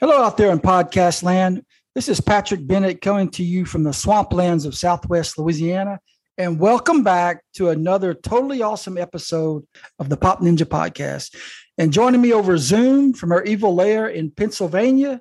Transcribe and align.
Hello, 0.00 0.22
out 0.22 0.36
there 0.36 0.52
in 0.52 0.60
podcast 0.60 1.24
land. 1.24 1.64
This 1.96 2.08
is 2.08 2.20
Patrick 2.20 2.64
Bennett 2.64 3.00
coming 3.00 3.28
to 3.30 3.42
you 3.42 3.64
from 3.64 3.82
the 3.82 3.90
swamplands 3.90 4.64
of 4.64 4.76
Southwest 4.76 5.36
Louisiana. 5.36 5.98
And 6.36 6.60
welcome 6.60 7.02
back 7.02 7.42
to 7.54 7.70
another 7.70 8.14
totally 8.14 8.62
awesome 8.62 8.96
episode 8.96 9.66
of 9.98 10.08
the 10.08 10.16
Pop 10.16 10.38
Ninja 10.38 10.62
Podcast. 10.62 11.34
And 11.78 11.92
joining 11.92 12.20
me 12.20 12.32
over 12.32 12.56
Zoom 12.58 13.12
from 13.12 13.30
her 13.30 13.42
evil 13.42 13.74
lair 13.74 14.06
in 14.06 14.30
Pennsylvania 14.30 15.20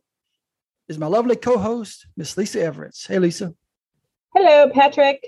is 0.87 0.99
my 0.99 1.07
lovely 1.07 1.37
co 1.37 1.57
host, 1.57 2.05
Miss 2.15 2.37
Lisa 2.37 2.61
Everett. 2.61 2.95
Hey, 3.07 3.17
Lisa. 3.17 3.55
Hello, 4.35 4.69
Patrick. 4.69 5.25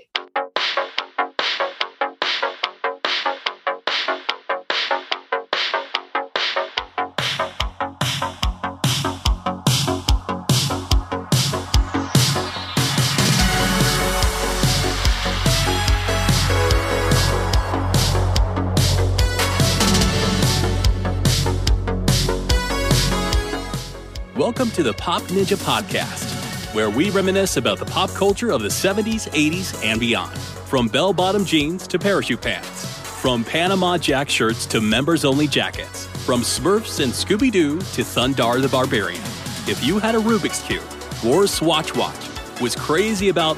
Welcome 24.60 24.76
to 24.76 24.82
the 24.82 24.92
Pop 24.92 25.22
Ninja 25.22 25.56
Podcast, 25.56 26.74
where 26.74 26.90
we 26.90 27.08
reminisce 27.08 27.56
about 27.56 27.78
the 27.78 27.86
pop 27.86 28.10
culture 28.10 28.50
of 28.50 28.60
the 28.60 28.68
70s, 28.68 29.26
80s, 29.30 29.82
and 29.82 29.98
beyond. 29.98 30.36
From 30.36 30.86
bell 30.86 31.14
bottom 31.14 31.46
jeans 31.46 31.86
to 31.86 31.98
parachute 31.98 32.42
pants, 32.42 32.86
from 33.22 33.42
Panama 33.42 33.96
Jack 33.96 34.28
shirts 34.28 34.66
to 34.66 34.82
members 34.82 35.24
only 35.24 35.46
jackets, 35.46 36.08
from 36.26 36.42
Smurfs 36.42 37.02
and 37.02 37.10
Scooby 37.10 37.50
Doo 37.50 37.78
to 37.78 38.02
Thundarr 38.02 38.60
the 38.60 38.68
Barbarian. 38.68 39.22
If 39.66 39.82
you 39.82 39.98
had 39.98 40.14
a 40.14 40.18
Rubik's 40.18 40.60
Cube, 40.60 40.84
wore 41.24 41.44
a 41.44 41.48
Swatch 41.48 41.96
watch, 41.96 42.28
was 42.60 42.76
crazy 42.76 43.30
about 43.30 43.56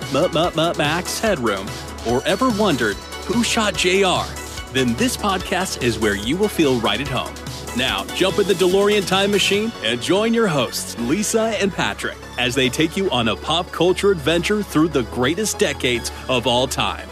Max 0.78 1.18
headroom, 1.18 1.68
or 2.06 2.22
ever 2.26 2.48
wondered 2.50 2.94
who 3.26 3.42
shot 3.42 3.74
JR, 3.74 4.22
then 4.72 4.94
this 4.94 5.16
podcast 5.16 5.82
is 5.82 5.98
where 5.98 6.14
you 6.14 6.36
will 6.36 6.46
feel 6.46 6.78
right 6.78 7.00
at 7.00 7.08
home. 7.08 7.34
Now, 7.74 8.04
jump 8.14 8.38
in 8.38 8.46
the 8.46 8.52
DeLorean 8.52 9.06
time 9.06 9.30
machine 9.30 9.72
and 9.82 10.00
join 10.00 10.34
your 10.34 10.46
hosts, 10.46 10.98
Lisa 10.98 11.56
and 11.58 11.72
Patrick, 11.72 12.18
as 12.36 12.54
they 12.54 12.68
take 12.68 12.98
you 12.98 13.10
on 13.10 13.28
a 13.28 13.36
pop 13.36 13.72
culture 13.72 14.10
adventure 14.10 14.62
through 14.62 14.88
the 14.88 15.04
greatest 15.04 15.58
decades 15.58 16.12
of 16.28 16.46
all 16.46 16.66
time. 16.66 17.08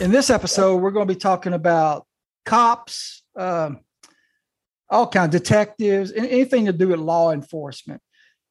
In 0.00 0.10
this 0.10 0.30
episode, 0.30 0.78
we're 0.78 0.90
going 0.90 1.06
to 1.06 1.14
be 1.14 1.20
talking 1.20 1.52
about 1.52 2.08
cops, 2.44 3.22
um, 3.36 3.78
all 4.90 5.06
kinds 5.06 5.32
of 5.32 5.42
detectives, 5.42 6.10
anything 6.10 6.66
to 6.66 6.72
do 6.72 6.88
with 6.88 6.98
law 6.98 7.30
enforcement. 7.30 8.02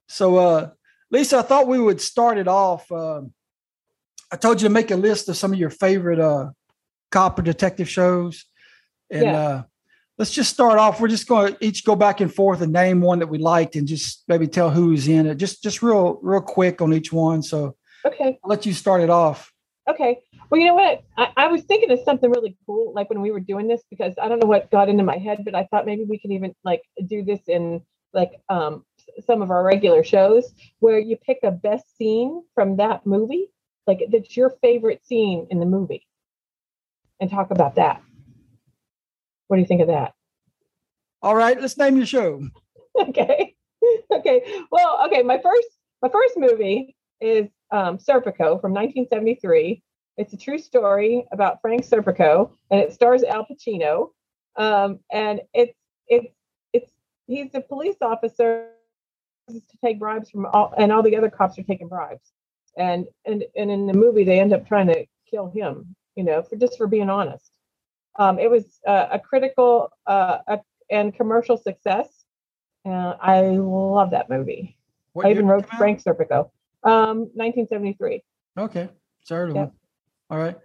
So, 0.07 0.37
uh, 0.37 0.69
Lisa, 1.11 1.39
I 1.39 1.41
thought 1.41 1.67
we 1.67 1.79
would 1.79 1.99
start 2.01 2.37
it 2.37 2.47
off. 2.47 2.89
Uh, 2.91 3.21
I 4.31 4.37
told 4.37 4.61
you 4.61 4.67
to 4.69 4.73
make 4.73 4.91
a 4.91 4.95
list 4.95 5.27
of 5.29 5.35
some 5.37 5.51
of 5.51 5.59
your 5.59 5.69
favorite 5.69 6.19
uh, 6.19 6.51
cop 7.11 7.37
or 7.37 7.41
detective 7.41 7.89
shows, 7.89 8.45
and 9.09 9.25
Yeah. 9.25 9.37
uh, 9.39 9.63
let's 10.17 10.31
just 10.31 10.53
start 10.53 10.79
off. 10.79 11.01
We're 11.01 11.09
just 11.09 11.27
going 11.27 11.53
to 11.53 11.65
each 11.65 11.83
go 11.83 11.95
back 11.95 12.21
and 12.21 12.33
forth 12.33 12.61
and 12.61 12.71
name 12.71 13.01
one 13.01 13.19
that 13.19 13.27
we 13.27 13.39
liked, 13.39 13.75
and 13.75 13.85
just 13.87 14.23
maybe 14.29 14.47
tell 14.47 14.69
who's 14.69 15.07
in 15.09 15.27
it. 15.27 15.35
Just 15.35 15.61
just 15.61 15.81
real 15.83 16.17
real 16.21 16.41
quick 16.41 16.81
on 16.81 16.93
each 16.93 17.11
one. 17.11 17.43
So 17.43 17.75
Okay. 18.05 18.39
I'll 18.43 18.49
let 18.49 18.65
you 18.65 18.73
start 18.73 19.01
it 19.01 19.09
off. 19.09 19.51
Okay. 19.87 20.19
Well, 20.49 20.59
you 20.59 20.67
know 20.67 20.75
what? 20.75 21.03
I, 21.17 21.27
I 21.37 21.47
was 21.47 21.61
thinking 21.63 21.91
of 21.91 21.99
something 22.05 22.29
really 22.31 22.57
cool, 22.65 22.93
like 22.93 23.09
when 23.09 23.21
we 23.21 23.31
were 23.31 23.39
doing 23.39 23.67
this, 23.67 23.81
because 23.89 24.13
I 24.21 24.27
don't 24.27 24.39
know 24.39 24.47
what 24.47 24.71
got 24.71 24.89
into 24.89 25.03
my 25.03 25.17
head, 25.17 25.43
but 25.45 25.55
I 25.55 25.65
thought 25.65 25.85
maybe 25.85 26.03
we 26.03 26.17
could 26.19 26.31
even 26.31 26.55
like 26.63 26.81
do 27.05 27.23
this 27.23 27.41
in 27.47 27.81
like 28.13 28.31
um 28.49 28.85
some 29.25 29.41
of 29.41 29.51
our 29.51 29.63
regular 29.63 30.03
shows 30.03 30.53
where 30.79 30.99
you 30.99 31.17
pick 31.17 31.39
a 31.43 31.51
best 31.51 31.97
scene 31.97 32.43
from 32.55 32.77
that 32.77 33.05
movie, 33.05 33.51
like 33.87 34.03
that's 34.11 34.35
your 34.35 34.51
favorite 34.61 35.05
scene 35.05 35.47
in 35.49 35.59
the 35.59 35.65
movie, 35.65 36.07
and 37.19 37.29
talk 37.29 37.51
about 37.51 37.75
that. 37.75 38.01
What 39.47 39.57
do 39.57 39.61
you 39.61 39.67
think 39.67 39.81
of 39.81 39.87
that? 39.87 40.13
All 41.21 41.35
right, 41.35 41.59
let's 41.59 41.77
name 41.77 41.97
your 41.97 42.05
show. 42.05 42.47
okay 42.99 43.55
okay 44.11 44.63
well 44.71 44.99
okay 45.05 45.23
my 45.23 45.39
first 45.39 45.67
my 46.01 46.09
first 46.09 46.37
movie 46.37 46.95
is 47.19 47.47
um 47.71 47.97
serpico 47.97 48.59
from 48.59 48.73
1973 48.73 49.81
it's 50.17 50.33
a 50.33 50.37
true 50.37 50.57
story 50.57 51.25
about 51.31 51.61
frank 51.61 51.83
serpico 51.85 52.51
and 52.69 52.81
it 52.81 52.93
stars 52.93 53.23
al 53.23 53.45
pacino 53.45 54.09
um 54.57 54.99
and 55.11 55.41
it's 55.53 55.77
it's 56.07 56.33
it's 56.73 56.91
he's 57.27 57.53
a 57.53 57.61
police 57.61 57.95
officer 58.01 58.69
to 59.53 59.77
take 59.83 59.99
bribes 59.99 60.29
from 60.29 60.45
all 60.47 60.73
and 60.77 60.91
all 60.91 61.03
the 61.03 61.15
other 61.15 61.29
cops 61.29 61.57
are 61.57 61.63
taking 61.63 61.87
bribes 61.87 62.31
and 62.77 63.07
and 63.25 63.43
and 63.55 63.69
in 63.71 63.87
the 63.87 63.93
movie 63.93 64.23
they 64.23 64.39
end 64.39 64.53
up 64.53 64.67
trying 64.67 64.87
to 64.87 65.05
kill 65.29 65.49
him 65.49 65.95
you 66.15 66.23
know 66.23 66.41
for 66.41 66.55
just 66.55 66.77
for 66.77 66.87
being 66.87 67.09
honest 67.09 67.51
um 68.19 68.39
it 68.39 68.49
was 68.49 68.79
uh, 68.87 69.07
a 69.11 69.19
critical 69.19 69.89
uh 70.07 70.39
a, 70.47 70.59
and 70.89 71.13
commercial 71.15 71.57
success 71.57 72.21
uh, 72.85 73.15
I 73.21 73.41
love 73.41 74.11
that 74.11 74.29
movie. 74.29 74.77
What 75.13 75.25
I 75.25 75.31
even 75.31 75.45
wrote 75.45 75.57
did 75.57 75.65
it 75.65 75.69
come 75.69 75.75
out? 75.75 75.79
Frank 75.79 76.03
Serpico. 76.03 76.49
Um, 76.83 77.29
1973. 77.35 78.23
Okay, 78.57 78.89
sorry. 79.23 79.53
Yep. 79.53 79.73
All 80.29 80.37
right. 80.37 80.57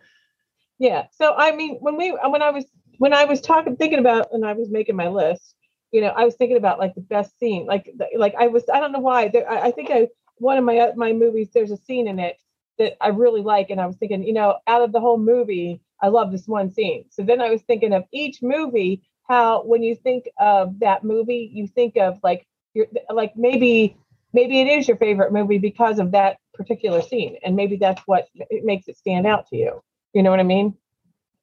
Yeah. 0.79 1.07
So 1.13 1.35
I 1.37 1.55
mean, 1.55 1.77
when 1.81 1.97
we 1.97 2.11
when 2.11 2.43
I 2.43 2.51
was 2.51 2.65
when 2.99 3.13
I 3.13 3.25
was 3.25 3.41
talking 3.41 3.77
thinking 3.77 3.99
about 3.99 4.29
and 4.33 4.45
I 4.45 4.55
was 4.55 4.71
making 4.71 4.97
my 4.97 5.09
list, 5.09 5.55
you 5.97 6.03
know, 6.03 6.09
I 6.09 6.27
was 6.27 6.35
thinking 6.35 6.59
about 6.59 6.79
like 6.79 6.95
the 6.95 7.01
best 7.01 7.39
scene. 7.39 7.65
Like 7.65 7.91
like 8.15 8.35
I 8.39 8.49
was 8.49 8.65
I 8.73 8.81
don't 8.81 8.93
know 8.93 8.99
why. 8.99 9.29
There, 9.29 9.51
I, 9.51 9.69
I 9.69 9.71
think 9.71 9.91
I 9.91 10.09
one 10.37 10.59
of 10.59 10.65
my 10.65 10.77
uh, 10.79 10.93
my 10.95 11.15
movies 11.15 11.49
there's 11.55 11.71
a 11.71 11.79
scene 11.79 12.07
in 12.07 12.19
it 12.19 12.37
that 12.79 13.03
I 13.03 13.09
really 13.09 13.41
like, 13.41 13.71
and 13.71 13.81
I 13.81 13.87
was 13.87 13.97
thinking, 13.97 14.23
you 14.23 14.35
know, 14.35 14.59
out 14.67 14.83
of 14.83 14.93
the 14.93 15.01
whole 15.01 15.17
movie, 15.17 15.81
I 16.03 16.09
love 16.09 16.31
this 16.31 16.47
one 16.47 16.71
scene. 16.71 17.07
So 17.09 17.23
then 17.23 17.41
I 17.41 17.49
was 17.49 17.63
thinking 17.63 17.95
of 17.95 18.05
each 18.13 18.43
movie, 18.43 19.01
how 19.27 19.63
when 19.63 19.83
you 19.83 19.95
think 19.97 20.29
of 20.39 20.79
that 20.81 21.03
movie, 21.03 21.51
you 21.51 21.67
think 21.67 21.97
of 21.97 22.19
like 22.23 22.47
your 22.75 22.87
like 23.09 23.33
maybe 23.35 23.97
maybe 24.35 24.61
it 24.61 24.69
is 24.69 24.87
your 24.87 24.99
favorite 24.99 25.33
movie 25.33 25.59
because 25.59 25.99
of 25.99 26.11
that 26.13 26.37
particular 26.53 27.01
scene, 27.01 27.39
and 27.43 27.57
maybe 27.57 27.77
that's 27.77 28.03
what 28.03 28.29
it 28.35 28.67
makes 28.67 28.87
it 28.87 28.99
stand 28.99 29.27
out 29.27 29.47
to 29.49 29.57
you. 29.57 29.83
You 30.13 30.23
know 30.23 30.31
what 30.31 30.41
I 30.41 30.51
mean? 30.57 30.77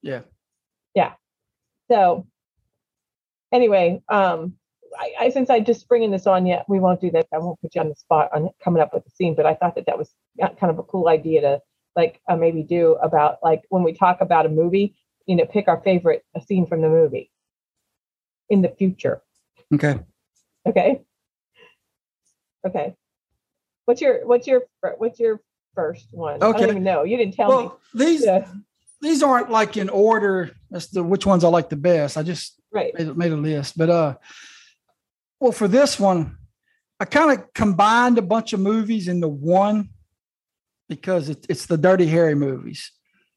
Yeah. 0.04 0.22
Yeah. 0.94 1.14
So 1.90 2.28
anyway, 3.54 4.02
um, 4.10 4.56
I, 5.00 5.26
I 5.26 5.30
since 5.30 5.50
I 5.50 5.60
just 5.60 5.88
bringing 5.88 6.12
this 6.12 6.28
on 6.28 6.46
yet, 6.46 6.66
we 6.68 6.80
won't 6.80 7.00
do 7.00 7.12
that. 7.12 7.28
I 7.34 7.38
won't 7.38 7.62
put 7.62 7.76
you 7.76 7.82
on 7.82 7.90
the 7.90 7.96
spot 7.96 8.30
on 8.34 8.50
coming 8.64 8.82
up 8.82 8.94
with 8.94 9.06
the 9.06 9.12
scene, 9.12 9.36
but 9.36 9.46
I 9.46 9.54
thought 9.54 9.76
that 9.76 9.86
that 9.86 9.98
was 9.98 10.14
kind 10.40 10.70
of 10.70 10.80
a 10.80 10.84
cool 10.84 11.08
idea 11.08 11.42
to 11.42 11.62
like 11.96 12.20
uh, 12.28 12.36
maybe 12.36 12.64
do 12.64 12.94
about 13.02 13.38
like 13.44 13.62
when 13.70 13.84
we 13.84 13.94
talk 13.94 14.20
about 14.20 14.46
a 14.46 14.50
movie, 14.50 14.96
you 15.26 15.36
know, 15.36 15.46
pick 15.46 15.68
our 15.68 15.80
favorite 15.82 16.26
uh, 16.36 16.40
scene 16.42 16.66
from 16.66 16.82
the 16.82 16.90
movie 16.90 17.32
in 18.50 18.62
the 18.62 18.70
future. 18.70 19.22
Okay. 19.74 20.00
Okay. 20.68 21.02
Okay. 22.66 22.96
What's 23.86 24.02
your 24.02 24.26
what's 24.26 24.48
your 24.48 24.64
what's 24.98 25.20
your 25.20 25.42
first 25.76 26.08
one? 26.12 26.42
Okay. 26.42 26.58
I 26.58 26.62
don't 26.62 26.70
even 26.70 26.84
know. 26.84 27.04
You 27.04 27.18
didn't 27.18 27.36
tell 27.36 27.50
me. 27.50 27.56
Well, 27.56 27.80
these 27.94 28.26
Yeah. 28.26 28.48
these 29.02 29.22
aren't 29.22 29.50
like 29.52 29.76
in 29.76 29.90
order 29.90 30.52
as 30.72 30.88
to 30.92 31.04
which 31.04 31.26
ones 31.26 31.44
I 31.44 31.50
like 31.50 31.70
the 31.70 31.76
best. 31.76 32.18
I 32.18 32.24
just 32.24 32.60
Right. 32.74 32.94
made, 32.98 33.16
made 33.16 33.32
a 33.32 33.38
list. 33.38 33.78
But 33.78 33.90
uh 33.90 34.16
well 35.40 35.52
for 35.52 35.68
this 35.68 36.00
one, 36.00 36.38
I 37.00 37.06
kind 37.06 37.38
of 37.38 37.54
combined 37.54 38.18
a 38.18 38.22
bunch 38.22 38.54
of 38.54 38.60
movies 38.60 39.08
into 39.08 39.28
one 39.28 39.90
because 40.90 41.30
it, 41.30 41.46
it's 41.50 41.66
the 41.66 41.78
Dirty 41.78 42.08
Harry 42.08 42.36
movies. 42.36 42.92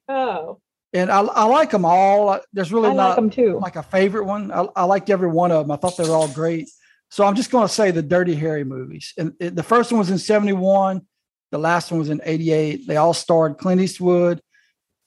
Oh, 0.08 0.60
And 0.92 1.10
I, 1.10 1.20
I 1.20 1.44
like 1.44 1.70
them 1.70 1.84
all. 1.84 2.38
There's 2.52 2.72
really 2.72 2.90
I 2.90 2.92
like 2.92 3.20
not 3.20 3.32
too. 3.32 3.58
like 3.60 3.76
a 3.76 3.82
favorite 3.82 4.24
one. 4.24 4.52
I, 4.52 4.66
I 4.76 4.84
liked 4.84 5.10
every 5.10 5.28
one 5.28 5.50
of 5.50 5.64
them. 5.64 5.70
I 5.72 5.76
thought 5.76 5.96
they 5.96 6.04
were 6.08 6.14
all 6.14 6.28
great. 6.28 6.68
So 7.10 7.24
I'm 7.24 7.34
just 7.34 7.50
going 7.50 7.66
to 7.66 7.72
say 7.72 7.90
the 7.90 8.02
Dirty 8.02 8.34
Harry 8.34 8.64
movies. 8.64 9.12
And 9.16 9.32
it, 9.40 9.54
the 9.54 9.62
first 9.62 9.90
one 9.90 9.98
was 9.98 10.10
in 10.10 10.18
71. 10.18 11.02
The 11.50 11.58
last 11.58 11.90
one 11.90 12.00
was 12.00 12.10
in 12.10 12.20
88. 12.24 12.86
They 12.86 12.96
all 12.96 13.14
starred 13.14 13.58
Clint 13.58 13.80
Eastwood, 13.80 14.40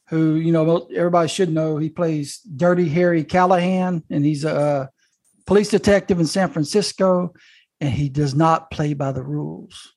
who, 0.10 0.36
you 0.36 0.52
know, 0.52 0.88
everybody 0.96 1.28
should 1.28 1.52
know. 1.52 1.78
He 1.78 1.90
plays 1.90 2.40
Dirty 2.40 2.90
Harry 2.90 3.24
Callahan, 3.24 4.04
and 4.10 4.26
he's 4.26 4.44
a 4.44 4.90
police 5.46 5.70
detective 5.70 6.20
in 6.20 6.26
San 6.26 6.50
Francisco, 6.50 7.34
and 7.80 7.92
he 7.92 8.10
does 8.10 8.34
not 8.36 8.72
play 8.72 8.94
by 8.94 9.12
the 9.12 9.24
rules. 9.24 9.94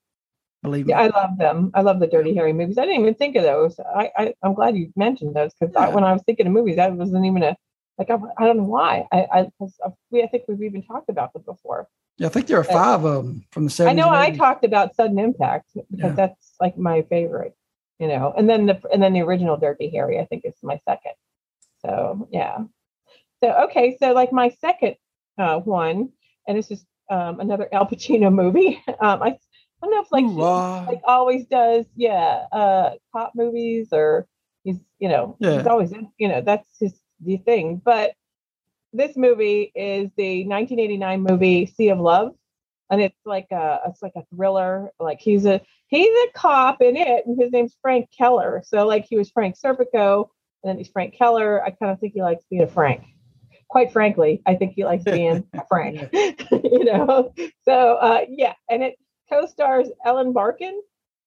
Believe 0.62 0.86
me. 0.86 0.90
Yeah, 0.92 1.00
I 1.00 1.06
love 1.08 1.38
them. 1.38 1.70
I 1.74 1.80
love 1.80 1.98
the 1.98 2.06
Dirty 2.06 2.34
Harry 2.36 2.52
movies. 2.52 2.78
I 2.78 2.82
didn't 2.82 3.00
even 3.00 3.14
think 3.14 3.34
of 3.36 3.42
those. 3.42 3.80
I, 3.80 4.10
I 4.16 4.34
I'm 4.44 4.54
glad 4.54 4.76
you 4.76 4.92
mentioned 4.94 5.34
those 5.34 5.52
because 5.58 5.74
Yeah. 5.74 5.88
when 5.88 6.04
I 6.04 6.12
was 6.12 6.22
thinking 6.22 6.46
of 6.46 6.52
movies, 6.52 6.76
that 6.76 6.92
wasn't 6.92 7.24
even 7.26 7.42
a 7.42 7.56
like 7.98 8.10
I, 8.10 8.18
I 8.38 8.46
don't 8.46 8.58
know 8.58 8.64
why. 8.64 9.06
I 9.10 9.18
I 9.32 9.38
I- 9.60 9.88
we 10.10 10.22
I 10.22 10.28
think 10.28 10.44
we've 10.46 10.62
even 10.62 10.82
talked 10.84 11.08
about 11.08 11.32
them 11.32 11.42
before. 11.44 11.88
Yeah, 12.18 12.28
I 12.28 12.30
think 12.30 12.46
there 12.46 12.58
are 12.60 12.64
five 12.64 13.04
of 13.04 13.24
them 13.24 13.44
from 13.50 13.64
the 13.64 13.70
70s. 13.70 13.88
I 13.88 13.92
know 13.94 14.10
I 14.10 14.30
talked 14.30 14.64
about 14.64 14.94
Sudden 14.94 15.18
Impact 15.18 15.66
because 15.74 16.10
Yeah. 16.10 16.14
that's 16.14 16.52
like 16.60 16.78
my 16.78 17.02
favorite. 17.02 17.56
You 18.02 18.08
know. 18.08 18.34
And 18.38 18.50
then 18.50 18.66
the 18.66 18.80
and 18.92 19.02
then 19.02 19.14
the 19.14 19.22
original 19.22 19.58
Dirty 19.58 19.90
Harry, 19.90 20.20
I 20.20 20.26
think, 20.26 20.44
is 20.46 20.56
my 20.64 20.78
second. 20.86 21.14
So 21.86 22.28
yeah. 22.32 22.58
So 23.42 23.52
okay, 23.70 23.96
so 24.00 24.12
like 24.14 24.32
my 24.32 24.50
second 24.60 24.96
uh, 25.38 25.60
one, 25.60 26.10
and 26.48 26.58
this 26.58 26.72
is 26.72 26.86
um, 27.10 27.40
another 27.40 27.68
Al 27.72 27.86
Pacino 27.86 28.32
movie. 28.34 28.82
Um, 29.00 29.22
I 29.22 29.28
I 29.28 29.86
don't 29.86 29.92
know 29.92 30.02
if 30.02 30.12
like 30.12 30.26
he, 30.34 30.48
like 30.88 31.02
always 31.06 31.46
does, 31.46 31.86
yeah, 31.96 32.46
uh, 32.52 32.92
cop 33.12 33.32
movies 33.36 33.90
or 33.92 34.28
he's 34.64 34.78
you 35.00 35.08
know 35.10 35.38
Yeah. 35.40 35.50
he's 35.52 35.66
always 35.66 35.92
you 36.18 36.28
know 36.28 36.42
that's 36.42 36.68
his 36.80 37.00
the 37.22 37.38
thing. 37.38 37.82
But 37.84 38.12
this 38.94 39.16
movie 39.16 39.72
is 39.76 40.10
the 40.16 40.44
1989 40.46 41.22
movie 41.22 41.66
Sea 41.66 41.90
of 41.90 42.00
Love, 42.00 42.34
and 42.92 43.00
it's 43.00 43.18
like 43.24 43.46
a 43.50 43.80
it's 43.88 44.02
like 44.02 44.12
a 44.16 44.22
thriller. 44.36 44.90
Like 45.00 45.18
he's 45.18 45.46
a 45.46 45.60
he's 45.88 46.14
a 46.28 46.32
cop 46.34 46.82
in 46.82 46.96
it, 46.96 47.24
and 47.26 47.40
his 47.40 47.50
name's 47.50 47.74
Frank 47.80 48.08
Keller. 48.16 48.62
So 48.64 48.86
like 48.86 49.06
he 49.08 49.16
was 49.16 49.30
Frank 49.30 49.56
Serpico, 49.58 50.28
and 50.62 50.70
then 50.70 50.76
he's 50.76 50.88
Frank 50.88 51.16
Keller. 51.16 51.64
I 51.64 51.70
kind 51.70 51.90
of 51.90 51.98
think 51.98 52.12
he 52.12 52.22
likes 52.22 52.44
being 52.50 52.62
a 52.62 52.66
Frank. 52.68 53.02
Quite 53.70 53.92
frankly, 53.92 54.42
I 54.44 54.54
think 54.56 54.74
he 54.76 54.84
likes 54.84 55.04
being 55.04 55.42
a 55.54 55.64
Frank. 55.66 56.10
you 56.12 56.84
know, 56.84 57.32
so 57.64 57.94
uh, 57.94 58.20
yeah, 58.28 58.52
and 58.70 58.82
it 58.82 58.96
co-stars 59.32 59.88
Ellen 60.04 60.34
Barkin. 60.34 60.78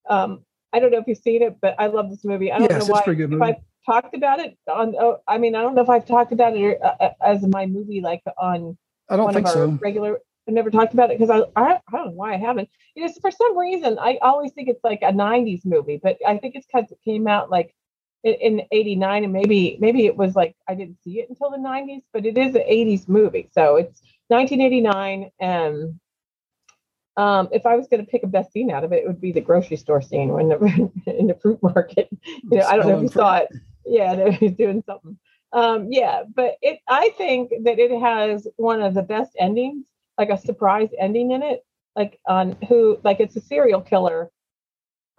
Um, 0.07 0.45
I 0.71 0.79
don't 0.79 0.91
know 0.91 0.99
if 0.99 1.07
you've 1.07 1.17
seen 1.17 1.41
it, 1.41 1.57
but 1.61 1.73
I 1.79 1.87
love 1.87 2.11
this 2.11 2.23
movie. 2.23 2.51
I 2.51 2.59
don't 2.59 2.69
Yes, 2.69 2.87
know 2.87 2.93
why 2.93 3.01
if 3.07 3.17
movie. 3.29 3.41
I've 3.41 3.55
talked 3.87 4.13
about 4.13 4.39
it 4.39 4.55
on. 4.71 4.93
Oh, 4.99 5.17
I 5.27 5.39
mean, 5.39 5.55
I 5.55 5.61
don't 5.63 5.73
know 5.73 5.81
if 5.81 5.89
I've 5.89 6.05
talked 6.05 6.31
about 6.31 6.55
it 6.55 6.79
uh, 6.83 6.93
uh, 6.99 7.09
as 7.23 7.41
my 7.41 7.65
movie, 7.65 8.01
like 8.01 8.21
on 8.37 8.77
I 9.09 9.15
don't 9.15 9.25
one 9.25 9.33
think 9.33 9.47
of 9.47 9.55
our 9.55 9.67
so. 9.67 9.79
regular. 9.81 10.19
I've 10.47 10.53
never 10.53 10.69
talked 10.69 10.93
about 10.93 11.11
it 11.11 11.19
because 11.19 11.29
I, 11.29 11.59
I 11.59 11.73
I 11.75 11.91
don't 11.91 12.05
know 12.07 12.11
why 12.11 12.33
I 12.33 12.37
haven't. 12.37 12.69
You 12.95 13.05
know, 13.05 13.13
for 13.21 13.31
some 13.31 13.57
reason 13.57 13.97
I 13.99 14.17
always 14.21 14.51
think 14.51 14.69
it's 14.69 14.83
like 14.83 15.01
a 15.01 15.11
'90s 15.11 15.65
movie, 15.65 15.99
but 16.01 16.17
I 16.25 16.37
think 16.37 16.55
it's 16.55 16.67
because 16.67 16.91
it 16.91 16.99
came 17.03 17.27
out 17.27 17.49
like 17.49 17.73
in, 18.23 18.33
in 18.35 18.61
'89, 18.71 19.23
and 19.23 19.33
maybe 19.33 19.77
maybe 19.79 20.05
it 20.05 20.15
was 20.15 20.35
like 20.35 20.55
I 20.67 20.75
didn't 20.75 21.01
see 21.03 21.19
it 21.19 21.29
until 21.29 21.49
the 21.49 21.57
'90s, 21.57 22.03
but 22.13 22.25
it 22.25 22.37
is 22.37 22.55
an 22.55 22.61
'80s 22.61 23.07
movie, 23.07 23.49
so 23.53 23.77
it's 23.77 24.01
1989 24.27 25.31
and. 25.39 25.99
Um, 27.17 27.47
if 27.53 27.65
I 27.65 27.77
was 27.77 27.87
going 27.87 28.05
to 28.05 28.11
pick 28.11 28.23
a 28.23 28.27
best 28.27 28.51
scene 28.51 28.69
out 28.69 28.83
of 28.83 28.91
it, 28.91 29.05
it 29.05 29.07
would 29.07 29.21
be 29.21 29.31
the 29.31 29.39
grocery 29.39 29.77
store 29.77 30.01
scene 30.01 30.33
when 30.33 30.49
the, 30.49 30.91
in 31.17 31.27
the 31.27 31.33
fruit 31.35 31.63
market. 31.63 32.09
You 32.25 32.57
know, 32.57 32.65
I 32.65 32.75
don't 32.75 32.89
know 32.89 32.97
if 32.97 33.03
you 33.03 33.07
saw 33.07 33.37
it. 33.37 33.47
Yeah, 33.85 34.31
he's 34.31 34.51
doing 34.51 34.83
something. 34.85 35.17
Um, 35.53 35.87
yeah, 35.91 36.23
but 36.35 36.57
it. 36.61 36.79
I 36.89 37.11
think 37.17 37.51
that 37.63 37.79
it 37.79 37.97
has 37.97 38.45
one 38.57 38.81
of 38.81 38.93
the 38.93 39.01
best 39.01 39.31
endings, 39.39 39.85
like 40.17 40.29
a 40.29 40.37
surprise 40.37 40.89
ending 40.99 41.31
in 41.31 41.43
it, 41.43 41.65
like 41.95 42.19
on 42.27 42.57
who, 42.69 42.99
like 43.03 43.19
it's 43.19 43.35
a 43.35 43.41
serial 43.41 43.81
killer 43.81 44.31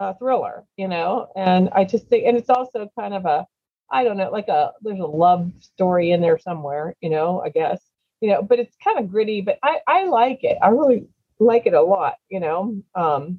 uh, 0.01 0.13
thriller, 0.15 0.65
you 0.77 0.87
know. 0.89 1.29
And 1.35 1.69
I 1.73 1.85
just 1.85 2.07
think, 2.07 2.25
and 2.27 2.37
it's 2.37 2.49
also 2.51 2.89
kind 2.99 3.13
of 3.15 3.25
a, 3.25 3.47
I 3.91 4.03
don't 4.05 4.17
know, 4.17 4.31
like 4.31 4.49
a 4.49 4.73
there's 4.81 4.99
a 5.01 5.05
love 5.07 5.51
story 5.61 6.11
in 6.11 6.21
there 6.21 6.39
somewhere, 6.39 6.95
you 7.01 7.09
know. 7.11 7.41
I 7.45 7.49
guess 7.49 7.81
you 8.21 8.29
know, 8.31 8.41
but 8.43 8.59
it's 8.59 8.75
kind 8.83 8.99
of 8.99 9.09
gritty. 9.11 9.41
But 9.41 9.59
I 9.63 9.79
I 9.87 10.05
like 10.05 10.43
it. 10.43 10.57
I 10.63 10.69
really 10.69 11.07
like 11.39 11.67
it 11.67 11.73
a 11.75 11.81
lot, 11.83 12.15
you 12.29 12.39
know. 12.41 12.81
Um, 12.95 13.35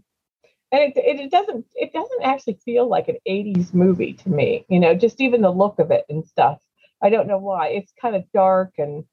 and 0.72 0.82
it, 0.82 0.96
it 0.96 1.20
it 1.20 1.30
doesn't 1.30 1.64
it 1.74 1.92
doesn't 1.92 2.22
actually 2.22 2.58
feel 2.64 2.88
like 2.88 3.08
an 3.08 3.16
80s 3.28 3.72
movie 3.74 4.12
to 4.14 4.28
me 4.28 4.64
you 4.68 4.80
know 4.80 4.94
just 4.94 5.20
even 5.20 5.40
the 5.42 5.50
look 5.50 5.78
of 5.78 5.90
it 5.90 6.04
and 6.08 6.26
stuff 6.26 6.58
i 7.02 7.08
don't 7.10 7.26
know 7.26 7.38
why 7.38 7.68
it's 7.68 7.92
kind 8.00 8.16
of 8.16 8.24
dark 8.34 8.72
and 8.78 9.04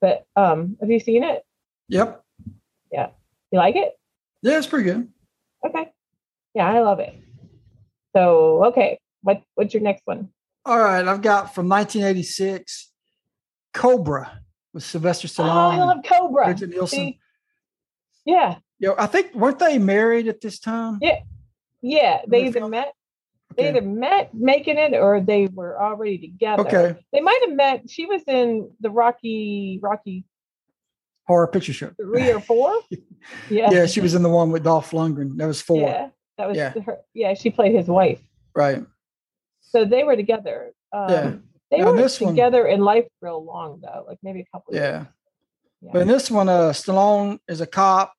but 0.00 0.24
um 0.36 0.76
have 0.80 0.90
you 0.90 1.00
seen 1.00 1.24
it 1.24 1.42
Yep. 1.88 2.22
Yeah. 2.90 3.08
You 3.50 3.58
like 3.58 3.76
it 3.76 3.92
Yeah, 4.42 4.58
it's 4.58 4.66
pretty 4.66 4.84
good. 4.84 5.08
okay 5.66 5.92
yeah 6.54 6.68
i 6.70 6.80
love 6.80 7.00
it 7.00 7.14
so 8.14 8.64
okay 8.66 8.98
what 9.22 9.42
what's 9.54 9.72
your 9.74 9.82
next 9.82 10.02
one 10.06 10.28
All 10.64 10.78
right, 10.78 11.06
I've 11.06 11.22
got 11.22 11.54
from 11.54 11.68
1986, 11.68 12.90
Cobra 13.74 14.40
with 14.74 14.84
Sylvester 14.84 15.28
Stallone. 15.28 15.48
oh 15.50 15.70
i 15.70 15.78
love 15.78 15.98
cobra 16.04 16.44
Brigitte 16.46 16.70
Nielsen. 16.70 16.98
See? 16.98 17.18
yeah 18.26 18.56
Yo, 18.78 18.94
I 18.98 19.06
think 19.06 19.32
weren't 19.34 19.58
they 19.60 19.78
married 19.78 20.26
at 20.28 20.40
this 20.40 20.58
time? 20.58 20.98
Yeah. 21.00 21.20
yeah 21.82 22.20
they 22.26 22.42
They 22.42 22.46
either 22.48 22.68
met 22.68 22.92
they 23.56 23.68
Okay. 23.68 23.76
either 23.78 23.86
met 23.86 24.32
making 24.34 24.78
it 24.78 24.94
or 24.94 25.20
they 25.20 25.46
were 25.46 25.80
already 25.80 26.18
together 26.18 26.62
Okay. 26.62 27.00
they 27.12 27.20
might 27.20 27.40
have 27.46 27.54
met 27.54 27.88
she 27.90 28.06
was 28.06 28.22
in 28.26 28.70
the 28.80 28.90
rocky 28.90 29.78
rocky 29.82 30.24
Horror 31.32 31.46
Picture 31.48 31.72
Show. 31.72 31.90
three 32.00 32.30
or 32.30 32.40
four 32.40 32.70
yeah 33.50 33.70
Yeah, 33.70 33.86
she 33.86 34.00
was 34.02 34.14
in 34.14 34.22
the 34.22 34.28
one 34.28 34.50
with 34.52 34.64
Dolph 34.64 34.90
Lundgren. 34.90 35.36
That 35.38 35.46
was 35.46 35.62
four. 35.62 35.80
Yeah, 35.88 36.08
that 36.38 36.46
was 36.48 36.56
Yeah. 36.58 36.72
her. 36.86 36.98
Yeah, 37.14 37.32
she 37.34 37.48
played 37.50 37.74
his 37.74 37.86
wife. 37.88 38.20
Right. 38.54 38.84
So 39.62 39.84
they 39.86 40.04
were 40.04 40.16
together. 40.16 40.72
Um, 40.92 41.08
Yeah. 41.10 41.32
They 41.70 41.78
Now 41.78 41.92
were 41.92 41.96
this 41.96 42.20
one- 42.20 42.34
together 42.34 42.66
in 42.66 42.80
life 42.82 43.06
real 43.22 43.42
long 43.42 43.80
though, 43.82 44.04
like 44.06 44.18
maybe 44.22 44.40
a 44.40 44.46
couple. 44.54 44.74
Yeah. 44.74 44.80
Years. 44.98 45.06
Yeah. 45.80 45.90
But 45.94 46.02
in 46.02 46.08
this 46.08 46.30
one, 46.30 46.48
uh, 46.50 46.70
Stallone 46.72 47.38
is 47.48 47.60
a 47.62 47.66
cop, 47.66 48.12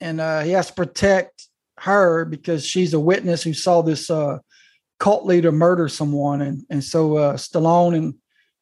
and 0.00 0.18
uh, 0.20 0.40
he 0.40 0.52
has 0.52 0.68
to 0.68 0.72
protect 0.72 1.48
her 1.80 2.24
because 2.24 2.64
she's 2.66 2.94
a 2.94 2.98
witness 3.00 3.42
who 3.42 3.52
saw 3.52 3.82
this 3.82 4.08
uh, 4.10 4.38
cult 4.98 5.26
leader 5.26 5.52
murder 5.52 5.86
someone, 5.88 6.40
and 6.40 6.64
and 6.70 6.82
so 6.82 7.16
uh, 7.18 7.34
Stallone 7.36 7.94
and 7.98 8.14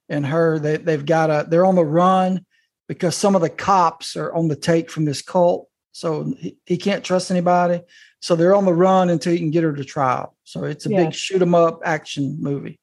and 0.08 0.26
her 0.26 0.58
they 0.58 0.76
they've 0.76 1.06
got 1.06 1.30
a 1.30 1.46
they're 1.48 1.64
on 1.64 1.76
the 1.76 1.84
run 1.84 2.44
because 2.90 3.14
some 3.14 3.36
of 3.36 3.40
the 3.40 3.48
cops 3.48 4.16
are 4.16 4.34
on 4.34 4.48
the 4.48 4.56
take 4.56 4.90
from 4.90 5.04
this 5.04 5.22
cult, 5.22 5.68
so 5.92 6.34
he, 6.40 6.56
he 6.66 6.76
can't 6.76 7.04
trust 7.04 7.30
anybody. 7.30 7.80
So 8.20 8.34
they're 8.34 8.52
on 8.56 8.64
the 8.64 8.74
run 8.74 9.10
until 9.10 9.32
he 9.32 9.38
can 9.38 9.52
get 9.52 9.62
her 9.62 9.72
to 9.72 9.84
trial. 9.84 10.36
So 10.42 10.64
it's 10.64 10.86
a 10.86 10.90
Yeah. 10.90 11.04
big 11.04 11.14
shoot 11.14 11.40
'em 11.40 11.54
up 11.54 11.82
action 11.84 12.36
movie. 12.40 12.80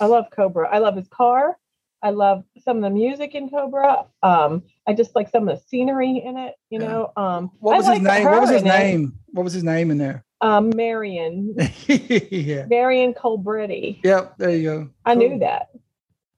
I 0.00 0.06
love 0.06 0.24
Cobra. 0.30 0.70
I 0.74 0.78
love 0.78 0.96
his 0.96 1.06
car. 1.08 1.58
I 2.00 2.10
love 2.12 2.44
some 2.64 2.78
of 2.78 2.82
the 2.82 2.88
music 2.88 3.34
in 3.34 3.50
Cobra. 3.50 4.06
Um, 4.22 4.62
I 4.86 4.94
just 4.94 5.14
like 5.14 5.28
some 5.28 5.46
of 5.46 5.54
the 5.54 5.62
scenery 5.66 6.16
in 6.24 6.38
it. 6.38 6.54
You 6.70 6.80
Yeah. 6.80 6.88
know. 6.88 7.12
Um, 7.18 7.50
What 7.60 7.74
I 7.74 7.76
was 7.76 7.86
his 7.88 8.00
like 8.00 8.02
name? 8.02 8.30
What 8.30 8.40
was 8.40 8.50
his 8.50 8.62
in 8.62 8.68
it. 8.68 8.70
name? 8.70 9.12
What 9.34 9.42
was 9.42 9.52
his 9.52 9.64
name 9.64 9.90
in 9.90 9.98
there? 9.98 10.24
Um, 10.40 10.70
Marion. 10.74 11.54
yeah. 11.86 12.64
Marion 12.70 13.12
Cobretti. 13.12 14.00
Yep. 14.02 14.38
There 14.38 14.50
you 14.50 14.62
go. 14.62 14.88
I 15.04 15.14
Cool. 15.14 15.28
knew 15.28 15.38
that, 15.40 15.68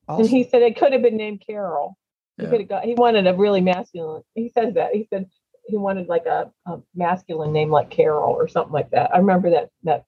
Awesome. 0.08 0.22
and 0.22 0.28
he 0.28 0.42
said 0.42 0.62
it 0.62 0.76
could 0.76 0.92
have 0.92 1.00
been 1.02 1.16
named 1.16 1.44
Carol. 1.46 1.96
He 2.38 2.44
Yeah. 2.44 2.50
could 2.50 2.60
have 2.60 2.68
got. 2.68 2.84
He 2.84 2.94
wanted 2.94 3.26
a 3.26 3.34
really 3.34 3.60
masculine. 3.60 4.22
He 4.34 4.48
says 4.50 4.74
that. 4.74 4.94
He 4.94 5.06
said 5.10 5.28
he 5.66 5.76
wanted 5.76 6.08
like 6.08 6.26
a, 6.26 6.50
a 6.66 6.78
masculine 6.94 7.52
name 7.52 7.70
like 7.70 7.90
Carol 7.90 8.34
or 8.34 8.48
something 8.48 8.72
like 8.72 8.90
that. 8.90 9.14
I 9.14 9.18
remember 9.18 9.50
that 9.50 9.70
that 9.84 10.04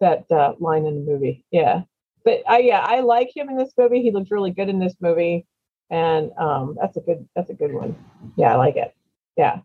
that 0.00 0.30
uh, 0.30 0.54
line 0.60 0.86
in 0.86 0.94
the 1.04 1.12
movie. 1.12 1.44
Yeah, 1.50 1.82
but 2.24 2.42
I 2.48 2.58
yeah 2.60 2.80
I 2.80 3.00
like 3.00 3.34
him 3.36 3.48
in 3.48 3.56
this 3.56 3.72
movie. 3.78 4.02
He 4.02 4.10
looks 4.10 4.30
really 4.30 4.50
good 4.50 4.68
in 4.68 4.78
this 4.78 4.94
movie, 5.00 5.46
and 5.90 6.32
um 6.38 6.76
that's 6.80 6.96
a 6.96 7.00
good 7.00 7.28
that's 7.36 7.50
a 7.50 7.54
good 7.54 7.72
one. 7.72 7.96
Yeah, 8.36 8.52
I 8.54 8.56
like 8.56 8.76
it. 8.76 8.94
Yeah. 9.36 9.60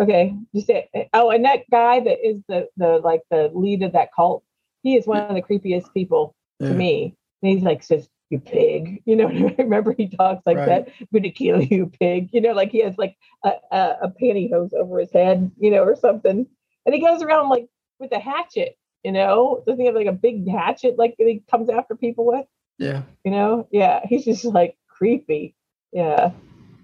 Okay. 0.00 0.34
You 0.52 0.62
say 0.62 0.88
oh, 1.12 1.30
and 1.30 1.44
that 1.44 1.60
guy 1.70 2.00
that 2.00 2.26
is 2.26 2.42
the 2.48 2.68
the 2.76 2.98
like 3.04 3.22
the 3.30 3.50
lead 3.54 3.82
of 3.82 3.92
that 3.92 4.10
cult. 4.14 4.42
He 4.82 4.96
is 4.96 5.06
one 5.06 5.18
of 5.18 5.34
the 5.34 5.42
creepiest 5.42 5.92
people 5.92 6.34
Yeah. 6.58 6.68
to 6.68 6.74
me. 6.74 7.14
And 7.42 7.52
he's 7.52 7.62
like 7.62 7.82
says, 7.82 8.08
"You 8.30 8.38
pig," 8.40 9.02
you 9.04 9.16
know. 9.16 9.28
Remember 9.58 9.92
he 9.92 10.08
talks 10.08 10.42
like 10.46 10.56
Right. 10.56 10.66
that. 10.66 10.88
I'm 11.00 11.08
gonna 11.12 11.30
kill 11.30 11.60
you, 11.62 11.86
pig. 12.00 12.30
You 12.32 12.40
know, 12.40 12.52
like 12.52 12.70
he 12.70 12.82
has 12.82 12.96
like 12.98 13.16
a, 13.44 13.52
a, 13.72 13.96
a 14.02 14.08
pantyhose 14.20 14.72
over 14.74 15.00
his 15.00 15.10
head, 15.12 15.50
you 15.58 15.70
know, 15.70 15.82
or 15.82 15.96
something. 15.96 16.46
And 16.86 16.94
he 16.94 17.00
goes 17.00 17.22
around 17.22 17.48
like 17.50 17.66
with 17.98 18.12
a 18.12 18.18
hatchet. 18.20 18.76
You 19.04 19.12
know, 19.12 19.62
doesn't 19.66 19.80
he 19.80 19.86
have 19.86 19.94
like 19.94 20.06
a 20.06 20.12
big 20.12 20.48
hatchet 20.48 20.98
like 20.98 21.14
he 21.18 21.42
comes 21.50 21.68
after 21.70 21.94
people 21.96 22.26
with? 22.26 22.46
Yeah. 22.78 23.02
You 23.24 23.30
know, 23.30 23.68
yeah. 23.70 24.00
He's 24.04 24.24
just 24.24 24.44
like 24.44 24.76
creepy. 24.88 25.54
Yeah. 25.92 26.32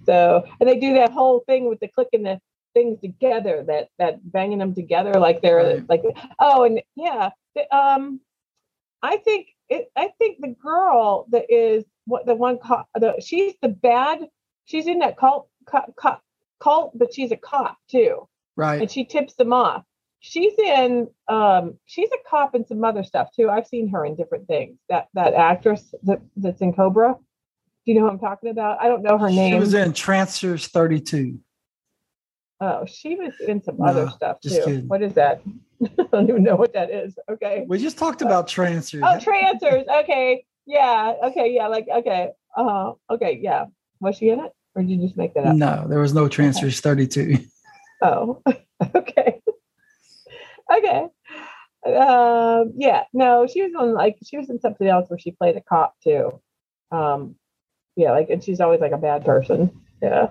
So, 0.04 0.44
and 0.60 0.68
they 0.68 0.78
do 0.78 0.94
that 0.94 1.12
whole 1.12 1.40
thing 1.40 1.68
with 1.68 1.80
the 1.80 1.88
clicking 1.88 2.22
the 2.22 2.40
things 2.74 3.00
together, 3.00 3.64
that 3.66 3.88
that 3.98 4.20
banging 4.32 4.58
them 4.58 4.74
together 4.74 5.12
like 5.14 5.40
they're 5.42 5.56
Right. 5.56 5.88
like 5.88 6.02
oh, 6.38 6.64
and 6.64 6.82
yeah. 6.96 7.30
the- 7.54 7.74
um, 7.76 8.20
I 9.02 9.18
think 9.18 9.48
it. 9.68 9.90
I 9.96 10.10
think 10.18 10.38
the 10.40 10.54
girl 10.62 11.26
that 11.30 11.44
is 11.48 11.84
what 12.06 12.26
the 12.26 12.34
one 12.34 12.58
cop. 12.58 12.88
The 12.94 13.14
she's 13.20 13.54
the 13.62 13.68
bad. 13.68 14.20
She's 14.64 14.86
in 14.86 14.98
that 15.00 15.16
cult 15.16 15.48
cult, 15.66 15.94
cult, 15.96 16.18
cult 16.60 16.98
but 16.98 17.12
she's 17.14 17.32
a 17.32 17.36
cop 17.36 17.76
too, 17.90 18.28
Right. 18.56 18.80
and 18.80 18.90
she 18.90 19.04
tips 19.04 19.34
them 19.34 19.52
off. 19.52 19.84
She's 20.20 20.54
in. 20.58 21.08
Um, 21.28 21.74
she's 21.86 22.08
a 22.12 22.28
cop 22.28 22.54
in 22.54 22.66
some 22.66 22.82
other 22.84 23.04
stuff 23.04 23.28
too. 23.34 23.48
I've 23.48 23.66
seen 23.66 23.88
her 23.90 24.04
in 24.04 24.16
different 24.16 24.46
things. 24.48 24.78
That 24.88 25.08
that 25.14 25.34
actress 25.34 25.94
that, 26.04 26.20
that's 26.36 26.60
in 26.60 26.72
Cobra. 26.72 27.14
Do 27.14 27.92
you 27.92 27.94
know 27.94 28.06
who 28.06 28.10
I'm 28.12 28.18
talking 28.18 28.50
about? 28.50 28.80
I 28.80 28.88
don't 28.88 29.02
know 29.02 29.18
her 29.18 29.30
name. 29.30 29.52
She 29.52 29.58
was 29.58 29.74
in 29.74 29.92
Trancers 29.92 30.66
32. 30.66 31.38
oh, 32.60 32.84
she 32.86 33.14
was 33.14 33.32
in 33.46 33.62
some 33.62 33.76
No, 33.78 33.84
other 33.86 34.10
stuff 34.10 34.40
too. 34.40 34.48
kidding. 34.48 34.88
What 34.88 35.02
is 35.02 35.14
that? 35.14 35.42
I 35.98 36.04
don't 36.12 36.28
even 36.28 36.42
know 36.42 36.56
what 36.56 36.72
that 36.74 36.90
is. 36.90 37.18
Okay. 37.28 37.64
We 37.68 37.78
just 37.78 37.98
talked 37.98 38.22
about 38.22 38.48
Trancers. 38.48 39.02
Oh, 39.04 39.18
transfers. 39.18 39.84
Okay. 40.02 40.44
Yeah. 40.66 41.14
Okay. 41.24 41.52
Yeah. 41.52 41.68
Like, 41.68 41.86
okay. 41.92 42.30
Uh, 42.56 42.92
okay. 43.10 43.38
Yeah. 43.40 43.66
Was 44.00 44.16
she 44.16 44.30
in 44.30 44.40
it? 44.40 44.52
Or 44.74 44.82
did 44.82 44.90
you 44.90 44.98
just 44.98 45.16
make 45.16 45.34
that 45.34 45.46
up? 45.46 45.56
no, 45.56 45.86
there 45.88 46.00
was 46.00 46.12
no 46.12 46.28
Trancers 46.28 46.80
32. 46.80 47.38
Oh, 48.02 48.42
okay. 48.94 49.40
okay. 50.76 51.06
uh, 51.86 52.64
yeah, 52.76 53.04
no, 53.14 53.46
she 53.46 53.62
was 53.62 53.72
on 53.78 53.94
like 53.94 54.18
she 54.22 54.36
was 54.36 54.50
in 54.50 54.60
something 54.60 54.86
else 54.86 55.08
where 55.08 55.18
she 55.18 55.30
played 55.30 55.56
a 55.56 55.62
cop 55.62 55.94
too. 56.04 56.40
Um, 56.90 57.36
yeah, 57.96 58.10
like 58.10 58.28
and 58.28 58.44
she's 58.44 58.60
always 58.60 58.80
like 58.80 58.92
a 58.92 58.98
bad 58.98 59.24
person. 59.24 59.70
Yeah. 60.02 60.28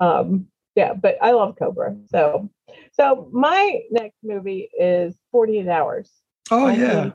Um, 0.00 0.46
yeah, 0.74 0.94
but 0.94 1.16
I 1.20 1.32
love 1.32 1.56
Cobra. 1.58 1.96
So, 2.10 2.50
so 2.92 3.28
my 3.32 3.80
next 3.90 4.16
movie 4.22 4.68
is 4.78 5.16
48 5.32 5.68
Hours. 5.68 6.10
Oh 6.50 6.68
yeah, 6.68 7.12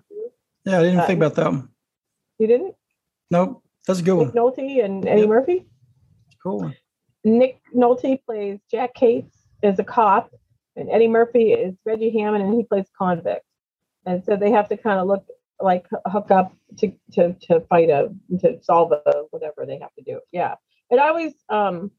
yeah. 0.65 0.79
I 0.79 0.83
didn't 0.83 0.99
uh, 0.99 1.07
think 1.07 1.17
about 1.17 1.35
that 1.35 1.51
one. 1.51 1.69
You 2.37 2.47
didn't? 2.47 2.75
Nope, 3.29 3.63
that's 3.87 3.99
a 3.99 4.03
good 4.03 4.17
Nick 4.17 4.33
one. 4.33 4.53
Nolte 4.53 4.83
and 4.83 5.07
Eddie 5.07 5.27
Murphy. 5.27 5.65
Cool. 6.43 6.73
Nick 7.23 7.61
Nolte 7.75 8.23
plays 8.25 8.59
Jack 8.69 8.93
Cates 8.93 9.37
as 9.63 9.79
a 9.79 9.83
cop, 9.83 10.31
and 10.75 10.89
Eddie 10.89 11.07
Murphy 11.07 11.53
is 11.53 11.75
Reggie 11.85 12.17
Hammond, 12.17 12.43
and 12.43 12.53
he 12.55 12.63
plays 12.63 12.85
convict. 12.97 13.45
And 14.05 14.23
so 14.25 14.35
they 14.35 14.51
have 14.51 14.67
to 14.69 14.77
kind 14.77 14.99
of 14.99 15.07
look 15.07 15.25
like 15.61 15.85
hook 16.05 16.31
up 16.31 16.53
to 16.79 16.91
to 17.13 17.33
to 17.43 17.61
fight 17.69 17.89
a 17.89 18.09
to 18.39 18.61
solve 18.63 18.91
a 18.91 19.23
whatever 19.29 19.65
they 19.65 19.77
have 19.79 19.93
to 19.95 20.03
do. 20.03 20.19
Yeah, 20.31 20.55
and 20.89 20.99
I 20.99 21.09
always 21.09 21.33
um 21.49 21.91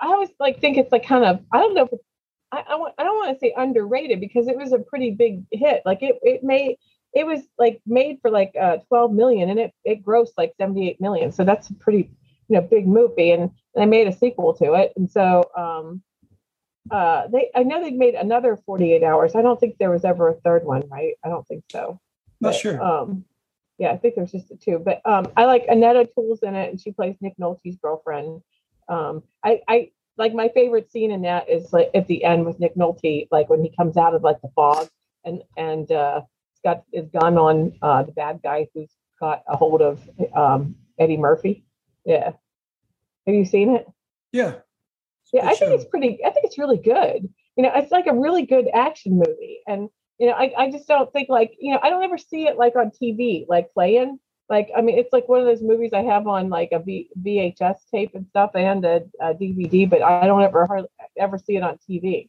I 0.00 0.06
always 0.06 0.30
like 0.40 0.60
think 0.60 0.78
it's 0.78 0.92
like 0.92 1.06
kind 1.06 1.24
of 1.24 1.40
I 1.52 1.58
don't 1.58 1.74
know 1.74 1.84
if 1.84 1.92
it's, 1.92 2.04
I 2.52 2.64
I, 2.68 2.74
want, 2.76 2.94
I 2.98 3.04
don't 3.04 3.16
want 3.16 3.34
to 3.34 3.40
say 3.40 3.54
underrated 3.56 4.20
because 4.20 4.46
it 4.46 4.56
was 4.56 4.72
a 4.72 4.78
pretty 4.78 5.10
big 5.10 5.44
hit. 5.50 5.82
Like 5.84 6.02
it 6.02 6.18
it 6.22 6.44
made 6.44 6.76
it 7.14 7.26
was 7.26 7.40
like 7.58 7.80
made 7.86 8.18
for 8.22 8.30
like 8.30 8.52
uh 8.60 8.78
12 8.88 9.12
million 9.12 9.50
and 9.50 9.58
it 9.58 9.72
it 9.84 10.04
grossed 10.04 10.32
like 10.36 10.52
78 10.58 11.00
million. 11.00 11.32
So 11.32 11.44
that's 11.44 11.70
a 11.70 11.74
pretty 11.74 12.10
you 12.48 12.56
know 12.56 12.62
big 12.62 12.86
movie 12.86 13.32
and 13.32 13.50
they 13.74 13.86
made 13.86 14.06
a 14.06 14.12
sequel 14.12 14.54
to 14.54 14.74
it. 14.74 14.92
And 14.96 15.10
so 15.10 15.50
um 15.56 16.02
uh 16.90 17.28
they 17.28 17.50
I 17.54 17.62
know 17.62 17.82
they 17.82 17.90
made 17.90 18.14
another 18.14 18.58
48 18.64 19.02
hours. 19.02 19.34
I 19.34 19.42
don't 19.42 19.58
think 19.58 19.76
there 19.78 19.90
was 19.90 20.04
ever 20.04 20.28
a 20.28 20.40
third 20.40 20.64
one, 20.64 20.84
right? 20.88 21.14
I 21.24 21.28
don't 21.28 21.46
think 21.46 21.64
so. 21.70 22.00
Not 22.40 22.50
but, 22.52 22.56
sure. 22.56 22.82
Um 22.82 23.24
yeah, 23.78 23.90
I 23.90 23.96
think 23.96 24.14
there's 24.14 24.32
just 24.32 24.48
the 24.48 24.56
two. 24.56 24.78
But 24.78 25.00
um 25.04 25.28
I 25.36 25.44
like 25.44 25.64
Annette 25.68 25.96
O'Toole's 25.96 26.42
in 26.42 26.54
it 26.54 26.70
and 26.70 26.80
she 26.80 26.92
plays 26.92 27.16
Nick 27.20 27.34
Nolte's 27.38 27.76
girlfriend. 27.82 28.42
Um 28.88 29.22
I 29.44 29.60
I 29.68 29.90
like 30.18 30.34
my 30.34 30.48
favorite 30.54 30.90
scene 30.90 31.10
in 31.10 31.22
that 31.22 31.48
is 31.48 31.72
like 31.72 31.90
at 31.94 32.06
the 32.06 32.24
end 32.24 32.44
with 32.44 32.60
Nick 32.60 32.76
Nolte, 32.76 33.28
like 33.30 33.48
when 33.48 33.62
he 33.62 33.74
comes 33.76 33.96
out 33.96 34.14
of 34.14 34.22
like 34.22 34.40
the 34.42 34.50
fog 34.54 34.88
and 35.24 35.42
and 35.56 35.90
uh 35.90 36.20
he's 36.50 36.60
got 36.64 36.84
his 36.92 37.08
gun 37.08 37.38
on 37.38 37.72
uh 37.82 38.02
the 38.02 38.12
bad 38.12 38.40
guy 38.42 38.68
who's 38.74 38.90
got 39.20 39.42
a 39.48 39.56
hold 39.56 39.82
of 39.82 40.00
um 40.34 40.76
Eddie 40.98 41.16
Murphy. 41.16 41.64
Yeah. 42.04 42.32
Have 43.26 43.34
you 43.34 43.44
seen 43.44 43.76
it? 43.76 43.86
Yeah. 44.32 44.54
Yeah, 45.32 45.46
I 45.46 45.54
think 45.54 45.72
it's 45.72 45.86
pretty. 45.86 46.18
I 46.24 46.30
think 46.30 46.44
it's 46.44 46.58
really 46.58 46.76
good. 46.76 47.28
You 47.56 47.62
know, 47.62 47.72
it's 47.74 47.90
like 47.90 48.06
a 48.06 48.14
really 48.14 48.44
good 48.44 48.68
action 48.72 49.14
movie, 49.16 49.60
and 49.66 49.88
you 50.18 50.26
know, 50.26 50.34
I, 50.34 50.52
I 50.56 50.70
just 50.70 50.86
don't 50.86 51.10
think 51.12 51.30
like 51.30 51.54
you 51.58 51.72
know, 51.72 51.80
I 51.82 51.88
don't 51.88 52.04
ever 52.04 52.18
see 52.18 52.46
it 52.46 52.58
like 52.58 52.76
on 52.76 52.90
TV, 52.90 53.46
like 53.48 53.72
playing. 53.72 54.18
Like, 54.52 54.70
I 54.76 54.82
mean, 54.82 54.98
it's 54.98 55.14
like 55.14 55.28
one 55.30 55.40
of 55.40 55.46
those 55.46 55.62
movies 55.62 55.94
I 55.94 56.02
have 56.02 56.26
on 56.26 56.50
like 56.50 56.68
a 56.72 56.78
v, 56.78 57.08
VHS 57.22 57.76
tape 57.90 58.14
and 58.14 58.26
stuff 58.28 58.50
and 58.54 58.84
a, 58.84 59.02
a 59.18 59.32
DVD, 59.32 59.88
but 59.88 60.02
I 60.02 60.26
don't 60.26 60.42
ever 60.42 60.66
hardly, 60.66 60.90
ever 61.18 61.38
see 61.38 61.56
it 61.56 61.62
on 61.62 61.78
TV. 61.88 62.28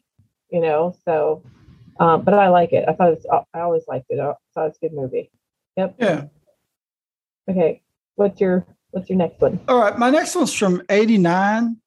You 0.49 0.61
know, 0.61 0.95
so, 1.03 1.43
um, 1.99 2.21
but 2.21 2.33
I 2.33 2.47
like 2.47 2.71
it. 2.71 2.85
I 2.87 2.93
thought 2.93 3.11
it's. 3.11 3.25
I 3.53 3.59
always 3.59 3.83
liked 3.89 4.05
it. 4.09 4.21
I 4.21 4.35
thought 4.53 4.67
it's 4.67 4.77
a 4.77 4.87
good 4.87 4.93
movie. 4.93 5.31
Yep. 5.75 5.95
Yeah. 5.99 6.25
Okay. 7.49 7.81
What's 8.15 8.39
your 8.39 8.65
What's 8.91 9.09
your 9.09 9.17
next 9.17 9.41
one? 9.41 9.59
All 9.67 9.79
right, 9.79 9.97
my 9.97 10.09
next 10.09 10.33
one's 10.35 10.53
from 10.53 10.81
'89 10.89 11.77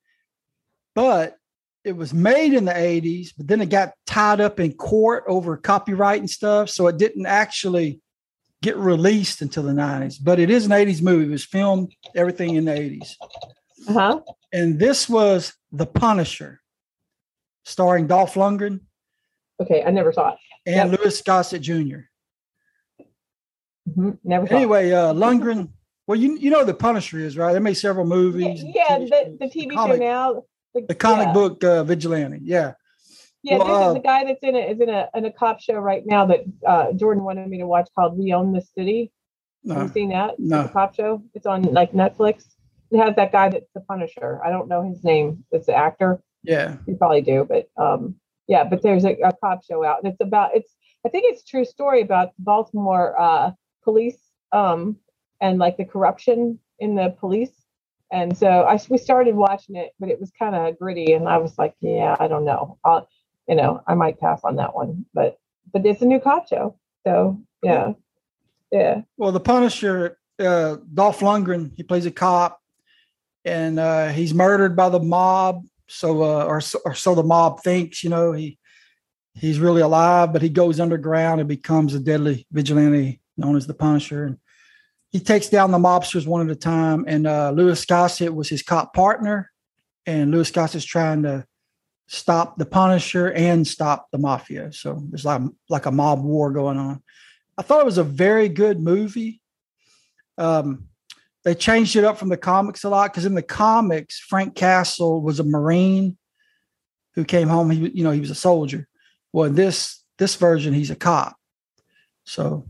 but 0.97 1.37
it 1.85 1.95
was 1.95 2.13
made 2.13 2.53
in 2.55 2.65
the 2.65 2.73
80s, 2.73 3.29
but 3.37 3.47
then 3.47 3.61
it 3.61 3.69
got 3.69 3.93
tied 4.07 4.41
up 4.41 4.59
in 4.59 4.73
court 4.73 5.23
over 5.29 5.57
copyright 5.57 6.19
and 6.19 6.29
stuff. 6.29 6.71
So 6.71 6.89
it 6.89 6.97
didn't 6.97 7.27
actually 7.27 8.01
get 8.63 8.77
released 8.77 9.43
until 9.43 9.63
the 9.63 9.73
90s. 9.73 10.17
But 10.23 10.39
it 10.39 10.51
is 10.51 10.67
an 10.67 10.73
80s 10.73 11.03
movie. 11.03 11.27
It 11.27 11.31
was 11.31 11.45
filmed 11.45 11.95
everything 12.15 12.55
in 12.55 12.65
the 12.65 12.73
80s. 12.73 13.15
Uh-huh. 13.89 14.21
And 14.53 14.79
this 14.79 15.09
was 15.09 15.53
The 15.73 15.87
Punisher, 15.87 16.61
starring 17.65 18.07
Dolph 18.07 18.35
Lundgren. 18.35 18.81
Okay, 19.61 19.83
I 19.85 19.91
never 19.91 20.13
saw 20.13 20.31
it. 20.31 20.39
And 20.67 20.91
yep. 20.91 21.01
Louis 21.01 21.23
Gossett 21.23 21.63
Jr. 21.63 22.09
Mm-hmm. 23.89 24.11
Never 24.25 24.53
anyway, 24.53 24.91
uh, 24.91 25.13
Lundgren. 25.15 25.71
Well, 26.07 26.19
you 26.19 26.37
you 26.37 26.51
know 26.51 26.65
the 26.65 26.75
Punisher 26.75 27.19
is 27.19 27.37
right. 27.37 27.53
They 27.53 27.61
made 27.61 27.75
several 27.75 28.05
movies. 28.05 28.63
Yeah, 28.63 28.99
yeah 28.99 28.99
the, 28.99 29.37
the 29.41 29.47
TV 29.47 29.73
show 29.73 29.97
now 29.97 30.43
the, 30.75 30.95
comic 30.95 31.29
yeah. 31.29 31.33
book 31.33 31.65
uh, 31.65 31.85
vigilante. 31.85 32.41
Yeah. 32.43 32.73
Yeah, 33.47 33.59
well, 33.59 33.91
uh, 33.91 33.93
the 33.93 34.01
guy 34.01 34.25
that's 34.25 34.43
in 34.43 34.57
it 34.57 34.73
is 34.73 34.81
in 34.81 34.89
a 34.89 35.09
in 35.15 35.25
a 35.25 35.31
cop 35.31 35.61
show 35.61 35.75
right 35.75 36.03
now 36.05 36.27
that 36.27 36.41
uh, 36.67 36.93
Jordan 36.95 37.23
wanted 37.23 37.47
me 37.47 37.59
to 37.59 37.67
watch 37.67 37.89
called 37.95 38.19
We 38.19 38.33
Own 38.33 38.53
the 38.53 38.61
City. 38.61 39.13
No, 39.63 39.75
Have 39.75 39.83
you 39.85 39.93
seen 39.93 40.09
that? 40.09 40.35
No. 40.41 40.65
The 40.65 40.69
cop 40.71 40.97
show. 40.97 41.23
It's 41.33 41.47
on 41.47 41.63
like 41.63 41.93
Netflix. 41.93 42.45
It 42.91 42.99
has 42.99 43.15
that 43.15 43.31
guy 43.31 43.49
that's 43.49 43.71
the 43.73 43.83
Punisher. 43.83 44.41
I 44.45 44.51
don't 44.51 44.67
know 44.67 44.83
his 44.89 45.05
name. 45.05 45.45
It's 45.53 45.67
the 45.67 45.77
actor. 45.77 46.21
Yeah. 46.43 46.77
You 46.89 46.97
probably 46.97 47.23
do, 47.23 47.47
but 47.49 47.69
um, 47.81 48.17
yeah. 48.49 48.65
But 48.65 48.83
there's 48.83 49.05
a, 49.05 49.13
a 49.13 49.33
cop 49.41 49.63
show 49.65 49.85
out, 49.85 50.03
and 50.03 50.13
it's 50.13 50.21
about 50.21 50.51
it's. 50.57 50.75
I 51.05 51.09
think 51.09 51.27
it's 51.29 51.45
true 51.45 51.65
story 51.65 52.01
about 52.01 52.31
Baltimore 52.41 53.15
uh, 53.17 53.53
police 53.85 54.19
um, 54.51 54.97
and 55.41 55.61
like 55.61 55.77
the 55.77 55.85
corruption 55.85 56.59
in 56.81 56.97
the 56.97 57.15
police 57.21 57.53
and 58.13 58.37
so 58.37 58.47
I 58.47 58.79
we 58.89 58.99
started 58.99 59.35
watching 59.35 59.77
it, 59.77 59.93
but 59.99 60.09
it 60.09 60.21
was 60.21 60.31
kind 60.39 60.55
of 60.55 60.79
gritty, 60.79 61.13
and 61.13 61.29
I 61.29 61.39
was 61.39 61.59
like, 61.59 61.75
yeah, 61.81 62.17
I 62.19 62.29
don't 62.29 62.45
know, 62.45 62.79
I'll, 62.85 63.09
you 63.49 63.55
know, 63.55 63.83
I 63.87 63.95
might 63.95 64.21
pass 64.21 64.41
on 64.45 64.57
that 64.57 64.75
one, 64.75 65.07
but 65.15 65.39
but 65.73 65.85
it's 65.85 66.03
a 66.03 66.07
new 66.07 66.21
cop 66.21 66.49
show, 66.49 66.79
so 67.07 67.41
yeah, 67.63 67.93
yeah. 68.71 69.03
Well, 69.17 69.33
the 69.33 69.41
Punisher, 69.41 70.19
uh, 70.39 70.77
Dolph 70.93 71.21
Lundgren, 71.21 71.73
he 71.77 71.83
plays 71.83 72.07
a 72.07 72.11
cop, 72.11 72.61
and 73.45 73.79
uh, 73.79 74.09
he's 74.09 74.35
murdered 74.35 74.77
by 74.77 74.89
the 74.89 75.01
mob. 75.01 75.65
So, 75.89 76.25
uh, 76.25 76.45
or, 76.45 76.61
or 76.85 76.95
so 76.95 77.15
the 77.15 77.23
mob 77.23 77.63
thinks, 77.63 78.03
you 78.03 78.11
know, 78.11 78.33
he 78.33 78.59
he's 79.37 79.61
really 79.61 79.83
alive, 79.83 80.33
but 80.33 80.43
he 80.43 80.49
goes 80.49 80.81
underground 80.81 81.41
and 81.41 81.49
becomes 81.49 81.95
a 81.95 82.01
deadly 82.01 82.47
vigilante 82.51 83.21
known 83.37 83.57
as 83.57 83.67
the 83.67 83.75
Punisher. 83.75 84.25
And 84.25 84.39
he 85.11 85.21
takes 85.21 85.49
down 85.49 85.71
the 85.71 85.79
mobsters 85.79 86.27
one 86.27 86.49
at 86.49 86.57
a 86.57 86.59
time. 86.59 87.05
And 87.07 87.27
uh, 87.27 87.51
Louis 87.51 87.85
Gossett 87.85 88.35
was 88.35 88.49
his 88.49 88.63
cop 88.63 88.95
partner. 88.95 89.51
And 90.07 90.31
Louis 90.31 90.51
Gossett's 90.51 90.85
trying 90.85 91.23
to 91.25 91.47
stop 92.07 92.57
the 92.57 92.67
Punisher 92.67 93.33
and 93.33 93.67
stop 93.67 94.09
the 94.13 94.19
mafia. 94.19 94.73
So 94.73 95.03
there's 95.11 95.25
like, 95.25 95.43
like 95.69 95.87
a 95.87 95.91
mob 95.91 96.23
war 96.23 96.51
going 96.51 96.79
on. 96.79 97.03
I 97.59 97.63
thought 97.63 97.81
it 97.81 97.87
was 97.87 97.99
a 97.99 98.05
very 98.05 98.49
good 98.49 98.81
movie. 98.81 99.41
Um, 100.39 100.89
they 101.45 101.55
changed 101.55 101.97
it 101.97 102.05
up 102.05 102.19
from 102.19 102.29
the 102.29 102.37
comics 102.37 102.85
a 102.85 102.89
lot 102.89 103.13
because 103.13 103.25
in 103.25 103.35
the 103.35 103.43
comics, 103.43 104.19
Frank 104.19 104.55
Castle 104.55 105.23
was 105.23 105.41
a 105.41 105.45
Marine 105.45 106.17
who 107.15 107.25
came 107.25 107.49
home. 107.49 107.71
He, 107.71 107.89
you 107.91 108.05
know, 108.05 108.11
he 108.11 108.21
was 108.21 108.31
a 108.31 108.35
soldier. 108.35 108.89
Well, 109.33 109.45
in 109.45 109.55
this 109.55 110.03
this 110.19 110.35
version, 110.35 110.75
he's 110.75 110.91
a 110.91 110.97
cop. 110.97 111.37
So 112.25 112.67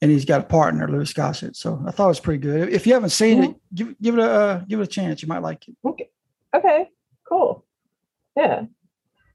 and 0.00 0.10
he's 0.10 0.24
got 0.24 0.40
a 0.40 0.44
partner, 0.44 0.88
Louis 0.88 1.12
Gossett. 1.12 1.56
So 1.56 1.82
I 1.86 1.90
thought 1.90 2.06
it 2.06 2.08
was 2.08 2.20
pretty 2.20 2.40
good. 2.40 2.72
If 2.72 2.86
you 2.86 2.94
haven't 2.94 3.10
seen 3.10 3.42
mm-hmm. 3.42 3.50
it, 3.50 3.74
give 3.74 4.00
give 4.00 4.18
it 4.18 4.20
a 4.20 4.30
uh, 4.30 4.58
give 4.66 4.80
it 4.80 4.84
a 4.84 4.86
chance. 4.86 5.20
You 5.20 5.28
might 5.28 5.42
like 5.42 5.68
it. 5.68 5.76
Okay. 5.84 6.08
Okay. 6.54 6.88
Cool. 7.28 7.65
Yeah. 8.36 8.62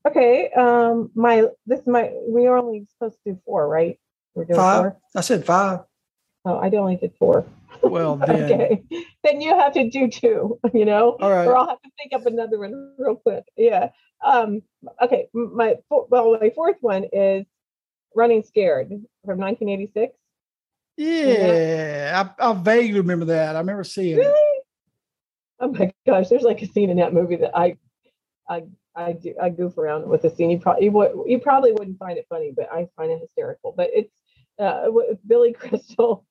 Okay. 0.08 0.50
Um. 0.51 1.12
My 1.15 1.48
this 1.65 1.81
my 1.86 2.12
we 2.27 2.48
are 2.48 2.58
only 2.58 2.86
supposed 2.91 3.17
to 3.25 3.34
do 3.34 3.39
four, 3.46 3.67
right? 3.67 4.00
We're 4.36 4.46
doing 4.46 4.60
five. 4.60 4.81
Four? 4.81 4.98
I 5.15 5.22
said 5.22 5.46
five. 5.46 5.79
Oh, 6.46 6.55
I 6.55 6.70
only 6.72 6.96
did 6.96 7.13
four. 7.20 7.46
Well, 7.84 8.15
then. 8.27 8.43
okay. 8.43 8.84
Then 9.24 9.41
you 9.41 9.55
have 9.55 9.74
to 9.74 9.89
do 9.89 10.10
two. 10.10 10.60
You 10.74 10.86
know. 10.86 11.17
All 11.20 11.29
right. 11.29 11.46
Or 11.46 11.58
I'll 11.58 11.67
have 11.67 11.81
to 11.81 11.89
think 11.98 12.13
up 12.13 12.25
another 12.25 12.60
one 12.60 12.93
real 12.98 13.15
quick. 13.15 13.43
Yeah. 13.58 13.89
Um. 14.25 14.62
Okay. 15.01 15.27
My 15.34 15.75
well, 15.89 16.38
my 16.39 16.51
fourth 16.55 16.77
one 16.81 17.05
is 17.12 17.46
Running 18.15 18.43
Scared 18.43 18.89
from 19.25 19.39
1986. 19.39 20.15
Yeah, 20.98 22.31
I, 22.39 22.50
I, 22.50 22.53
vaguely 22.53 23.00
remember 23.00 23.25
that. 23.25 23.55
I 23.55 23.60
remember 23.60 23.84
seeing 23.84 24.17
really? 24.17 24.29
it. 24.29 24.63
Oh 25.60 25.72
my 25.72 25.91
gosh, 26.05 26.29
there's 26.29 26.43
like 26.43 26.62
a 26.62 26.67
scene 26.67 26.89
in 26.89 26.98
that 26.98 27.13
movie 27.13 27.38
that 27.38 27.58
I, 27.58 27.77
I, 28.48 28.63
I 28.95 29.13
do, 29.13 29.33
I 29.41 29.50
goof 29.50 29.77
around 29.77 30.07
with 30.07 30.21
the 30.21 30.29
scene. 30.29 30.50
You 30.50 30.60
probably 30.60 30.86
you, 30.86 30.91
would, 30.91 31.12
you 31.25 31.39
probably 31.39 31.71
wouldn't 31.71 31.98
find 31.98 32.17
it 32.17 32.25
funny, 32.29 32.53
but 32.55 32.71
I 32.71 32.88
find 32.95 33.12
it 33.12 33.19
hysterical. 33.21 33.74
But 33.75 33.89
it's 33.93 34.13
uh, 34.60 34.88
Billy 35.27 35.53
Crystal 35.60 36.25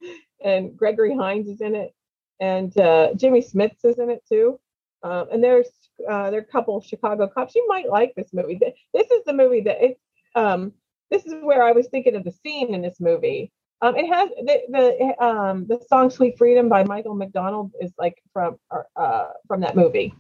and 0.45 0.77
Gregory 0.77 1.17
Hines 1.17 1.49
is 1.49 1.61
in 1.61 1.75
it, 1.75 1.95
and 2.41 2.77
uh, 2.79 3.15
Jimmy 3.15 3.43
Smits 3.43 3.85
is 3.85 3.99
in 3.99 4.11
it 4.11 4.23
too. 4.29 4.59
Um, 5.03 5.29
and 5.33 5.43
there's 5.43 5.69
uh, 6.09 6.31
there 6.31 6.41
are 6.41 6.45
a 6.45 6.53
couple 6.53 6.77
of 6.77 6.85
Chicago 6.85 7.29
cops. 7.29 7.55
You 7.55 7.67
might 7.69 7.89
like 7.89 8.15
this 8.15 8.31
movie. 8.33 8.61
This 8.93 9.11
is 9.11 9.25
the 9.25 9.33
movie 9.33 9.63
that 9.63 9.83
it's. 9.83 10.01
Um, 10.35 10.73
this 11.11 11.27
is 11.27 11.35
where 11.43 11.65
I 11.65 11.73
was 11.73 11.89
thinking 11.89 12.15
of 12.15 12.23
the 12.23 12.31
scene 12.31 12.73
in 12.73 12.83
this 12.83 13.01
movie 13.01 13.53
um, 13.83 13.97
it 13.97 14.07
has 14.09 14.29
the 14.31 14.61
the 14.69 15.25
um 15.25 15.67
the 15.67 15.81
song 15.89 16.11
"Sweet 16.11 16.37
Freedom" 16.37 16.69
by 16.69 16.85
Michael 16.85 17.15
McDonald 17.15 17.73
is 17.81 17.93
like 17.99 18.23
from 18.33 18.59
uh 18.97 19.29
from 19.49 19.61
that 19.61 19.75
movie. 19.75 20.13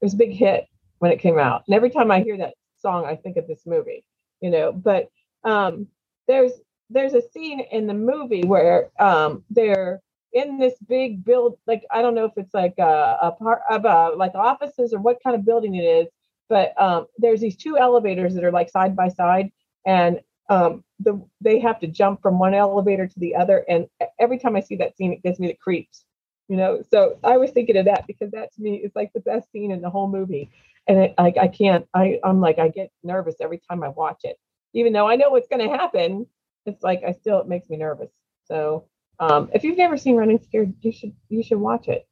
It 0.00 0.04
was 0.04 0.14
a 0.14 0.18
big 0.18 0.32
hit 0.32 0.66
when 0.98 1.12
it 1.12 1.20
came 1.20 1.38
out, 1.38 1.64
and 1.66 1.74
every 1.74 1.90
time 1.90 2.10
I 2.10 2.20
hear 2.22 2.36
that 2.38 2.54
song, 2.78 3.04
I 3.06 3.16
think 3.16 3.36
of 3.36 3.46
this 3.46 3.62
movie. 3.66 4.04
You 4.40 4.50
know, 4.50 4.72
but 4.72 5.10
um, 5.44 5.88
there's 6.28 6.52
there's 6.90 7.14
a 7.14 7.22
scene 7.22 7.60
in 7.60 7.86
the 7.86 7.94
movie 7.94 8.42
where 8.44 8.90
um, 8.98 9.44
they're 9.50 10.00
in 10.32 10.58
this 10.58 10.74
big 10.88 11.24
build, 11.24 11.58
like 11.66 11.84
I 11.90 12.02
don't 12.02 12.14
know 12.14 12.24
if 12.26 12.32
it's 12.36 12.54
like 12.54 12.74
a, 12.78 13.18
a 13.22 13.32
part 13.32 13.62
of 13.70 13.84
a, 13.84 14.16
like 14.16 14.34
offices 14.34 14.92
or 14.92 15.00
what 15.00 15.18
kind 15.22 15.36
of 15.36 15.44
building 15.44 15.74
it 15.74 15.82
is, 15.84 16.08
but 16.48 16.80
um, 16.80 17.06
there's 17.18 17.40
these 17.40 17.56
two 17.56 17.78
elevators 17.78 18.34
that 18.34 18.44
are 18.44 18.52
like 18.52 18.70
side 18.70 18.96
by 18.96 19.08
side, 19.08 19.50
and 19.86 20.20
um, 20.50 20.84
the 21.00 21.20
they 21.40 21.58
have 21.60 21.80
to 21.80 21.86
jump 21.86 22.22
from 22.22 22.38
one 22.38 22.54
elevator 22.54 23.06
to 23.06 23.20
the 23.20 23.34
other. 23.36 23.64
And 23.68 23.86
every 24.18 24.38
time 24.38 24.56
I 24.56 24.60
see 24.60 24.76
that 24.76 24.96
scene, 24.96 25.12
it 25.12 25.22
gives 25.22 25.38
me 25.38 25.48
the 25.48 25.54
creeps. 25.54 26.04
You 26.48 26.56
know, 26.56 26.82
so 26.90 27.18
I 27.22 27.36
was 27.36 27.50
thinking 27.50 27.76
of 27.76 27.84
that 27.86 28.06
because 28.06 28.30
that 28.30 28.54
to 28.54 28.62
me 28.62 28.76
is 28.76 28.92
like 28.94 29.12
the 29.12 29.20
best 29.20 29.50
scene 29.52 29.70
in 29.70 29.82
the 29.82 29.90
whole 29.90 30.08
movie. 30.08 30.50
And 30.88 30.98
it, 30.98 31.14
like 31.18 31.36
I 31.36 31.48
can't, 31.48 31.86
I 31.94 32.18
I'm 32.24 32.40
like 32.40 32.58
I 32.58 32.68
get 32.68 32.90
nervous 33.04 33.36
every 33.40 33.60
time 33.70 33.82
I 33.82 33.88
watch 33.88 34.20
it, 34.24 34.36
even 34.72 34.92
though 34.92 35.06
I 35.06 35.16
know 35.16 35.30
what's 35.30 35.48
going 35.48 35.68
to 35.68 35.76
happen. 35.76 36.26
It's 36.66 36.82
like 36.82 37.02
I 37.06 37.12
still 37.12 37.40
it 37.40 37.46
makes 37.48 37.68
me 37.68 37.76
nervous. 37.76 38.10
So 38.44 38.86
um, 39.20 39.50
if 39.54 39.64
you've 39.64 39.76
never 39.78 39.96
seen 39.96 40.16
Running 40.16 40.40
Scared, 40.42 40.72
you 40.80 40.92
should 40.92 41.12
you 41.28 41.42
should 41.42 41.58
watch 41.58 41.88
it. 41.88 42.06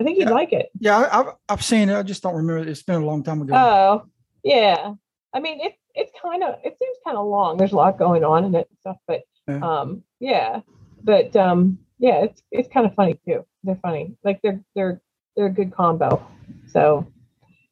I 0.00 0.04
think 0.04 0.18
you'd 0.18 0.28
Yeah. 0.28 0.34
like 0.34 0.52
it. 0.52 0.70
Yeah, 0.80 0.98
I, 0.98 1.20
I've 1.20 1.26
I've 1.48 1.64
seen 1.64 1.88
it. 1.88 1.96
I 1.96 2.02
just 2.02 2.22
don't 2.22 2.34
remember. 2.34 2.68
It's 2.68 2.82
been 2.82 3.00
a 3.02 3.04
long 3.06 3.22
time 3.22 3.42
ago. 3.42 3.54
Oh, 3.54 4.06
yeah. 4.42 4.94
I 5.32 5.40
mean, 5.40 5.60
it 5.60 5.74
it's 5.94 6.10
kind 6.20 6.42
of 6.42 6.56
it 6.64 6.76
seems 6.82 6.96
kind 7.04 7.16
of 7.16 7.26
long. 7.26 7.56
There's 7.58 7.72
a 7.72 7.76
lot 7.76 7.98
going 7.98 8.24
on 8.24 8.44
in 8.44 8.54
it 8.54 8.66
and 8.70 8.78
stuff, 8.80 8.96
but 9.06 9.22
Yeah. 9.48 9.60
um, 9.80 10.02
yeah, 10.18 10.60
but 11.04 11.34
um, 11.36 11.78
yeah, 11.98 12.24
it's 12.24 12.42
it's 12.50 12.68
kind 12.72 12.86
of 12.86 12.94
funny 12.94 13.18
too. 13.26 13.44
They're 13.62 13.78
funny, 13.82 14.16
like 14.24 14.40
they're 14.42 14.60
they're 14.74 15.00
they're 15.36 15.46
a 15.46 15.50
good 15.52 15.72
combo. 15.72 16.24
So 16.68 17.06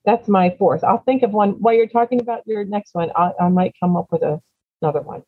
that's 0.09 0.27
my 0.27 0.49
fourth. 0.59 0.83
I'll 0.83 1.03
think 1.03 1.23
of 1.23 1.33
one 1.33 1.51
while 1.61 1.75
you're 1.75 1.87
talking 1.87 2.19
about 2.19 2.41
your 2.47 2.65
next 2.65 2.95
one. 2.95 3.11
I, 3.15 3.33
I 3.39 3.49
might 3.51 3.75
come 3.79 3.95
up 3.95 4.07
with 4.11 4.23
a, 4.23 4.41
another 4.81 5.03
one. 5.03 5.23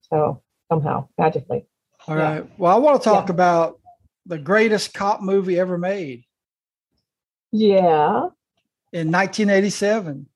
So 0.00 0.40
somehow 0.70 1.08
magically, 1.18 1.66
All 2.06 2.16
yeah. 2.16 2.22
right. 2.36 2.58
Well, 2.58 2.74
I 2.74 2.78
want 2.78 3.02
to 3.02 3.04
talk 3.06 3.28
Yeah. 3.28 3.34
about 3.34 3.80
the 4.24 4.38
greatest 4.38 4.94
cop 4.94 5.20
movie 5.20 5.58
ever 5.60 5.76
made 5.76 6.24
yeah. 7.52 8.28
in 8.94 9.10
1987, 9.12 10.26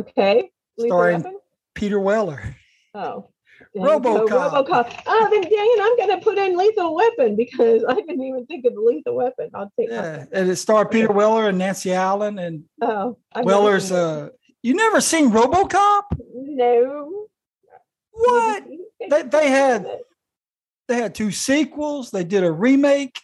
Okay. 0.00 0.50
Starring- 0.78 1.38
Peter 1.74 1.98
Weller. 2.00 2.54
Oh. 2.94 3.30
Dang 3.74 3.84
it, 3.84 3.88
so 3.88 4.00
RoboCop. 4.00 4.66
RoboCop. 4.66 5.02
Oh, 5.06 5.28
then 5.30 5.42
dang 5.42 5.50
it, 5.52 5.80
I'm 5.82 5.96
going 6.06 6.18
to 6.20 6.24
put 6.24 6.38
in 6.38 6.56
Lethal 6.56 6.94
Weapon 6.94 7.34
because 7.36 7.84
I 7.88 7.94
didn't 7.94 8.22
even 8.22 8.46
think 8.46 8.64
of 8.66 8.74
the 8.74 8.80
Lethal 8.80 9.16
Weapon. 9.16 9.50
I'll 9.54 9.72
take 9.78 9.90
Yeah, 9.90 10.24
and 10.32 10.48
it 10.50 10.56
starred 10.56 10.90
Peter. 10.90 11.12
Weller 11.12 11.48
and 11.48 11.58
Nancy 11.58 11.92
Allen 11.92 12.38
and 12.38 12.64
Oh, 12.80 13.18
I've 13.34 13.44
Weller's. 13.44 13.90
Uh, 13.92 14.28
you 14.62 14.74
never 14.74 15.00
seen 15.00 15.30
RoboCop? 15.30 16.02
no. 16.34 17.26
What? 18.12 18.64
They- 19.10 19.22
they 19.22 19.50
had- 19.50 19.86
They 20.86 20.96
had 20.96 21.14
two 21.14 21.30
sequels. 21.32 22.10
They 22.10 22.24
did 22.24 22.44
a 22.44 22.52
remake. 22.52 23.18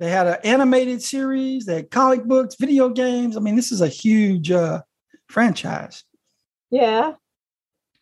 They 0.00 0.08
had 0.10 0.26
an 0.26 0.38
animated 0.42 1.02
series. 1.02 1.66
They 1.66 1.76
had 1.76 1.90
comic 1.90 2.24
books, 2.24 2.56
video 2.58 2.88
games. 2.88 3.36
I 3.36 3.40
mean, 3.40 3.54
this 3.56 3.70
is 3.70 3.80
a 3.82 3.88
huge 3.88 4.50
uh, 4.50 4.80
franchise. 5.28 6.02
Yeah. 6.70 7.12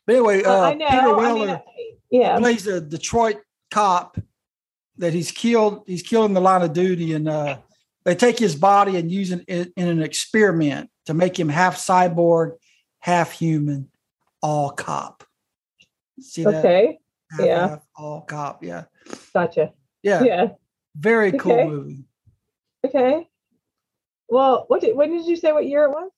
But 0.06 0.14
anyway, 0.16 0.42
uh. 0.44 0.70
Peter 0.72 0.84
I 0.88 1.12
Weller 1.12 1.34
mean, 1.46 1.50
I- 1.50 1.62
yeah. 2.12 2.38
plays 2.38 2.66
a 2.68 2.80
Detroit 2.80 3.38
cop 3.72 4.16
that 4.98 5.12
he's 5.12 5.32
killed. 5.32 5.82
He's 5.86 6.02
killed 6.02 6.26
in 6.26 6.34
the 6.34 6.40
line 6.40 6.62
of 6.62 6.72
duty, 6.72 7.14
and 7.14 7.28
uh, 7.28 7.58
they 8.04 8.14
take 8.14 8.38
his 8.38 8.54
body 8.54 8.96
and 8.96 9.10
use 9.10 9.32
it 9.32 9.44
in, 9.48 9.72
in 9.76 9.88
an 9.88 10.02
experiment 10.02 10.90
to 11.06 11.14
make 11.14 11.38
him 11.38 11.48
half 11.48 11.76
cyborg, 11.76 12.52
half 13.00 13.32
human, 13.32 13.88
all 14.42 14.70
cop. 14.70 15.24
See 16.20 16.44
that? 16.44 16.56
Okay. 16.56 16.98
Half, 17.30 17.46
yeah. 17.46 17.68
half, 17.68 17.82
all 17.96 18.20
cop. 18.20 18.62
Yeah, 18.62 18.84
Gotcha. 19.34 19.72
yeah, 20.02 20.22
Yeah. 20.22 20.48
very 20.94 21.32
cool 21.32 21.52
Okay. 21.52 21.64
movie. 21.64 22.04
Okay. 22.86 23.26
Well, 24.28 24.64
what 24.68 24.82
did, 24.82 24.94
when 24.96 25.10
did 25.16 25.26
you 25.26 25.36
say 25.36 25.52
what 25.52 25.66
year 25.66 25.84
it 25.84 25.90
was? 25.90 26.10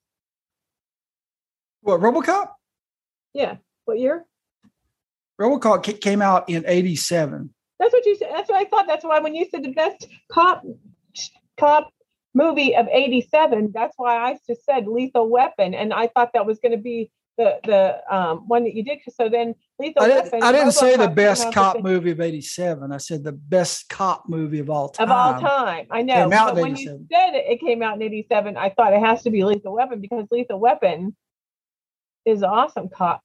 What 1.83 2.01
RoboCop? 2.01 2.49
Yeah. 3.33 3.57
What 3.85 3.99
year? 3.99 4.25
RoboCop 5.41 5.85
ca- 5.85 5.99
came 5.99 6.23
out 6.23 6.49
in 6.49 6.65
'87. 6.67 7.51
That's 7.79 7.93
what 7.93 8.07
you 8.07 8.17
said. 8.17 8.31
That's 8.33 8.49
what 8.49 8.61
I 8.61 8.65
thought. 8.69 8.87
That's 8.87 9.05
why 9.05 9.21
when 9.21 9.35
you 9.35 9.47
said 9.51 9.65
the 9.65 9.73
best 9.73 10.07
cop 10.33 10.63
cop 11.59 11.91
movie 12.35 12.77
of 12.77 12.89
'87, 12.91 13.73
that's 13.75 13.95
why 13.97 14.17
I 14.17 14.39
just 14.47 14.65
said 14.65 14.87
Lethal 14.87 15.29
Weapon, 15.29 15.75
and 15.75 15.93
I 15.93 16.09
thought 16.09 16.31
that 16.35 16.47
was 16.47 16.59
going 16.61 16.73
to 16.73 16.79
be 16.79 17.11
the 17.39 17.59
the 17.65 18.15
um, 18.15 18.49
one 18.49 18.65
that 18.65 18.75
you 18.75 18.85
did. 18.85 19.01
So 19.15 19.29
then 19.29 19.55
Lethal 19.79 20.05
I 20.05 20.09
didn't, 20.09 20.25
Weapon. 20.27 20.43
I 20.45 20.53
didn't 20.53 20.73
say 20.73 20.97
the 20.97 21.09
best 21.09 21.53
cop 21.53 21.81
movie 21.81 22.13
of 22.13 22.21
'87. 22.21 22.93
I 22.93 22.97
said 22.99 23.25
the 23.25 23.33
best 23.33 23.89
cop 23.89 24.29
movie 24.29 24.61
of 24.61 24.71
all 24.71 24.89
time. 24.91 25.09
of 25.09 25.17
all 25.17 25.41
time. 25.41 25.87
I 25.91 26.03
know. 26.03 26.31
But 26.31 26.57
when 26.57 26.77
you 26.77 26.91
said 27.13 27.35
it, 27.35 27.45
it 27.49 27.61
came 27.61 27.83
out 27.83 27.97
in 27.97 28.03
'87, 28.03 28.57
I 28.57 28.71
thought 28.71 28.93
it 28.93 29.01
has 29.01 29.23
to 29.25 29.31
be 29.31 29.45
Lethal 29.45 29.75
Weapon 29.75 30.01
because 30.01 30.27
Lethal 30.31 30.61
Weapon 30.61 31.17
is 32.25 32.43
awesome 32.43 32.89
cop 32.89 33.21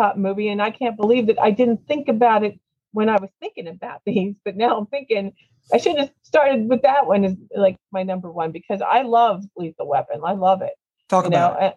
cop 0.00 0.16
movie, 0.18 0.48
and 0.48 0.62
I 0.62 0.70
can't 0.70 0.96
believe 0.96 1.28
that 1.28 1.40
I 1.42 1.50
didn't 1.50 1.86
think 1.88 2.08
about 2.08 2.44
it 2.44 2.60
when 2.92 3.08
I 3.10 3.16
was 3.20 3.30
thinking 3.40 3.68
about 3.68 4.02
these. 4.06 4.36
But 4.44 4.56
now 4.56 4.78
I'm 4.78 4.86
thinking 4.86 5.32
I 5.72 5.78
should 5.78 5.98
have 5.98 6.12
started 6.22 6.68
with 6.68 6.82
that 6.82 7.06
one 7.06 7.24
as 7.24 7.36
like 7.56 7.76
my 7.92 8.04
number 8.04 8.30
one 8.32 8.52
because 8.52 8.82
I 8.82 9.02
love 9.02 9.44
Lethal 9.56 9.88
Weapon. 9.88 10.20
I 10.24 10.32
love 10.34 10.62
it 10.62 10.72
Talk 11.08 11.24
you 11.24 11.30
know, 11.30 11.52
about 11.52 11.62
it. 11.62 11.64
uh, 11.64 11.72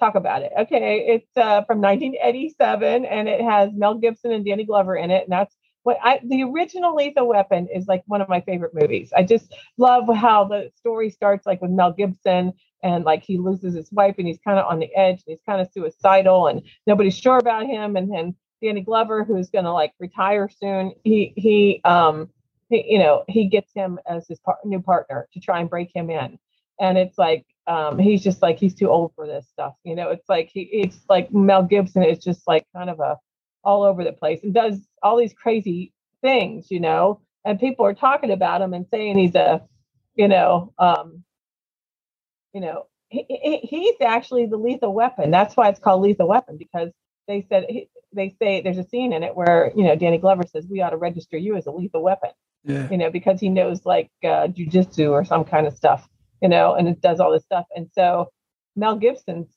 talk 0.00 0.14
about 0.16 0.42
it. 0.42 0.52
Okay, 0.60 1.06
it's 1.08 1.36
uh, 1.36 1.64
from 1.64 1.80
1987, 1.80 3.04
and 3.06 3.28
it 3.28 3.40
has 3.42 3.70
Mel 3.74 3.96
Gibson 3.96 4.32
and 4.32 4.44
Danny 4.46 4.64
Glover 4.64 4.96
in 4.96 5.10
it, 5.10 5.24
and 5.24 5.32
that's 5.32 5.56
what 5.84 5.98
I. 6.02 6.20
The 6.24 6.44
original 6.44 6.94
Lethal 6.96 7.28
Weapon 7.28 7.68
is 7.74 7.86
like 7.88 8.04
one 8.06 8.22
of 8.22 8.28
my 8.30 8.42
favorite 8.42 8.74
movies. 8.74 9.12
I 9.16 9.24
just 9.24 9.54
love 9.78 10.04
how 10.16 10.44
the 10.46 10.70
story 10.76 11.10
starts, 11.10 11.46
like 11.46 11.62
with 11.62 11.72
Mel 11.72 11.92
Gibson, 11.92 12.54
and 12.84 13.04
like 13.06 13.24
he 13.24 13.38
loses 13.38 13.74
his 13.76 13.92
wife, 13.92 14.16
and 14.18 14.28
he's 14.28 14.40
kind 14.44 14.60
of 14.60 14.66
on 14.70 14.80
the 14.80 14.94
edge, 14.96 15.24
and 15.26 15.34
he's 15.34 15.42
kind 15.48 15.62
of 15.62 15.70
suicidal, 15.72 16.48
and 16.48 16.62
nobody's 16.86 17.18
sure 17.18 17.38
about 17.38 17.66
him, 17.66 17.96
and 17.96 18.12
then 18.12 18.36
Danny 18.62 18.82
Glover, 18.82 19.24
who's 19.24 19.50
gonna 19.50 19.74
like 19.74 19.94
retire 20.00 20.50
soon, 20.50 20.94
he 21.04 21.34
he 21.36 21.82
um. 21.86 22.30
He, 22.70 22.84
you 22.94 23.00
know, 23.00 23.24
he 23.28 23.48
gets 23.48 23.72
him 23.74 24.00
as 24.08 24.28
his 24.28 24.40
par- 24.40 24.58
new 24.64 24.82
partner 24.82 25.28
to 25.34 25.40
try 25.40 25.60
and 25.60 25.70
break 25.70 25.90
him 25.94 26.10
in, 26.10 26.38
and 26.80 26.98
it's 26.98 27.18
like 27.18 27.46
um 27.68 27.98
he's 27.98 28.22
just 28.22 28.42
like 28.42 28.58
he's 28.58 28.74
too 28.76 28.90
old 28.90 29.12
for 29.16 29.26
this 29.26 29.48
stuff 29.48 29.74
you 29.84 29.96
know? 29.96 30.10
It's 30.10 30.28
like 30.28 30.50
he 30.52 30.62
it's 30.62 30.98
like 31.10 31.32
mel 31.32 31.64
gibson 31.64 32.04
is 32.04 32.18
just 32.18 32.46
like 32.48 32.66
kind 32.76 32.90
of 32.90 33.00
a 33.00 33.18
all 33.64 33.84
over 33.84 34.04
the 34.04 34.12
place 34.12 34.40
and 34.44 34.54
does 34.54 34.80
all 35.02 35.18
these 35.18 35.34
crazy 35.34 35.92
things 36.22 36.70
you 36.70 36.80
know? 36.80 37.20
And 37.46 37.60
people 37.60 37.86
are 37.86 37.94
talking 37.94 38.32
about 38.32 38.62
him 38.62 38.74
and 38.74 38.86
saying 38.90 39.18
he's 39.18 39.36
a 39.36 39.62
you 40.16 40.28
know 40.28 40.74
um 40.78 41.24
you 42.54 42.60
know 42.60 42.86
he, 43.08 43.26
he, 43.28 43.58
he's 43.58 43.96
actually 44.00 44.46
the 44.46 44.56
lethal 44.56 44.94
weapon 44.94 45.30
that's 45.30 45.56
why 45.56 45.68
it's 45.68 45.80
called 45.80 46.02
lethal 46.02 46.28
weapon 46.28 46.56
because 46.56 46.90
they 47.28 47.44
said 47.48 47.66
he, 47.68 47.88
they 48.14 48.34
say 48.40 48.62
there's 48.62 48.78
a 48.78 48.84
scene 48.88 49.12
in 49.12 49.22
it 49.22 49.36
where 49.36 49.72
you 49.76 49.84
know 49.84 49.96
danny 49.96 50.18
glover 50.18 50.44
says 50.50 50.66
we 50.70 50.80
ought 50.80 50.90
to 50.90 50.96
register 50.96 51.36
you 51.36 51.56
as 51.56 51.66
a 51.66 51.70
lethal 51.70 52.02
weapon 52.02 52.30
Yeah. 52.64 52.88
you 52.90 52.96
know, 52.96 53.10
because 53.10 53.40
he 53.40 53.48
knows 53.50 53.84
like 53.84 54.10
uh, 54.22 54.48
jujitsu 54.48 55.10
or 55.10 55.24
some 55.24 55.44
kind 55.44 55.66
of 55.66 55.74
stuff, 55.76 56.08
you 56.40 56.48
know, 56.48 56.74
and 56.74 56.88
it 56.88 57.00
does 57.02 57.20
all 57.20 57.30
this 57.32 57.44
stuff. 57.44 57.66
And 57.76 57.90
so 57.92 58.30
Mel 58.74 58.96
Gibson's 58.96 59.48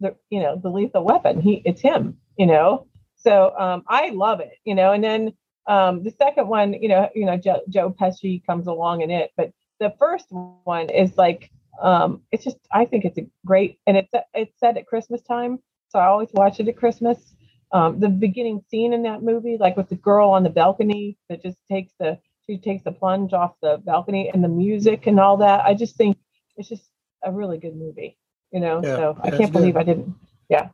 the 0.00 0.14
you 0.30 0.40
know 0.40 0.54
the 0.62 0.70
lethal 0.70 1.04
weapon. 1.04 1.40
He 1.40 1.62
it's 1.64 1.80
him, 1.80 2.18
you 2.36 2.46
know. 2.46 2.86
So 3.16 3.52
um, 3.58 3.82
I 3.88 4.10
love 4.10 4.38
it, 4.40 4.54
you 4.64 4.74
know. 4.76 4.92
And 4.92 5.02
then 5.02 5.32
um, 5.66 6.04
the 6.04 6.12
second 6.12 6.46
one, 6.48 6.74
you 6.74 6.88
know, 6.88 7.08
you 7.14 7.26
know 7.26 7.36
Joe, 7.36 7.60
Joe 7.68 7.90
Pesci 8.00 8.44
comes 8.46 8.66
along 8.68 9.00
in 9.02 9.10
it, 9.10 9.32
but 9.36 9.50
the 9.80 9.92
first 9.98 10.26
one 10.30 10.90
is 10.90 11.16
like 11.16 11.50
um, 11.80 12.22
it's 12.32 12.44
just 12.44 12.56
I 12.72 12.84
think 12.84 13.04
it's 13.04 13.18
a 13.18 13.26
great 13.44 13.78
and 13.86 13.96
it's 13.96 14.10
it's 14.34 14.58
set 14.58 14.76
at 14.76 14.86
Christmas 14.86 15.22
time, 15.22 15.58
so 15.88 15.98
I 15.98 16.06
always 16.06 16.30
watch 16.32 16.60
it 16.60 16.68
at 16.68 16.76
Christmas. 16.76 17.34
Um, 17.70 18.00
the 18.00 18.08
beginning 18.08 18.62
scene 18.70 18.92
in 18.94 19.02
that 19.02 19.22
movie, 19.22 19.58
like 19.60 19.76
with 19.76 19.90
the 19.90 19.96
girl 19.96 20.30
on 20.30 20.42
the 20.42 20.50
balcony 20.50 21.18
that 21.28 21.42
just 21.42 21.58
takes 21.70 21.92
the 22.00 22.18
she 22.46 22.56
takes 22.56 22.82
the 22.82 22.92
plunge 22.92 23.34
off 23.34 23.54
the 23.60 23.78
balcony 23.84 24.30
and 24.32 24.42
the 24.42 24.48
music 24.48 25.06
and 25.06 25.20
all 25.20 25.36
that. 25.38 25.64
I 25.64 25.74
just 25.74 25.96
think 25.96 26.16
it's 26.56 26.68
just 26.68 26.88
a 27.22 27.30
really 27.30 27.58
good 27.58 27.76
movie, 27.76 28.16
you 28.52 28.60
know. 28.60 28.80
Yeah, 28.82 28.96
so 28.96 29.18
I 29.22 29.30
can't 29.30 29.52
believe 29.52 29.74
good. 29.74 29.80
I 29.80 29.84
didn't. 29.84 30.14
Yeah, 30.48 30.68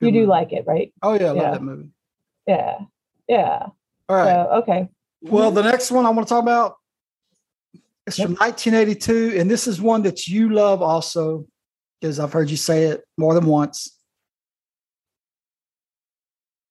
Good 0.00 0.06
you 0.06 0.12
do 0.12 0.18
movie. 0.20 0.26
like 0.28 0.52
it, 0.52 0.64
right? 0.66 0.92
Oh 1.02 1.14
yeah, 1.14 1.28
I 1.28 1.30
love 1.30 1.52
that 1.52 1.62
movie. 1.62 1.88
Yeah, 2.46 2.78
yeah. 3.28 3.66
All 4.08 4.16
right. 4.16 4.26
So 4.26 4.50
okay. 4.62 4.88
Well, 5.22 5.50
the 5.50 5.62
next 5.62 5.90
one 5.90 6.04
I 6.04 6.10
want 6.10 6.28
to 6.28 6.34
talk 6.34 6.42
about 6.42 6.76
is 8.06 8.16
from 8.16 8.34
1982, 8.34 9.34
and 9.38 9.50
this 9.50 9.66
is 9.66 9.80
one 9.80 10.02
that 10.02 10.26
you 10.26 10.50
love 10.52 10.82
also, 10.82 11.46
because 12.00 12.18
I've 12.20 12.32
heard 12.32 12.50
you 12.50 12.56
say 12.56 12.84
it 12.84 13.02
more 13.18 13.34
than 13.34 13.46
once. 13.46 13.98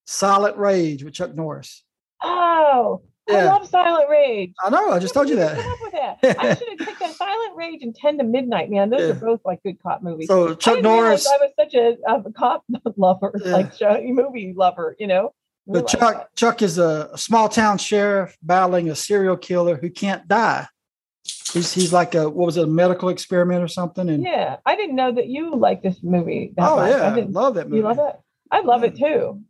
Silent 0.07 0.57
Rage 0.57 1.03
with 1.03 1.13
Chuck 1.13 1.33
Norris. 1.35 1.83
Oh, 2.23 3.01
I 3.29 3.43
love 3.43 3.67
Silent 3.67 4.07
Rage. 4.09 4.53
I 4.63 4.69
know. 4.69 4.91
I 4.91 4.99
just 4.99 5.13
told 5.15 5.29
you 5.29 5.35
that. 5.37 5.57
up 5.57 5.77
with 5.81 5.91
that. 5.93 6.19
I 6.39 6.53
should 6.55 6.69
have 6.69 6.87
picked 6.87 6.99
that 6.99 7.15
Silent 7.15 7.55
Rage 7.55 7.79
and 7.81 7.95
Ten 7.95 8.17
to 8.19 8.23
Midnight, 8.23 8.69
man. 8.69 8.89
Those 8.91 9.01
Yeah. 9.01 9.07
are 9.07 9.13
both 9.15 9.41
like 9.43 9.63
good 9.63 9.81
cop 9.81 10.03
movies. 10.03 10.27
So 10.27 10.51
I 10.51 10.53
Chuck 10.55 10.75
didn't 10.75 10.83
Norris. 10.83 11.27
I 11.27 11.37
was 11.37 11.51
such 11.59 11.73
a, 11.73 11.97
a 12.07 12.31
cop 12.33 12.63
lover, 12.97 13.33
Yeah. 13.43 13.51
like 13.51 13.73
show, 13.73 13.99
movie 14.03 14.53
lover, 14.55 14.95
you 14.99 15.07
know. 15.07 15.33
But 15.67 15.87
Chuck 15.87 15.99
that. 15.99 16.35
Chuck 16.35 16.61
is 16.61 16.77
a, 16.77 17.09
a 17.13 17.17
small 17.17 17.49
town 17.49 17.79
sheriff 17.79 18.37
battling 18.43 18.89
a 18.91 18.95
serial 18.95 19.35
killer 19.37 19.75
who 19.77 19.89
can't 19.89 20.27
die. 20.27 20.67
He's 21.55 21.73
he's 21.73 21.93
like 21.93 22.15
a 22.15 22.29
what 22.29 22.47
was 22.47 22.57
it, 22.57 22.65
a 22.65 22.67
medical 22.67 23.09
experiment 23.09 23.63
or 23.63 23.69
something? 23.69 24.09
And 24.09 24.27
Yeah, 24.27 24.57
I 24.65 24.75
didn't 24.77 24.95
know 24.97 25.13
that 25.13 25.27
you 25.27 25.55
like 25.55 25.83
this 25.83 25.99
movie. 26.03 26.53
That 26.57 26.63
oh 26.67 26.75
much. 26.75 26.91
yeah, 26.91 27.03
I 27.03 27.11
I 27.11 27.11
didn't. 27.11 27.33
love 27.33 27.55
that 27.55 27.69
movie. 27.69 27.77
You 27.77 27.83
love 27.83 27.99
it? 27.99 28.15
I 28.51 28.61
love 28.61 28.83
it 28.83 28.97
too. 28.97 29.41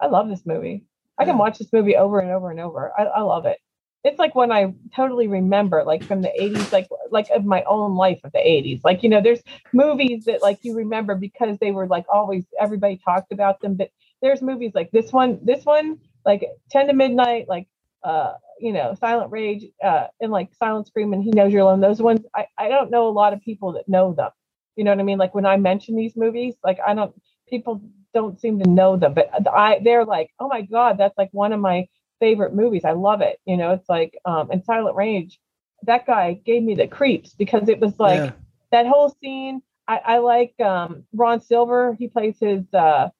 I 0.00 0.08
love 0.08 0.30
this 0.30 0.46
movie. 0.46 0.84
I 1.18 1.26
can 1.26 1.38
watch 1.38 1.58
this 1.58 1.72
movie 1.74 1.96
over 1.96 2.20
and 2.20 2.30
over 2.32 2.52
and 2.52 2.60
over. 2.60 2.92
I, 2.98 3.04
I 3.04 3.22
love 3.22 3.46
it. 3.46 3.58
It's 4.04 4.20
like 4.20 4.36
when 4.36 4.52
I 4.52 4.74
totally 4.96 5.28
remember, 5.28 5.84
like 5.84 6.04
from 6.04 6.22
the 6.22 6.32
80s, 6.40 6.72
like 6.72 6.88
like 7.10 7.28
of 7.30 7.44
my 7.44 7.64
own 7.64 7.96
life 7.96 8.20
of 8.24 8.32
the 8.32 8.38
80s. 8.40 8.82
Like, 8.84 9.02
you 9.02 9.10
know, 9.10 9.22
there's 9.22 9.42
movies 9.74 10.26
that 10.26 10.42
like 10.42 10.60
you 10.62 10.76
remember 10.76 11.16
because 11.16 11.58
they 11.60 11.72
were 11.72 11.88
like 11.88 12.06
always 12.12 12.46
everybody 12.60 13.00
talked 13.04 13.32
about 13.32 13.60
them. 13.60 13.76
But 13.76 13.90
there's 14.22 14.42
movies 14.42 14.72
like 14.76 14.92
this 14.92 15.12
one, 15.12 15.40
this 15.44 15.66
one, 15.66 15.98
like 16.26 16.44
10 16.70 16.88
to 16.88 16.94
midnight, 16.94 17.48
like 17.48 17.68
uh, 18.04 18.34
you 18.60 18.72
know, 18.72 18.94
Silent 19.00 19.32
Rage, 19.32 19.66
uh, 19.84 20.08
and 20.20 20.32
like 20.32 20.54
Silent 20.54 20.88
Scream 20.88 21.12
and 21.14 21.24
He 21.24 21.30
Knows 21.32 21.52
You're 21.52 21.62
Alone. 21.62 21.80
Those 21.80 22.02
ones, 22.02 22.20
I, 22.36 22.46
I 22.58 22.68
don't 22.68 22.90
know 22.92 23.08
a 23.08 23.10
lot 23.12 23.34
of 23.34 23.42
people 23.42 23.72
that 23.74 23.88
know 23.88 24.14
them. 24.14 24.30
You 24.76 24.84
know 24.84 24.92
what 24.92 25.00
I 25.00 25.04
mean? 25.04 25.18
Like 25.18 25.34
when 25.34 25.46
I 25.46 25.58
mention 25.58 25.96
these 25.96 26.16
movies, 26.16 26.56
like 26.64 26.78
I 26.86 26.94
don't 26.94 27.14
people 27.48 27.82
don't 28.14 28.40
seem 28.40 28.60
to 28.60 28.70
know 28.70 28.96
them, 28.96 29.14
but 29.14 29.30
I 29.48 29.80
they're 29.84 30.04
like, 30.06 30.30
oh 30.40 30.48
my 30.48 30.62
god, 30.62 30.98
that's 30.98 31.18
like 31.18 31.30
one 31.32 31.52
of 31.52 31.60
my 31.60 31.88
favorite 32.20 32.54
movies. 32.54 32.84
I 32.84 32.92
love 32.92 33.20
it. 33.22 33.38
You 33.46 33.56
know, 33.58 33.72
it's 33.72 33.88
like 33.88 34.18
um 34.24 34.50
and 34.50 34.64
Silent 34.64 34.96
Rage, 34.96 35.40
that 35.84 36.06
guy 36.06 36.34
gave 36.46 36.62
me 36.62 36.74
the 36.76 36.88
creeps 36.88 37.34
because 37.34 37.68
it 37.68 37.80
was 37.80 37.94
like 37.98 38.24
Yeah. 38.24 38.32
that 38.72 38.86
whole 38.86 39.14
scene. 39.22 39.62
I, 39.88 39.98
I 40.06 40.18
like 40.18 40.54
um 40.60 41.04
Ron 41.14 41.40
Silver. 41.40 41.94
He 41.98 42.08
plays 42.08 42.38
his 42.40 42.64
uh 42.74 43.10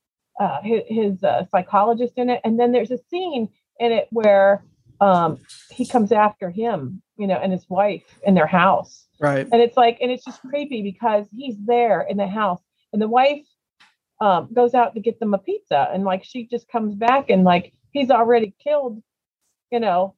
uh 0.41 0.63
his, 0.63 0.83
his 0.89 1.25
uh, 1.25 1.45
psychologist 1.51 2.15
in 2.17 2.31
it, 2.31 2.41
and 2.45 2.59
then 2.59 2.73
there's 2.73 2.91
a 2.93 2.99
scene 3.11 3.49
in 3.81 3.93
it 3.93 4.09
where 4.11 4.65
um 5.01 5.39
he 5.71 5.87
comes 5.87 6.13
after 6.13 6.51
him, 6.51 7.03
you 7.17 7.27
know, 7.27 7.37
and 7.37 7.53
his 7.53 7.69
wife 7.69 8.05
in 8.25 8.35
their 8.35 8.47
house. 8.47 9.07
Right. 9.21 9.47
and 9.53 9.61
it's 9.61 9.77
like 9.77 9.99
and 10.01 10.11
it's 10.11 10.25
just 10.25 10.41
creepy 10.41 10.83
because 10.83 11.27
he's 11.31 11.57
there 11.67 12.01
in 12.01 12.17
the 12.17 12.27
house 12.27 12.63
and 12.93 13.03
the 13.03 13.09
wife 13.09 13.45
um, 14.23 14.49
goes 14.53 14.73
out 14.73 14.95
to 14.95 15.01
get 15.01 15.21
them 15.21 15.35
a 15.35 15.39
pizza 15.39 15.91
and 15.93 16.05
like 16.05 16.25
she 16.25 16.47
just 16.47 16.69
comes 16.69 16.95
back 16.95 17.29
and 17.29 17.45
like 17.45 17.75
he's 17.91 18.11
already 18.11 18.55
killed 18.63 19.03
you 19.71 19.81
know 19.81 20.15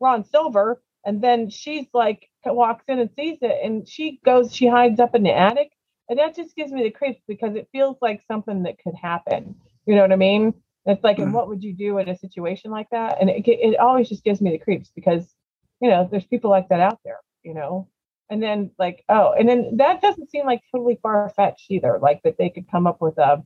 ron 0.00 0.24
silver. 0.24 0.82
And 1.04 1.22
then 1.22 1.50
she's 1.50 1.86
like 1.94 2.28
walks 2.44 2.84
in 2.88 2.98
and 3.00 3.10
sees 3.16 3.38
it 3.42 3.58
and 3.64 3.88
she 3.88 4.20
goes 4.24 4.54
she 4.54 4.68
hides 4.68 5.00
up 5.00 5.14
in 5.14 5.22
the 5.22 5.36
attic. 5.36 5.70
And 6.08 6.18
that 6.18 6.36
just 6.36 6.54
gives 6.54 6.70
me 6.70 6.84
the 6.84 6.90
creeps 6.90 7.20
because 7.26 7.56
it 7.56 7.68
feels 7.72 7.96
like 8.00 8.22
something 8.28 8.62
that 8.64 8.78
could 8.78 8.94
happen. 8.94 9.56
You 9.86 9.94
know 9.94 10.02
what 10.02 10.12
i 10.12 10.16
mean 10.16 10.54
it's 10.86 11.04
like 11.04 11.18
and 11.18 11.28
Mhm. 11.28 11.32
what 11.32 11.48
would 11.48 11.62
you 11.64 11.74
do 11.74 11.98
in 11.98 12.08
a 12.08 12.16
situation 12.16 12.70
like 12.70 12.88
that 12.90 13.18
and 13.20 13.28
it, 13.30 13.46
it 13.48 13.78
always 13.78 14.08
just 14.08 14.24
gives 14.24 14.40
me 14.40 14.50
the 14.52 14.58
creeps 14.58 14.90
because 14.94 15.34
you 15.80 15.90
know 15.90 16.08
there's 16.10 16.26
people 16.26 16.50
like 16.50 16.68
that 16.68 16.80
out 16.80 16.98
there 17.04 17.20
you 17.42 17.54
know 17.54 17.88
and 18.30 18.42
then 18.42 18.70
like 18.78 19.04
oh 19.08 19.32
and 19.38 19.48
then 19.48 19.76
that 19.76 20.00
doesn't 20.02 20.30
seem 20.30 20.46
like 20.46 20.62
totally 20.72 20.98
far-fetched 21.02 21.70
either 21.70 21.98
like 22.00 22.20
that 22.22 22.36
they 22.38 22.50
could 22.50 22.70
come 22.70 22.86
up 22.86 23.00
with 23.00 23.18
a 23.18 23.42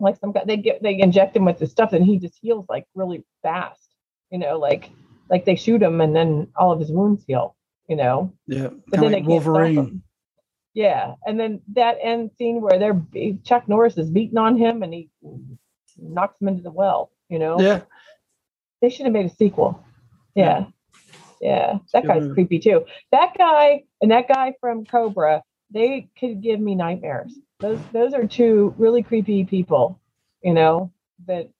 like 0.00 0.16
some 0.18 0.32
guy 0.32 0.44
they 0.46 0.56
get 0.56 0.82
they 0.82 1.00
inject 1.00 1.36
him 1.36 1.44
with 1.44 1.58
this 1.58 1.70
stuff 1.70 1.92
and 1.92 2.04
he 2.04 2.18
just 2.18 2.38
heals 2.40 2.66
like 2.68 2.86
really 2.94 3.24
fast 3.42 3.94
you 4.30 4.38
know 4.38 4.58
like 4.58 4.90
like 5.30 5.44
they 5.44 5.56
shoot 5.56 5.82
him 5.82 6.00
and 6.00 6.14
then 6.14 6.48
all 6.56 6.72
of 6.72 6.80
his 6.80 6.90
wounds 6.92 7.24
heal 7.26 7.56
you 7.88 7.96
know 7.96 8.32
Yeah. 8.46 8.68
but 8.88 9.00
then 9.00 9.12
like 9.12 9.24
Wolverine. 9.24 10.02
yeah 10.74 11.14
and 11.26 11.38
then 11.38 11.60
that 11.74 11.98
end 12.02 12.30
scene 12.38 12.60
where 12.60 12.78
they're 12.78 13.02
chuck 13.44 13.68
norris 13.68 13.98
is 13.98 14.10
beating 14.10 14.38
on 14.38 14.56
him 14.56 14.82
and 14.82 14.94
he 14.94 15.10
knocks 15.98 16.40
him 16.40 16.48
into 16.48 16.62
the 16.62 16.70
well 16.70 17.10
you 17.28 17.38
know 17.38 17.60
Yeah. 17.60 17.80
they 18.80 18.90
should 18.90 19.06
have 19.06 19.12
made 19.12 19.26
a 19.26 19.30
sequel. 19.34 19.84
Yeah. 20.34 20.66
Yeah. 21.40 21.78
That 21.92 22.06
guy's 22.06 22.22
movie. 22.22 22.34
creepy 22.34 22.58
too. 22.60 22.84
That 23.12 23.34
guy 23.36 23.84
and 24.00 24.10
that 24.10 24.28
guy 24.28 24.54
from 24.60 24.84
Cobra, 24.84 25.42
they 25.70 26.08
could 26.18 26.42
give 26.42 26.60
me 26.60 26.74
nightmares. 26.74 27.38
Those 27.60 27.80
those 27.92 28.14
are 28.14 28.26
two 28.26 28.74
really 28.78 29.02
creepy 29.02 29.44
people, 29.44 30.00
you 30.42 30.54
know, 30.54 30.92
that 31.26 31.50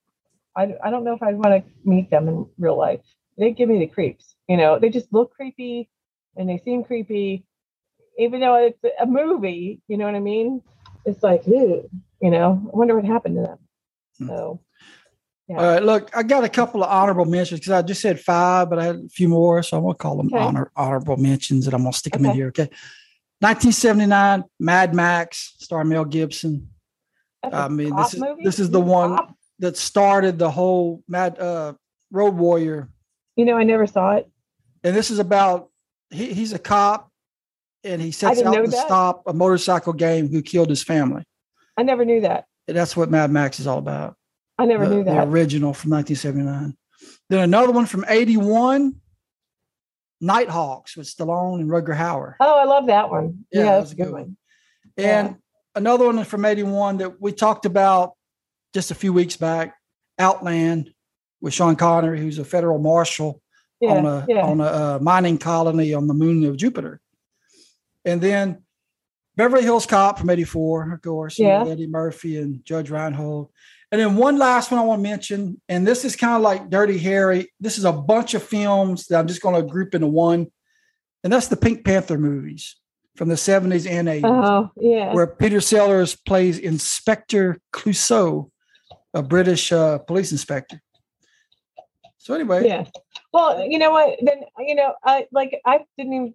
I, 0.57 0.75
I 0.83 0.91
don't 0.91 1.05
know 1.05 1.15
if 1.15 1.23
I'd 1.23 1.37
want 1.37 1.65
to 1.65 1.71
meet 1.89 2.11
them 2.11 2.29
in 2.29 2.47
real 2.59 2.77
life. 2.79 3.01
They 3.37 3.53
give 3.53 3.69
me 3.69 3.79
the 3.79 3.87
creeps, 3.87 4.35
you 4.49 4.57
know, 4.57 4.79
they 4.79 4.89
just 4.91 5.13
look 5.13 5.33
creepy 5.35 5.89
and 6.37 6.49
they 6.49 6.59
seem 6.59 6.85
creepy, 6.85 7.45
even 8.19 8.41
though 8.41 8.57
it's 8.57 8.83
a 9.01 9.07
movie, 9.07 9.81
you 9.89 9.97
know 9.97 10.07
what 10.07 10.15
I 10.17 10.21
mean? 10.21 10.63
It's 11.05 11.23
like, 11.23 11.47
ew, 11.47 11.89
you 12.21 12.31
know, 12.31 12.61
I 12.73 12.77
wonder 12.77 12.97
what 12.97 13.05
happened 13.05 13.37
to 13.37 13.43
them. 13.43 13.59
Hmm. 14.19 14.29
So 14.29 14.61
Yeah. 15.49 15.57
All 15.57 15.63
right, 15.73 15.83
look, 15.83 16.11
I 16.15 16.23
got 16.25 16.45
a 16.45 16.49
couple 16.49 16.83
of 16.85 16.91
honorable 16.91 17.25
mentions 17.25 17.61
because 17.61 17.73
I 17.73 17.81
just 17.83 18.03
said 18.03 18.21
five, 18.21 18.69
but 18.69 18.79
I 18.79 18.85
had 18.85 18.97
a 18.97 19.09
few 19.09 19.29
more, 19.29 19.63
so 19.63 19.79
I'm 19.79 19.83
gonna 19.85 19.95
call 19.95 20.17
them 20.19 20.27
Okay. 20.27 20.37
honor 20.45 20.71
honorable 20.77 21.17
mentions, 21.17 21.67
and 21.67 21.75
I'm 21.75 21.83
gonna 21.85 21.93
stick 21.95 22.13
them 22.13 22.27
in 22.27 22.33
here. 22.33 22.49
Okay, 22.49 22.69
1979, 23.41 24.45
Mad 24.61 24.95
Max, 24.95 25.55
starring 25.59 25.89
Mel 25.89 26.05
Gibson. 26.05 26.69
that's 27.43 27.55
I 27.55 27.69
mean, 27.69 27.97
this 27.97 28.15
is 28.15 28.21
movie? 28.21 28.43
this 28.45 28.59
is 28.59 28.71
the 28.71 28.81
one 28.81 29.19
that 29.61 29.77
started 29.77 30.39
the 30.39 30.51
whole 30.51 31.03
Mad 31.09 31.39
uh, 31.39 31.73
Road 32.11 32.35
Warrior, 32.37 32.89
You 33.37 33.45
know, 33.45 33.57
I 33.57 33.63
never 33.65 33.87
saw 33.87 34.17
it. 34.17 34.31
and 34.85 34.95
this 34.95 35.11
is 35.11 35.19
about 35.19 35.71
he, 36.11 36.33
he's 36.35 36.53
a 36.53 36.59
cop, 36.59 37.11
and 37.85 38.03
he 38.03 38.11
sets 38.11 38.43
out 38.43 38.53
to 38.55 38.71
that. 38.71 38.87
stop 38.87 39.23
a 39.27 39.33
motorcycle 39.33 39.93
gang 39.95 40.29
who 40.29 40.43
killed 40.43 40.69
his 40.69 40.83
family. 40.83 41.25
I 41.77 41.85
never 41.85 42.05
knew 42.05 42.21
that. 42.23 42.45
That's 42.69 42.97
what 42.97 43.11
Mad 43.11 43.31
Max 43.31 43.59
is 43.61 43.67
all 43.67 43.79
about. 43.79 44.15
I 44.59 44.67
never 44.67 44.87
the, 44.89 44.95
knew 44.97 45.05
the 45.05 45.13
that. 45.13 45.29
original 45.29 45.73
from 45.73 45.91
1979. 45.93 46.77
Then 47.31 47.41
another 47.41 47.73
one 47.73 47.87
from 47.87 48.05
81, 48.09 49.01
Nighthawks 50.21 50.97
with 50.97 51.07
Stallone 51.07 51.61
and 51.61 51.71
Rutger 51.71 51.97
Hauer. 51.97 52.35
Oh, 52.41 52.59
I 52.59 52.65
love 52.65 52.87
that 52.89 53.11
one. 53.11 53.45
Yeah, 53.53 53.61
Yeah, 53.61 53.65
that 53.65 53.71
that's 53.73 53.83
was 53.85 53.93
a 53.93 53.97
good 53.97 54.05
good 54.05 54.13
one. 54.13 54.37
And 54.97 55.29
Yeah. 55.29 55.35
another 55.77 56.07
one 56.07 56.25
from 56.25 56.45
81 56.45 56.99
that 56.99 57.21
we 57.21 57.33
talked 57.33 57.67
about 57.67 58.15
just 58.75 58.91
a 58.91 58.95
few 58.95 59.13
weeks 59.13 59.37
back, 59.37 59.75
Outland 60.19 60.93
with 61.41 61.55
Sean 61.55 61.77
Connery, 61.77 62.21
who's 62.21 62.39
a 62.39 62.45
federal 62.45 62.79
marshal 62.79 63.41
Yeah, 63.81 63.91
on 63.91 64.07
a 64.07 64.41
on 64.41 64.61
a 64.61 64.65
uh, 64.65 64.99
mining 65.01 65.39
colony 65.39 65.95
on 65.95 66.09
the 66.09 66.15
moon 66.15 66.45
of 66.45 66.57
Jupiter. 66.57 67.01
And 68.05 68.21
then 68.21 68.65
Beverly 69.39 69.63
Hills 69.63 69.87
Cop 69.87 70.19
from 70.19 70.31
84, 70.31 70.93
of 70.93 71.01
course, 71.01 71.39
Yeah. 71.39 71.65
Eddie 71.65 71.87
Murphy 71.87 72.39
and 72.39 72.63
Judge 72.65 72.91
Reinhold. 72.91 73.51
And 73.93 74.01
then 74.01 74.17
one 74.17 74.37
last 74.37 74.71
one 74.73 74.81
I 74.81 74.85
want 74.85 74.99
to 74.99 75.09
mention, 75.09 75.61
and 75.69 75.87
this 75.87 76.05
is 76.05 76.17
kind 76.17 76.35
of 76.35 76.43
like 76.43 76.69
Dirty 76.69 76.99
Harry. 76.99 77.49
This 77.61 77.79
is 77.79 77.85
a 77.85 77.93
bunch 77.93 78.35
of 78.35 78.43
films 78.43 79.07
that 79.07 79.19
I'm 79.21 79.29
just 79.29 79.41
going 79.41 79.55
to 79.55 79.63
group 79.67 79.95
into 79.95 80.09
one. 80.09 80.49
And 81.23 81.33
that's 81.33 81.47
the 81.49 81.57
Pink 81.57 81.85
Panther 81.85 82.19
movies 82.19 82.77
from 83.17 83.29
the 83.29 83.37
70s 83.37 83.89
and 83.89 84.09
80s, 84.09 84.25
Oh, 84.25 84.71
yeah. 84.77 85.15
where 85.15 85.27
Peter 85.29 85.61
Sellers 85.61 86.17
plays 86.17 86.59
Inspector 86.59 87.59
Clouseau, 87.73 88.51
a 89.15 89.23
British 89.23 89.71
uh, 89.73 89.99
police 89.99 90.33
inspector. 90.33 90.81
So 92.19 92.35
anyway, 92.35 92.67
Yeah. 92.67 92.85
Well, 93.33 93.65
you 93.65 93.79
know 93.79 93.91
what? 93.93 94.19
Then 94.21 94.41
you 94.59 94.75
know, 94.75 94.95
I 95.05 95.27
like 95.33 95.59
I 95.65 95.81
didn't 95.97 96.13
even 96.13 96.35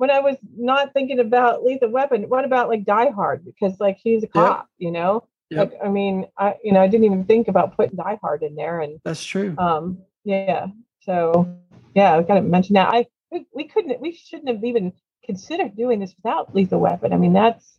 when 0.00 0.10
I 0.10 0.20
was 0.20 0.38
not 0.56 0.94
thinking 0.94 1.20
about 1.20 1.62
Lethal 1.62 1.90
Weapon. 1.90 2.22
What 2.30 2.46
about 2.46 2.70
like 2.70 2.86
Die 2.86 3.10
Hard? 3.10 3.44
Because 3.44 3.78
like 3.78 3.98
he's 4.02 4.24
a 4.24 4.28
cop, 4.28 4.66
you 4.78 4.90
know. 4.90 5.24
Yep. 5.50 5.72
Like 5.72 5.80
I 5.84 5.90
mean, 5.90 6.26
I 6.38 6.54
you 6.64 6.72
know 6.72 6.80
I 6.80 6.88
didn't 6.88 7.04
even 7.04 7.26
think 7.26 7.48
about 7.48 7.76
putting 7.76 7.96
Die 7.96 8.18
Hard 8.22 8.42
in 8.42 8.54
there, 8.54 8.80
and 8.80 8.98
that's 9.04 9.22
true. 9.22 9.54
um 9.58 9.98
yeah. 10.24 10.68
So 11.00 11.54
yeah, 11.94 12.16
I 12.16 12.22
got 12.22 12.36
to 12.36 12.40
mention 12.40 12.74
that. 12.74 12.88
I 12.94 13.08
we, 13.30 13.44
we 13.54 13.68
couldn't 13.68 14.00
we 14.00 14.12
shouldn't 14.12 14.48
have 14.48 14.64
even 14.64 14.94
considered 15.22 15.76
doing 15.76 16.00
this 16.00 16.14
without 16.16 16.54
Lethal 16.54 16.80
Weapon. 16.80 17.12
I 17.12 17.18
mean, 17.18 17.34
that's 17.34 17.78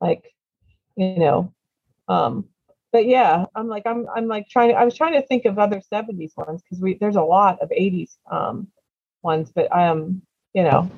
like 0.00 0.32
you 0.96 1.18
know 1.18 1.52
um 2.08 2.46
but 2.90 3.06
yeah 3.06 3.44
i'm 3.54 3.68
like 3.68 3.86
i'm 3.86 4.06
i'm 4.16 4.26
like 4.26 4.48
trying 4.48 4.70
to 4.70 4.74
i 4.74 4.84
was 4.84 4.96
trying 4.96 5.12
to 5.12 5.22
think 5.26 5.44
of 5.44 5.58
other 5.58 5.80
70s 5.92 6.36
ones 6.36 6.62
because 6.62 6.80
we 6.80 6.94
there's 6.94 7.16
a 7.16 7.22
lot 7.22 7.60
of 7.60 7.68
80s 7.68 8.16
um 8.30 8.66
ones 9.22 9.52
but 9.54 9.70
um 9.76 10.22
you 10.54 10.62
know 10.62 10.90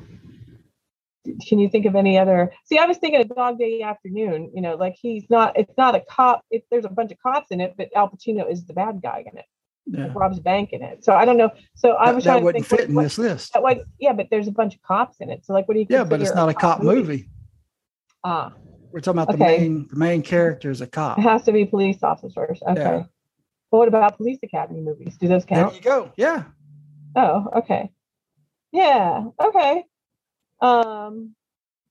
can 1.49 1.59
you 1.59 1.69
think 1.69 1.87
of 1.87 1.95
any 1.95 2.19
other 2.19 2.53
see 2.65 2.79
i 2.79 2.85
was 2.85 2.97
thinking 2.99 3.21
of 3.21 3.29
dog 3.35 3.59
day 3.59 3.81
afternoon 3.83 4.51
you 4.55 4.61
know 4.61 4.75
like 4.75 4.95
he's 5.01 5.25
not 5.31 5.57
it's 5.59 5.73
not 5.79 5.95
a 5.95 6.01
cop 6.11 6.45
it, 6.51 6.65
there's 6.71 6.85
a 6.85 6.89
bunch 6.89 7.13
of 7.13 7.19
cops 7.19 7.51
in 7.51 7.61
it 7.61 7.75
but 7.77 7.89
al 7.95 8.09
pacino 8.09 8.51
is 8.51 8.65
the 8.67 8.73
bad 8.73 9.01
guy 9.03 9.25
in 9.31 9.39
it 9.39 9.45
Yeah. 9.87 10.07
like 10.07 10.15
rob's 10.17 10.41
bank 10.41 10.73
in 10.73 10.83
it 10.83 11.05
so 11.05 11.15
i 11.15 11.25
don't 11.25 11.37
know 11.37 11.51
so 11.77 11.93
i 11.93 12.11
was 12.13 12.25
that 12.25 12.31
trying 12.31 12.41
to 12.41 12.45
wouldn't 12.47 12.67
think 12.67 12.81
fit 12.81 12.89
in 12.89 12.95
what, 12.97 13.03
this 13.05 13.19
list. 13.19 13.53
what- 13.59 13.83
yeah 14.01 14.13
but 14.13 14.29
there's 14.31 14.49
a 14.49 14.53
bunch 14.53 14.75
of 14.75 14.83
cops 14.83 15.21
in 15.21 15.31
it 15.31 15.45
so 15.47 15.53
like 15.53 15.69
what 15.69 15.75
do 15.75 15.81
you 15.81 15.87
Yeah, 15.89 16.05
but 16.05 16.21
it's 16.21 16.35
not 16.35 16.49
a 16.49 16.55
cop 16.55 16.83
movie. 16.83 17.29
ah 18.25 18.53
We're 18.93 19.01
talking 19.01 19.21
about 19.23 19.33
the 19.33 19.39
main 19.39 19.87
the 19.89 19.97
main 19.97 20.23
character 20.23 20.71
is 20.71 20.81
a 20.81 20.87
cop. 20.87 21.19
It 21.19 21.23
has 21.23 21.43
to 21.45 21.53
be 21.53 21.65
police 21.65 22.03
officers. 22.03 22.61
Okay. 22.63 22.81
Yeah. 22.81 23.03
Well, 23.71 23.79
what 23.81 23.89
about 23.89 24.17
police 24.19 24.39
academy 24.43 24.81
movies? 24.83 25.17
Do 25.19 25.29
those 25.29 25.45
count? 25.47 25.71
There 25.73 25.77
you 25.79 25.83
go. 25.83 26.13
Yeah. 26.17 26.45
Oh, 27.17 27.49
okay. 27.61 27.91
Yeah. 28.71 29.25
Okay. 29.41 29.85
Um. 30.63 31.35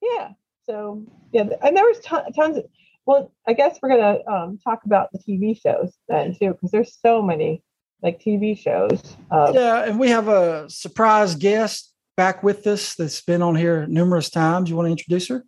Yeah. 0.02 0.32
So 0.66 1.04
yeah, 1.32 1.44
and 1.64 1.76
there 1.76 1.86
was 1.86 2.00
ton- 2.00 2.32
tons 2.34 2.58
of. 2.58 2.66
well, 3.06 3.32
I 3.48 3.54
guess 3.54 3.80
we're 3.82 3.90
gonna 3.90 4.20
um, 4.28 4.60
talk 4.64 4.86
about 4.86 5.10
the 5.12 5.20
TV 5.20 5.60
shows 5.60 5.94
then 6.08 6.36
too, 6.36 6.52
because 6.52 6.72
there's 6.72 6.98
so 7.02 7.22
many 7.22 7.64
like 8.02 8.22
TV 8.22 8.58
shows. 8.58 9.18
Uh, 9.30 9.52
yeah, 9.54 9.84
and 9.84 10.00
we 10.00 10.10
have 10.10 10.28
a 10.28 10.70
surprise 10.70 11.36
guest 11.36 11.94
back 12.18 12.44
with 12.44 12.66
us 12.68 12.96
that's 12.96 13.22
been 13.22 13.42
on 13.42 13.56
here 13.56 13.86
numerous 13.88 14.30
times. 14.30 14.70
You 14.70 14.76
want 14.76 14.88
to 14.88 14.92
introduce 14.92 15.28
her? 15.30 15.44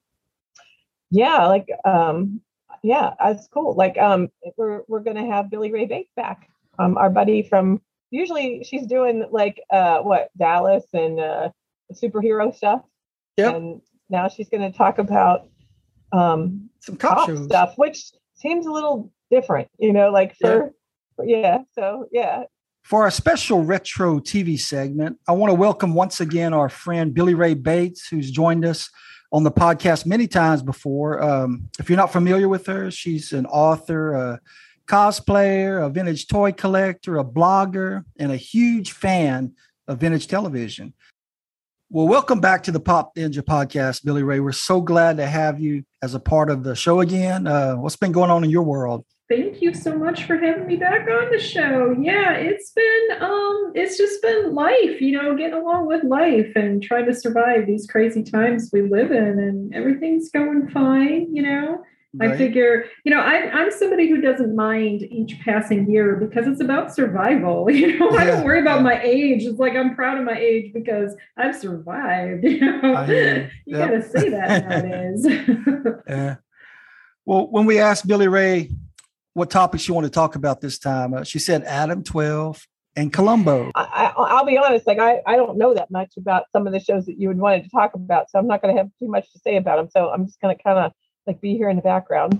Yeah, 1.11 1.47
like 1.47 1.67
um, 1.85 2.41
yeah, 2.81 3.13
that's 3.19 3.47
cool. 3.47 3.75
Like 3.75 3.97
um, 3.97 4.29
we're 4.57 4.81
we're 4.87 5.01
gonna 5.01 5.25
have 5.25 5.49
Billy 5.49 5.71
Ray 5.71 5.85
Bates 5.85 6.11
back, 6.15 6.49
um, 6.79 6.97
our 6.97 7.09
buddy 7.09 7.43
from. 7.43 7.81
Usually 8.09 8.63
she's 8.63 8.85
doing 8.85 9.25
like 9.31 9.59
uh 9.71 9.99
what 9.99 10.29
Dallas 10.37 10.83
and 10.93 11.19
uh 11.19 11.49
superhero 11.93 12.55
stuff. 12.55 12.81
Yeah. 13.37 13.55
And 13.55 13.81
now 14.09 14.27
she's 14.27 14.49
going 14.49 14.69
to 14.69 14.77
talk 14.77 14.99
about 14.99 15.47
um 16.11 16.69
some 16.79 16.95
cop, 16.97 17.27
cop 17.27 17.37
stuff, 17.37 17.73
which 17.77 18.11
seems 18.35 18.65
a 18.65 18.71
little 18.71 19.11
different, 19.31 19.69
you 19.79 19.93
know, 19.93 20.11
like 20.11 20.35
for 20.35 20.73
yeah. 21.23 21.37
yeah. 21.37 21.57
So 21.73 22.07
yeah. 22.11 22.43
For 22.83 23.03
our 23.03 23.11
special 23.11 23.63
retro 23.63 24.19
TV 24.19 24.59
segment, 24.59 25.17
I 25.27 25.31
want 25.31 25.51
to 25.51 25.55
welcome 25.55 25.93
once 25.93 26.19
again 26.19 26.53
our 26.53 26.67
friend 26.67 27.13
Billy 27.13 27.33
Ray 27.33 27.53
Bates, 27.53 28.07
who's 28.09 28.29
joined 28.29 28.65
us 28.65 28.89
on 29.31 29.43
the 29.43 29.51
podcast 29.51 30.05
many 30.05 30.27
times 30.27 30.61
before. 30.61 31.23
Um, 31.23 31.69
if 31.79 31.89
you're 31.89 31.97
not 31.97 32.11
familiar 32.11 32.49
with 32.49 32.65
her, 32.67 32.91
she's 32.91 33.31
an 33.31 33.45
author, 33.45 34.13
a 34.13 34.39
cosplayer, 34.85 35.83
a 35.83 35.89
vintage 35.89 36.27
toy 36.27 36.51
collector, 36.51 37.17
a 37.17 37.23
blogger, 37.23 38.03
and 38.19 38.31
a 38.31 38.37
huge 38.37 38.91
fan 38.91 39.53
of 39.87 39.99
vintage 39.99 40.27
television. 40.27 40.93
Well, 41.93 42.07
welcome 42.07 42.39
back 42.39 42.63
to 42.63 42.71
the 42.71 42.79
Pop 42.79 43.15
Ninja 43.15 43.43
podcast, 43.43 44.03
Billy 44.03 44.23
Ray. 44.23 44.39
We're 44.39 44.51
so 44.51 44.81
glad 44.81 45.17
to 45.17 45.27
have 45.27 45.59
you 45.59 45.83
as 46.01 46.15
a 46.15 46.19
part 46.19 46.49
of 46.49 46.63
the 46.63 46.75
show 46.75 47.01
again. 47.01 47.45
Uh, 47.45 47.75
what's 47.75 47.97
been 47.97 48.11
going 48.11 48.31
on 48.31 48.43
in 48.43 48.49
your 48.49 48.63
world? 48.63 49.05
Thank 49.29 49.61
you 49.61 49.75
so 49.75 49.95
much 49.95 50.23
for 50.23 50.35
having 50.35 50.65
me 50.65 50.75
back 50.75 51.07
on 51.07 51.29
the 51.29 51.37
show. 51.37 51.95
Yeah, 52.01 52.31
it's 52.31 52.71
been 52.71 53.21
um 53.21 53.73
it's 53.75 53.95
just 53.95 54.23
been 54.23 54.55
life, 54.55 55.01
you 55.01 55.11
know, 55.11 55.37
getting 55.37 55.53
along 55.53 55.85
with 55.85 56.03
life 56.03 56.51
and 56.55 56.81
trying 56.81 57.05
to 57.05 57.13
survive 57.13 57.67
these 57.67 57.85
crazy 57.85 58.23
times 58.23 58.71
we 58.73 58.81
live 58.81 59.11
in 59.11 59.37
and 59.37 59.75
everything's 59.75 60.29
going 60.29 60.69
fine, 60.71 61.27
you 61.31 61.43
know. 61.43 61.83
Right. 62.15 62.31
I 62.31 62.37
figure, 62.37 62.85
you 63.03 63.11
know, 63.11 63.19
I, 63.19 63.49
I'm 63.49 63.71
somebody 63.71 64.07
who 64.07 64.21
doesn't 64.21 64.55
mind 64.55 65.01
each 65.01 65.39
passing 65.39 65.89
year 65.89 66.15
because 66.15 66.45
it's 66.47 66.61
about 66.61 66.93
survival. 66.93 67.67
You 67.73 67.97
know, 67.97 68.11
yeah. 68.11 68.17
I 68.17 68.25
don't 68.25 68.43
worry 68.45 68.61
about 68.61 68.83
my 68.83 69.01
age. 69.01 69.43
It's 69.43 69.59
like 69.59 69.73
I'm 69.73 69.95
proud 69.95 70.19
of 70.19 70.23
my 70.23 70.37
age 70.37 70.71
because 70.73 71.15
I've 71.37 71.55
survived. 71.55 72.43
You 72.53 72.59
know, 72.59 73.05
you 73.07 73.49
yep. 73.65 73.89
got 73.89 73.95
to 73.95 74.01
say 74.03 74.29
that 74.29 74.69
nowadays. 74.69 75.25
yeah. 76.07 76.35
Well, 77.25 77.47
when 77.49 77.65
we 77.65 77.79
asked 77.79 78.07
Billy 78.07 78.27
Ray 78.27 78.69
what 79.33 79.49
topics 79.49 79.87
you 79.87 79.95
want 79.95 80.05
to 80.05 80.11
talk 80.11 80.35
about 80.35 80.61
this 80.61 80.77
time, 80.77 81.15
uh, 81.15 81.23
she 81.23 81.39
said 81.39 81.63
Adam 81.63 82.03
12 82.03 82.67
and 82.95 83.11
Columbo. 83.11 83.71
I, 83.75 84.13
will 84.17 84.45
be 84.45 84.57
honest, 84.57 84.85
like 84.85 84.99
I, 84.99 85.21
I 85.25 85.35
don't 85.35 85.57
know 85.57 85.73
that 85.73 85.89
much 85.89 86.13
about 86.17 86.43
some 86.51 86.67
of 86.67 86.73
the 86.73 86.79
shows 86.79 87.05
that 87.05 87.19
you 87.19 87.27
would 87.29 87.39
wanted 87.39 87.63
to 87.63 87.69
talk 87.69 87.95
about, 87.95 88.29
so 88.29 88.37
I'm 88.37 88.47
not 88.47 88.61
going 88.61 88.75
to 88.75 88.79
have 88.79 88.91
too 88.99 89.07
much 89.07 89.31
to 89.33 89.39
say 89.39 89.57
about 89.57 89.77
them. 89.77 89.89
So 89.89 90.09
I'm 90.09 90.25
just 90.25 90.39
going 90.39 90.55
to 90.55 90.63
kind 90.63 90.77
of 90.77 90.91
like 91.27 91.41
be 91.41 91.55
here 91.55 91.69
in 91.69 91.75
the 91.75 91.81
background. 91.81 92.39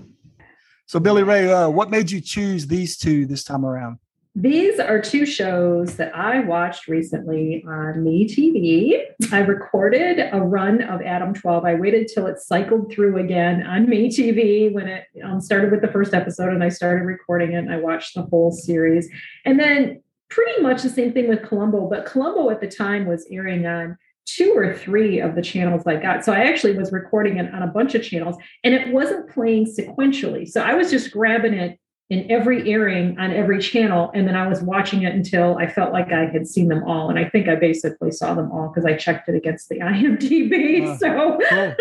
So 0.86 1.00
Billy 1.00 1.22
Ray, 1.22 1.50
uh, 1.50 1.68
what 1.68 1.90
made 1.90 2.10
you 2.10 2.20
choose 2.20 2.66
these 2.66 2.96
two 2.96 3.26
this 3.26 3.42
time 3.42 3.64
around? 3.64 3.98
These 4.36 4.80
are 4.80 5.00
two 5.00 5.26
shows 5.26 5.96
that 5.96 6.14
I 6.14 6.40
watched 6.40 6.88
recently 6.88 7.64
on 7.68 8.04
MeTV. 8.04 9.00
I 9.30 9.38
recorded 9.38 10.28
a 10.32 10.40
run 10.40 10.82
of 10.82 11.00
Adam 11.02 11.32
12. 11.32 11.64
I 11.64 11.76
waited 11.76 12.08
till 12.08 12.26
it 12.26 12.40
cycled 12.40 12.92
through 12.92 13.18
again 13.18 13.62
on 13.62 13.86
MeTV 13.86 14.72
when 14.72 14.88
it 14.88 15.04
um, 15.22 15.40
started 15.40 15.70
with 15.70 15.82
the 15.82 15.92
first 15.92 16.14
episode, 16.14 16.52
and 16.52 16.64
I 16.64 16.68
started 16.68 17.04
recording 17.04 17.52
it. 17.52 17.58
And 17.58 17.72
I 17.72 17.76
watched 17.76 18.16
the 18.16 18.22
whole 18.22 18.50
series, 18.50 19.08
and 19.44 19.58
then 19.58 20.02
pretty 20.30 20.60
much 20.60 20.82
the 20.82 20.90
same 20.90 21.12
thing 21.12 21.28
with 21.28 21.44
Columbo. 21.44 21.88
But 21.88 22.04
Columbo 22.04 22.50
at 22.50 22.60
the 22.60 22.68
time 22.68 23.06
was 23.06 23.28
airing 23.30 23.66
on 23.66 23.96
two 24.26 24.52
or 24.56 24.74
three 24.74 25.20
of 25.20 25.34
the 25.34 25.42
channels 25.42 25.86
I 25.86 25.96
got. 25.96 26.24
So 26.24 26.32
I 26.32 26.44
actually 26.44 26.76
was 26.76 26.92
recording 26.92 27.38
it 27.38 27.52
on 27.52 27.62
a 27.62 27.66
bunch 27.66 27.94
of 27.94 28.02
channels 28.02 28.36
and 28.62 28.74
it 28.74 28.92
wasn't 28.92 29.30
playing 29.30 29.66
sequentially. 29.66 30.48
So 30.48 30.60
I 30.60 30.74
was 30.74 30.90
just 30.90 31.10
grabbing 31.10 31.54
it 31.54 31.78
in 32.10 32.30
every 32.30 32.70
airing 32.70 33.18
on 33.18 33.32
every 33.32 33.58
channel. 33.58 34.10
And 34.14 34.28
then 34.28 34.36
I 34.36 34.46
was 34.46 34.60
watching 34.60 35.02
it 35.02 35.14
until 35.14 35.56
I 35.56 35.66
felt 35.66 35.92
like 35.92 36.12
I 36.12 36.26
had 36.26 36.46
seen 36.46 36.68
them 36.68 36.84
all. 36.84 37.08
And 37.08 37.18
I 37.18 37.28
think 37.28 37.48
I 37.48 37.54
basically 37.54 38.10
saw 38.10 38.34
them 38.34 38.52
all 38.52 38.68
because 38.68 38.84
I 38.84 38.94
checked 38.94 39.28
it 39.28 39.34
against 39.34 39.70
the 39.70 39.78
IMDb. 39.80 40.86
Uh, 40.86 40.98
so 40.98 41.38
cool. 41.48 41.74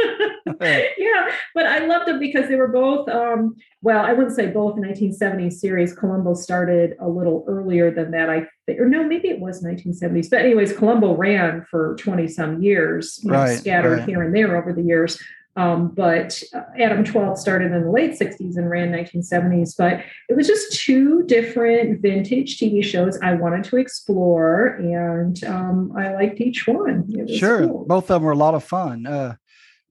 yeah, 0.62 1.30
but 1.54 1.66
I 1.66 1.86
loved 1.86 2.08
them 2.08 2.20
because 2.20 2.48
they 2.48 2.56
were 2.56 2.70
both, 2.70 3.10
um, 3.10 3.56
well, 3.82 4.06
I 4.06 4.14
wouldn't 4.14 4.36
say 4.36 4.48
both 4.48 4.76
1970s 4.76 5.54
series. 5.54 5.94
Columbo 5.94 6.36
started 6.36 6.96
a 7.02 7.10
little 7.10 7.44
earlier 7.50 7.92
than 7.92 8.12
that. 8.12 8.30
I 8.30 8.48
think, 8.66 8.80
or 8.80 8.88
no, 8.88 9.04
maybe 9.04 9.28
it 9.28 9.42
was 9.42 9.62
1970s. 9.62 10.30
But 10.30 10.40
anyways, 10.40 10.72
Columbo 10.72 11.16
ran 11.16 11.66
for 11.70 11.98
20 12.00 12.30
some 12.30 12.62
years, 12.62 13.20
right, 13.26 13.50
know, 13.50 13.56
scattered 13.56 14.00
right. 14.00 14.08
here 14.08 14.22
and 14.22 14.34
there 14.34 14.56
over 14.56 14.72
the 14.72 14.84
years. 14.84 15.22
Um, 15.56 15.89
but 15.89 16.42
uh, 16.54 16.62
Adam 16.80 17.04
12 17.04 17.38
started 17.38 17.72
in 17.72 17.84
the 17.84 17.92
late 17.92 18.20
60s 18.20 18.58
and 18.58 18.70
ran 18.70 18.92
1970s. 18.92 19.76
But 19.78 20.04
it 20.30 20.36
was 20.36 20.48
just 20.48 20.82
two 20.82 21.24
different 21.28 22.02
vintage 22.02 22.58
TV 22.58 22.84
shows 22.84 23.20
I 23.22 23.34
wanted 23.34 23.63
to 23.66 23.78
explore, 23.78 24.76
and 24.78 25.44
um, 25.44 25.94
I 25.98 26.13
liked 26.13 26.42
each 26.42 26.68
one. 26.68 27.28
Sure, 27.28 27.68
cool. 27.68 27.86
both 27.86 28.06
of 28.06 28.22
them 28.22 28.24
were 28.24 28.32
a 28.32 28.38
lot 28.38 28.56
of 28.56 28.63
fun. 28.63 29.06
Uh, 29.06 29.36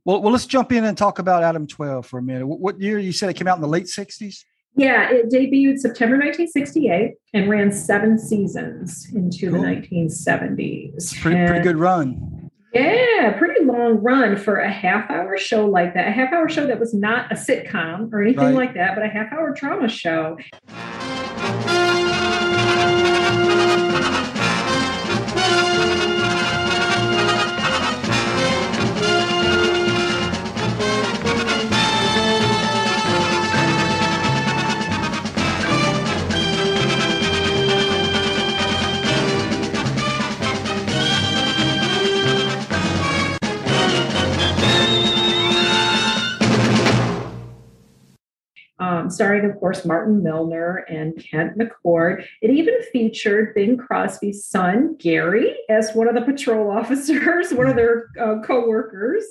well, 0.05 0.21
well, 0.21 0.33
let's 0.33 0.47
jump 0.47 0.73
in 0.73 0.85
and 0.85 0.99
talk 0.99 1.21
about 1.21 1.45
Adam 1.45 1.67
12 1.67 2.07
for 2.07 2.19
a 2.19 2.23
minute. 2.23 2.47
What 2.47 2.81
year 2.81 2.99
you 2.99 3.13
said 3.13 3.31
it 3.31 3.35
came 3.35 3.47
out 3.47 3.57
in 3.57 3.63
the 3.63 3.69
late 3.69 3.85
60s? 3.85 4.45
Yeah, 4.75 5.11
it 5.11 5.31
debuted 5.31 5.79
September 5.79 6.17
1968 6.17 7.13
and 7.35 7.49
ran 7.49 7.71
seven 7.71 8.19
seasons 8.19 9.07
into 9.15 9.51
cool. 9.51 9.61
the 9.61 9.69
1970s. 9.69 11.21
Pretty, 11.21 11.47
pretty 11.47 11.63
good 11.63 11.77
run. 11.77 12.42
Yeah, 12.73 13.35
pretty 13.39 13.65
long 13.65 13.99
run 13.99 14.37
for 14.37 14.57
a 14.57 14.71
half 14.71 15.11
hour 15.11 15.37
show 15.37 15.67
like 15.67 15.93
that. 15.95 16.09
A 16.09 16.11
half 16.11 16.33
hour 16.33 16.49
show 16.49 16.67
that 16.67 16.81
was 16.81 16.95
not 16.95 17.31
a 17.31 17.35
sitcom 17.35 18.11
or 18.13 18.23
anything 18.23 18.45
right. 18.45 18.55
like 18.55 18.75
that, 18.75 18.95
but 18.95 19.05
a 19.05 19.09
half 19.09 19.31
hour 19.31 19.53
drama 19.53 19.89
show. 19.89 20.39
Um, 48.83 49.11
starring, 49.11 49.49
of 49.49 49.59
course, 49.61 49.85
Martin 49.85 50.25
Milner 50.25 50.79
and 50.89 51.17
Kent 51.17 51.57
McCord. 51.57 52.27
It 52.41 52.51
even 52.51 52.75
featured 52.93 53.55
Bing 53.55 53.77
Crosby's 53.77 54.45
son, 54.45 54.97
Gary, 54.99 55.57
as 55.69 55.93
one 55.93 56.09
of 56.09 56.17
the 56.17 56.23
patrol 56.23 56.71
officers, 56.77 57.53
one 57.53 57.69
of 57.69 57.77
their 57.77 58.09
uh, 58.21 58.41
co 58.45 58.67
workers. 58.67 59.25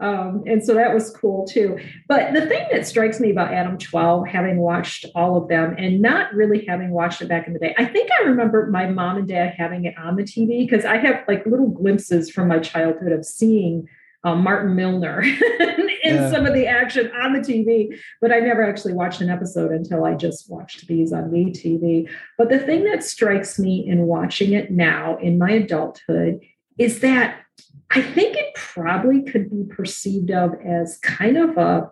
Um, 0.00 0.44
and 0.46 0.62
so 0.62 0.74
that 0.74 0.94
was 0.94 1.10
cool 1.10 1.46
too. 1.46 1.78
But 2.06 2.32
the 2.34 2.46
thing 2.46 2.68
that 2.70 2.86
strikes 2.86 3.18
me 3.18 3.30
about 3.30 3.52
Adam 3.52 3.78
12, 3.78 4.28
having 4.28 4.58
watched 4.58 5.06
all 5.14 5.36
of 5.36 5.48
them 5.48 5.74
and 5.76 6.00
not 6.00 6.32
really 6.34 6.64
having 6.66 6.90
watched 6.90 7.22
it 7.22 7.28
back 7.28 7.48
in 7.48 7.54
the 7.54 7.58
day, 7.58 7.74
I 7.78 7.86
think 7.86 8.10
I 8.20 8.24
remember 8.24 8.66
my 8.66 8.86
mom 8.86 9.16
and 9.16 9.26
dad 9.26 9.54
having 9.56 9.86
it 9.86 9.94
on 9.98 10.16
the 10.16 10.22
TV 10.22 10.68
because 10.68 10.84
I 10.84 10.98
have 10.98 11.24
like 11.26 11.46
little 11.46 11.68
glimpses 11.68 12.30
from 12.30 12.46
my 12.46 12.60
childhood 12.60 13.10
of 13.10 13.24
seeing 13.24 13.88
uh, 14.22 14.36
Martin 14.36 14.76
Milner 14.76 15.22
in 16.08 16.14
yeah. 16.14 16.30
some 16.30 16.46
of 16.46 16.54
the 16.54 16.66
action 16.66 17.10
on 17.12 17.34
the 17.34 17.40
TV, 17.40 17.98
but 18.20 18.32
I 18.32 18.40
never 18.40 18.68
actually 18.68 18.94
watched 18.94 19.20
an 19.20 19.28
episode 19.28 19.70
until 19.70 20.04
I 20.04 20.14
just 20.14 20.50
watched 20.50 20.86
these 20.86 21.12
on 21.12 21.30
MeTV. 21.30 22.10
But 22.38 22.48
the 22.48 22.58
thing 22.58 22.84
that 22.84 23.04
strikes 23.04 23.58
me 23.58 23.86
in 23.86 24.06
watching 24.06 24.54
it 24.54 24.70
now 24.70 25.18
in 25.18 25.38
my 25.38 25.50
adulthood 25.50 26.40
is 26.78 27.00
that 27.00 27.40
I 27.90 28.02
think 28.02 28.36
it 28.36 28.54
probably 28.54 29.22
could 29.22 29.50
be 29.50 29.64
perceived 29.64 30.30
of 30.30 30.54
as 30.64 30.98
kind 30.98 31.36
of 31.36 31.56
a, 31.56 31.90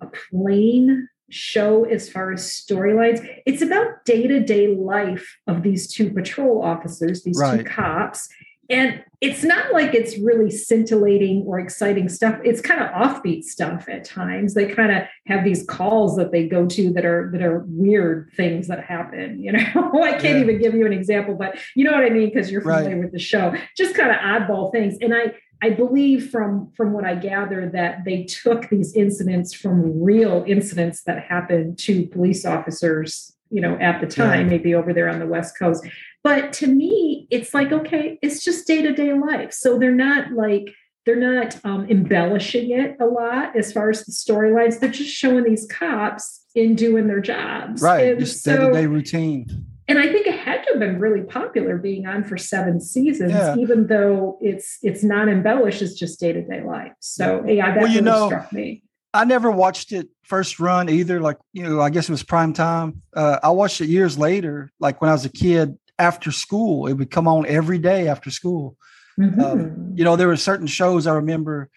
a 0.00 0.06
plain 0.30 1.08
show 1.30 1.84
as 1.84 2.10
far 2.10 2.32
as 2.32 2.46
storylines. 2.46 3.26
It's 3.46 3.62
about 3.62 4.04
day 4.04 4.26
to 4.26 4.40
day 4.40 4.74
life 4.74 5.38
of 5.46 5.62
these 5.62 5.92
two 5.92 6.10
patrol 6.10 6.62
officers, 6.62 7.22
these 7.22 7.38
right. 7.38 7.58
two 7.58 7.64
cops 7.64 8.28
and 8.72 9.04
it's 9.20 9.44
not 9.44 9.72
like 9.72 9.94
it's 9.94 10.18
really 10.18 10.50
scintillating 10.50 11.44
or 11.46 11.60
exciting 11.60 12.08
stuff. 12.08 12.40
It's 12.42 12.60
kind 12.60 12.80
of 12.80 12.90
offbeat 12.90 13.44
stuff 13.44 13.88
at 13.88 14.04
times. 14.04 14.54
They 14.54 14.66
kind 14.66 14.90
of 14.90 15.04
have 15.28 15.44
these 15.44 15.64
calls 15.66 16.16
that 16.16 16.32
they 16.32 16.48
go 16.48 16.66
to 16.66 16.92
that 16.94 17.04
are 17.04 17.30
that 17.32 17.42
are 17.42 17.64
weird 17.68 18.32
things 18.36 18.66
that 18.66 18.82
happen. 18.82 19.40
You 19.40 19.52
know, 19.52 19.58
I 20.02 20.12
can't 20.12 20.38
yeah. 20.38 20.40
even 20.40 20.58
give 20.58 20.74
you 20.74 20.86
an 20.86 20.92
example, 20.92 21.34
but 21.34 21.56
you 21.76 21.84
know 21.84 21.92
what 21.92 22.02
I 22.02 22.10
mean 22.10 22.30
because 22.30 22.50
you're 22.50 22.62
familiar 22.62 22.96
right. 22.96 23.04
with 23.04 23.12
the 23.12 23.20
show. 23.20 23.54
Just 23.76 23.94
kind 23.94 24.10
of 24.10 24.16
oddball 24.16 24.72
things. 24.72 24.96
And 25.00 25.14
I 25.14 25.34
I 25.62 25.70
believe 25.70 26.30
from 26.30 26.72
from 26.76 26.92
what 26.92 27.04
I 27.04 27.14
gather 27.14 27.68
that 27.68 28.04
they 28.04 28.24
took 28.24 28.70
these 28.70 28.94
incidents 28.94 29.54
from 29.54 30.02
real 30.02 30.44
incidents 30.48 31.04
that 31.04 31.22
happened 31.22 31.78
to 31.80 32.06
police 32.06 32.44
officers, 32.44 33.36
you 33.52 33.60
know, 33.60 33.76
at 33.80 34.00
the 34.00 34.06
time, 34.06 34.42
yeah. 34.42 34.56
maybe 34.56 34.74
over 34.74 34.92
there 34.92 35.08
on 35.08 35.18
the 35.18 35.26
West 35.26 35.58
Coast. 35.58 35.86
But 36.24 36.52
to 36.54 36.66
me, 36.66 37.26
it's 37.30 37.54
like 37.54 37.72
okay, 37.72 38.18
it's 38.22 38.44
just 38.44 38.66
day 38.66 38.82
to 38.82 38.92
day 38.92 39.12
life. 39.12 39.52
So 39.52 39.78
they're 39.78 39.92
not 39.92 40.32
like 40.32 40.70
they're 41.04 41.16
not 41.16 41.58
um, 41.64 41.86
embellishing 41.88 42.70
it 42.70 42.96
a 43.00 43.06
lot 43.06 43.56
as 43.56 43.72
far 43.72 43.90
as 43.90 44.04
the 44.04 44.12
storylines. 44.12 44.78
They're 44.78 44.90
just 44.90 45.10
showing 45.10 45.44
these 45.44 45.66
cops 45.66 46.44
in 46.54 46.74
doing 46.74 47.08
their 47.08 47.20
jobs, 47.20 47.82
right? 47.82 48.12
And 48.12 48.20
just 48.20 48.44
day 48.44 48.56
to 48.56 48.72
day 48.72 48.86
routine 48.86 49.66
and 49.88 49.98
I 49.98 50.10
think 50.10 50.26
it 50.26 50.38
had 50.38 50.62
to 50.64 50.70
have 50.70 50.78
been 50.78 50.98
really 51.00 51.22
popular 51.22 51.76
being 51.76 52.06
on 52.06 52.24
for 52.24 52.38
seven 52.38 52.80
seasons, 52.80 53.32
yeah. 53.32 53.56
even 53.56 53.88
though 53.88 54.38
it's 54.40 54.78
it's 54.82 55.02
not 55.02 55.28
embellished, 55.28 55.82
it's 55.82 55.94
just 55.94 56.20
day 56.20 56.32
to 56.32 56.42
day 56.42 56.62
life. 56.62 56.92
So 57.00 57.44
yeah, 57.46 57.74
that 57.74 57.82
well, 57.82 57.88
you 57.88 58.00
really 58.00 58.10
know, 58.10 58.26
struck 58.28 58.52
me. 58.52 58.84
I 59.14 59.24
never 59.24 59.50
watched 59.50 59.92
it 59.92 60.08
first 60.24 60.58
run 60.58 60.88
either. 60.88 61.20
Like 61.20 61.38
you 61.52 61.62
know, 61.62 61.80
I 61.80 61.90
guess 61.90 62.08
it 62.08 62.12
was 62.12 62.22
prime 62.22 62.52
time. 62.52 63.02
Uh, 63.14 63.38
I 63.42 63.50
watched 63.50 63.80
it 63.80 63.88
years 63.88 64.16
later, 64.16 64.72
like 64.80 65.00
when 65.00 65.10
I 65.10 65.12
was 65.12 65.24
a 65.24 65.30
kid 65.30 65.78
after 65.98 66.32
school. 66.32 66.86
It 66.86 66.94
would 66.94 67.10
come 67.10 67.28
on 67.28 67.46
every 67.46 67.78
day 67.78 68.08
after 68.08 68.30
school. 68.30 68.76
Mm-hmm. 69.18 69.40
Um, 69.40 69.92
you 69.94 70.04
know, 70.04 70.16
there 70.16 70.28
were 70.28 70.36
certain 70.36 70.66
shows 70.66 71.06
I 71.06 71.14
remember. 71.14 71.70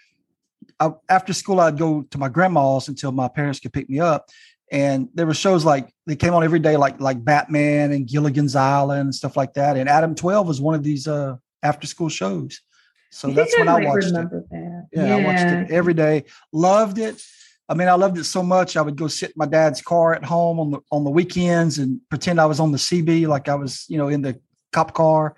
I, 0.80 0.92
after 1.10 1.34
school, 1.34 1.60
I'd 1.60 1.78
go 1.78 2.04
to 2.04 2.18
my 2.18 2.30
grandma's 2.30 2.88
until 2.88 3.12
my 3.12 3.28
parents 3.28 3.60
could 3.60 3.74
pick 3.74 3.90
me 3.90 4.00
up, 4.00 4.30
and 4.72 5.10
there 5.14 5.28
were 5.28 5.34
shows 5.34 5.64
like 5.64 5.94
they 6.06 6.16
came 6.16 6.34
on 6.34 6.44
every 6.44 6.60
day, 6.60 6.78
like 6.78 7.00
like 7.00 7.24
Batman 7.24 7.92
and 7.92 8.08
Gilligan's 8.08 8.56
Island 8.56 9.02
and 9.02 9.16
stuff 9.16 9.38
like 9.38 9.54
that. 9.54 9.78
And 9.78 9.88
Adam 9.88 10.16
Twelve 10.16 10.48
was 10.48 10.62
one 10.62 10.76
of 10.76 10.84
these 10.84 11.08
uh, 11.08 11.36
after 11.62 11.88
school 11.88 12.10
shows. 12.10 12.62
So 13.16 13.32
that's 13.32 13.58
when 13.58 13.70
I 13.70 13.86
watched 13.86 14.08
it. 14.08 14.28
Yeah, 14.52 14.82
yeah, 14.92 15.16
I 15.16 15.24
watched 15.24 15.46
it 15.46 15.72
every 15.72 15.94
day. 15.94 16.26
Loved 16.52 16.98
it. 16.98 17.24
I 17.70 17.74
mean, 17.74 17.88
I 17.88 17.94
loved 17.94 18.18
it 18.18 18.26
so 18.26 18.44
much. 18.44 18.76
I 18.76 18.82
would 18.82 18.98
go 18.98 19.08
sit 19.08 19.30
in 19.30 19.36
my 19.38 19.46
dad's 19.46 19.82
car 19.82 20.14
at 20.14 20.26
home 20.26 20.60
on 20.60 20.72
the 20.72 20.80
on 20.92 21.06
the 21.06 21.10
weekends 21.10 21.80
and 21.80 22.02
pretend 22.10 22.42
I 22.42 22.46
was 22.46 22.60
on 22.60 22.74
the 22.74 22.78
CB, 22.78 23.28
like 23.28 23.48
I 23.48 23.56
was, 23.56 23.86
you 23.88 23.98
know, 23.98 24.10
in 24.10 24.22
the 24.22 24.38
cop 24.74 24.94
car. 24.94 25.34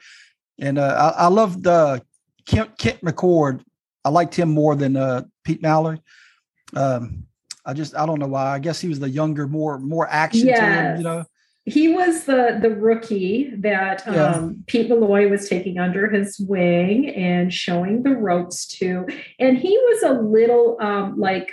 And 0.57 0.79
uh, 0.79 1.13
I, 1.15 1.25
I 1.25 1.27
loved 1.27 1.67
uh, 1.67 1.99
Kent, 2.47 2.79
Kent 2.79 3.01
McCord. 3.01 3.61
I 4.03 4.09
liked 4.09 4.33
him 4.33 4.49
more 4.49 4.75
than 4.75 4.95
uh, 4.97 5.25
Pete 5.43 5.61
Malloy. 5.61 5.99
Um, 6.75 7.27
I 7.63 7.73
just 7.73 7.95
I 7.95 8.07
don't 8.07 8.19
know 8.19 8.27
why. 8.27 8.55
I 8.55 8.57
guess 8.57 8.81
he 8.81 8.87
was 8.87 8.99
the 8.99 9.09
younger, 9.09 9.47
more 9.47 9.77
more 9.77 10.07
action 10.09 10.47
yes. 10.47 10.59
to 10.59 10.65
him, 10.65 10.97
you 10.97 11.03
know. 11.03 11.25
He 11.67 11.89
was 11.89 12.23
the 12.23 12.57
the 12.61 12.69
rookie 12.69 13.51
that 13.57 14.01
yeah. 14.07 14.31
um, 14.31 14.63
Pete 14.67 14.87
Malloy 14.87 15.29
was 15.29 15.49
taking 15.49 15.77
under 15.77 16.09
his 16.09 16.39
wing 16.39 17.09
and 17.09 17.53
showing 17.53 18.03
the 18.03 18.15
ropes 18.15 18.65
to, 18.77 19.05
and 19.37 19.57
he 19.57 19.77
was 19.77 20.03
a 20.03 20.21
little 20.21 20.77
um, 20.79 21.19
like 21.19 21.51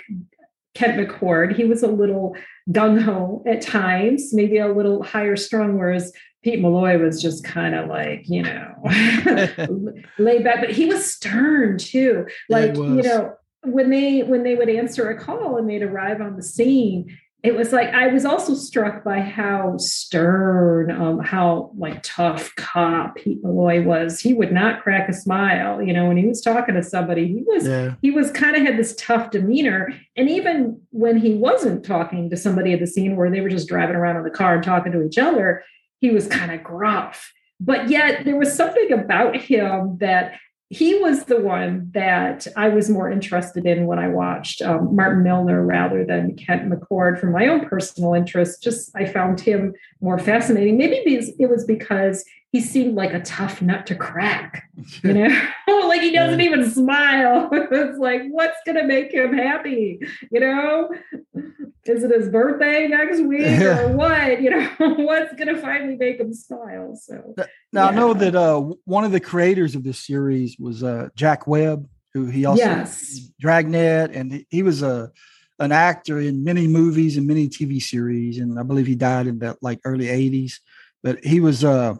Kent 0.73 0.97
McCord. 0.97 1.53
He 1.53 1.65
was 1.65 1.83
a 1.83 1.89
little 1.89 2.35
gung 2.71 3.01
ho 3.01 3.43
at 3.45 3.61
times, 3.61 4.33
maybe 4.33 4.57
a 4.57 4.71
little 4.71 5.03
higher 5.03 5.35
strung, 5.35 5.77
whereas 5.77 6.13
Pete 6.43 6.61
Malloy 6.61 6.97
was 6.97 7.21
just 7.21 7.43
kind 7.43 7.75
of 7.75 7.89
like, 7.89 8.23
you 8.29 8.43
know, 8.43 8.73
laid 10.17 10.43
back, 10.45 10.61
but 10.61 10.71
he 10.71 10.85
was 10.85 11.11
stern 11.11 11.77
too. 11.77 12.25
Like, 12.49 12.75
you 12.75 13.01
know, 13.01 13.33
when 13.63 13.89
they 13.89 14.21
when 14.21 14.43
they 14.43 14.55
would 14.55 14.69
answer 14.69 15.09
a 15.09 15.19
call 15.19 15.57
and 15.57 15.69
they'd 15.69 15.81
arrive 15.81 16.21
on 16.21 16.35
the 16.35 16.43
scene 16.43 17.17
it 17.45 17.55
was 17.55 17.71
like 17.71 17.89
i 17.93 18.07
was 18.07 18.25
also 18.25 18.55
struck 18.55 19.03
by 19.03 19.19
how 19.19 19.77
stern 19.77 20.89
um, 20.89 21.19
how 21.19 21.71
like 21.77 22.01
tough 22.01 22.53
cop 22.55 23.15
pete 23.15 23.43
malloy 23.43 23.83
was. 23.83 24.19
He 24.19 24.33
would 24.33 24.51
not 24.51 24.81
crack 24.81 25.07
a 25.07 25.13
smile 25.13 25.81
you 25.81 25.93
know 25.93 26.07
when 26.07 26.17
he 26.17 26.25
was 26.25 26.41
talking 26.41 26.75
to 26.75 26.83
somebody 26.83 27.27
he 27.27 27.43
was 27.45 27.67
yeah. 27.67 27.95
he 28.01 28.11
was 28.11 28.31
kind 28.31 28.55
of 28.55 28.63
had 28.63 28.77
this 28.77 28.95
tough 28.97 29.31
demeanor. 29.31 29.93
And 30.15 30.29
even 30.29 30.81
when 30.89 31.17
he 31.17 31.35
wasn't 31.35 31.85
talking 31.85 32.29
to 32.29 32.37
somebody 32.37 32.73
at 32.73 32.79
the 32.79 32.87
scene 32.87 33.15
where 33.15 33.29
they 33.29 33.41
were 33.41 33.49
just 33.49 33.67
driving 33.67 33.95
around 33.95 34.17
in 34.17 34.23
the 34.23 34.29
car 34.29 34.55
and 34.55 34.63
talking 34.63 34.91
to 34.91 35.03
each 35.03 35.17
other 35.17 35.63
he 35.99 36.11
was 36.11 36.27
kind 36.27 36.51
of 36.51 36.63
gruff. 36.63 37.31
But 37.59 37.89
yet 37.89 38.25
there 38.25 38.37
was 38.37 38.53
something 38.53 38.91
about 38.91 39.37
him 39.37 39.97
that 39.99 40.33
he 40.69 40.95
was 40.95 41.25
the 41.25 41.39
one 41.39 41.91
that 41.93 42.47
I 42.55 42.69
was 42.69 42.89
more 42.89 43.11
interested 43.11 43.65
in 43.65 43.85
when 43.85 43.99
I 43.99 44.07
watched 44.07 44.61
um, 44.63 44.95
Martin 44.95 45.23
Milner 45.23 45.63
rather 45.63 46.03
than 46.03 46.35
Kent 46.35 46.71
McCord 46.71 47.19
for 47.19 47.27
my 47.27 47.47
own 47.47 47.67
personal 47.67 48.15
interest. 48.15 48.63
Just 48.63 48.89
I 48.95 49.05
found 49.05 49.39
him 49.39 49.73
more 50.01 50.17
fascinating. 50.17 50.77
Maybe 50.77 50.95
it 50.95 51.49
was 51.49 51.65
because 51.65 52.25
he 52.55 52.61
seemed 52.61 52.95
like 52.95 53.11
a 53.11 53.19
tough 53.19 53.61
nut 53.61 53.85
to 53.85 53.95
crack, 53.95 54.63
you 55.03 55.13
know, 55.27 55.27
like 55.89 55.99
he 55.99 56.11
doesn't 56.11 56.39
even 56.39 56.69
smile. 56.71 57.49
it's 57.51 57.97
like, 57.97 58.21
what's 58.29 58.55
going 58.65 58.77
to 58.77 58.85
make 58.85 59.11
him 59.11 59.33
happy? 59.33 59.99
You 60.31 60.39
know, 60.39 60.89
is 61.83 62.05
it 62.05 62.11
his 62.11 62.29
birthday 62.29 62.87
next 62.87 63.19
week 63.19 63.59
or 63.59 63.89
what? 63.89 64.41
You 64.41 64.51
know, 64.51 64.69
what's 64.77 65.33
going 65.33 65.53
to 65.53 65.61
finally 65.61 65.97
make 65.97 66.17
him 66.17 66.33
smile? 66.33 66.95
So 66.95 67.35
now 67.73 67.83
yeah. 67.83 67.87
I 67.87 67.91
know 67.91 68.13
that 68.13 68.35
uh, 68.35 68.61
one 68.85 69.03
of 69.03 69.11
the 69.11 69.19
creators 69.19 69.75
of 69.75 69.83
this 69.83 69.99
series 69.99 70.55
was 70.57 70.81
uh, 70.81 71.09
Jack 71.13 71.47
Webb, 71.47 71.89
who 72.13 72.27
he 72.27 72.45
also 72.45 72.63
yes. 72.63 73.19
Dragnet, 73.37 74.15
and 74.15 74.45
he 74.49 74.63
was 74.63 74.81
a 74.81 75.11
an 75.59 75.73
actor 75.73 76.19
in 76.19 76.45
many 76.45 76.67
movies 76.67 77.17
and 77.17 77.27
many 77.27 77.49
TV 77.49 77.81
series, 77.81 78.39
and 78.39 78.57
I 78.57 78.63
believe 78.63 78.87
he 78.87 78.95
died 78.95 79.27
in 79.27 79.39
the 79.39 79.57
like 79.61 79.81
early 79.83 80.05
'80s. 80.05 80.59
But 81.03 81.23
he 81.23 81.39
was 81.39 81.63
uh, 81.63 81.95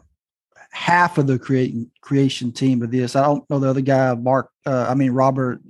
half 0.75 1.17
of 1.17 1.25
the 1.25 1.39
creating 1.39 1.89
creation 2.01 2.51
team 2.51 2.81
of 2.83 2.91
this. 2.91 3.15
I 3.15 3.23
don't 3.23 3.49
know 3.49 3.59
the 3.59 3.69
other 3.69 3.81
guy, 3.81 4.13
Mark. 4.13 4.51
Uh, 4.65 4.85
I 4.89 4.93
mean 4.93 5.11
Robert 5.11 5.61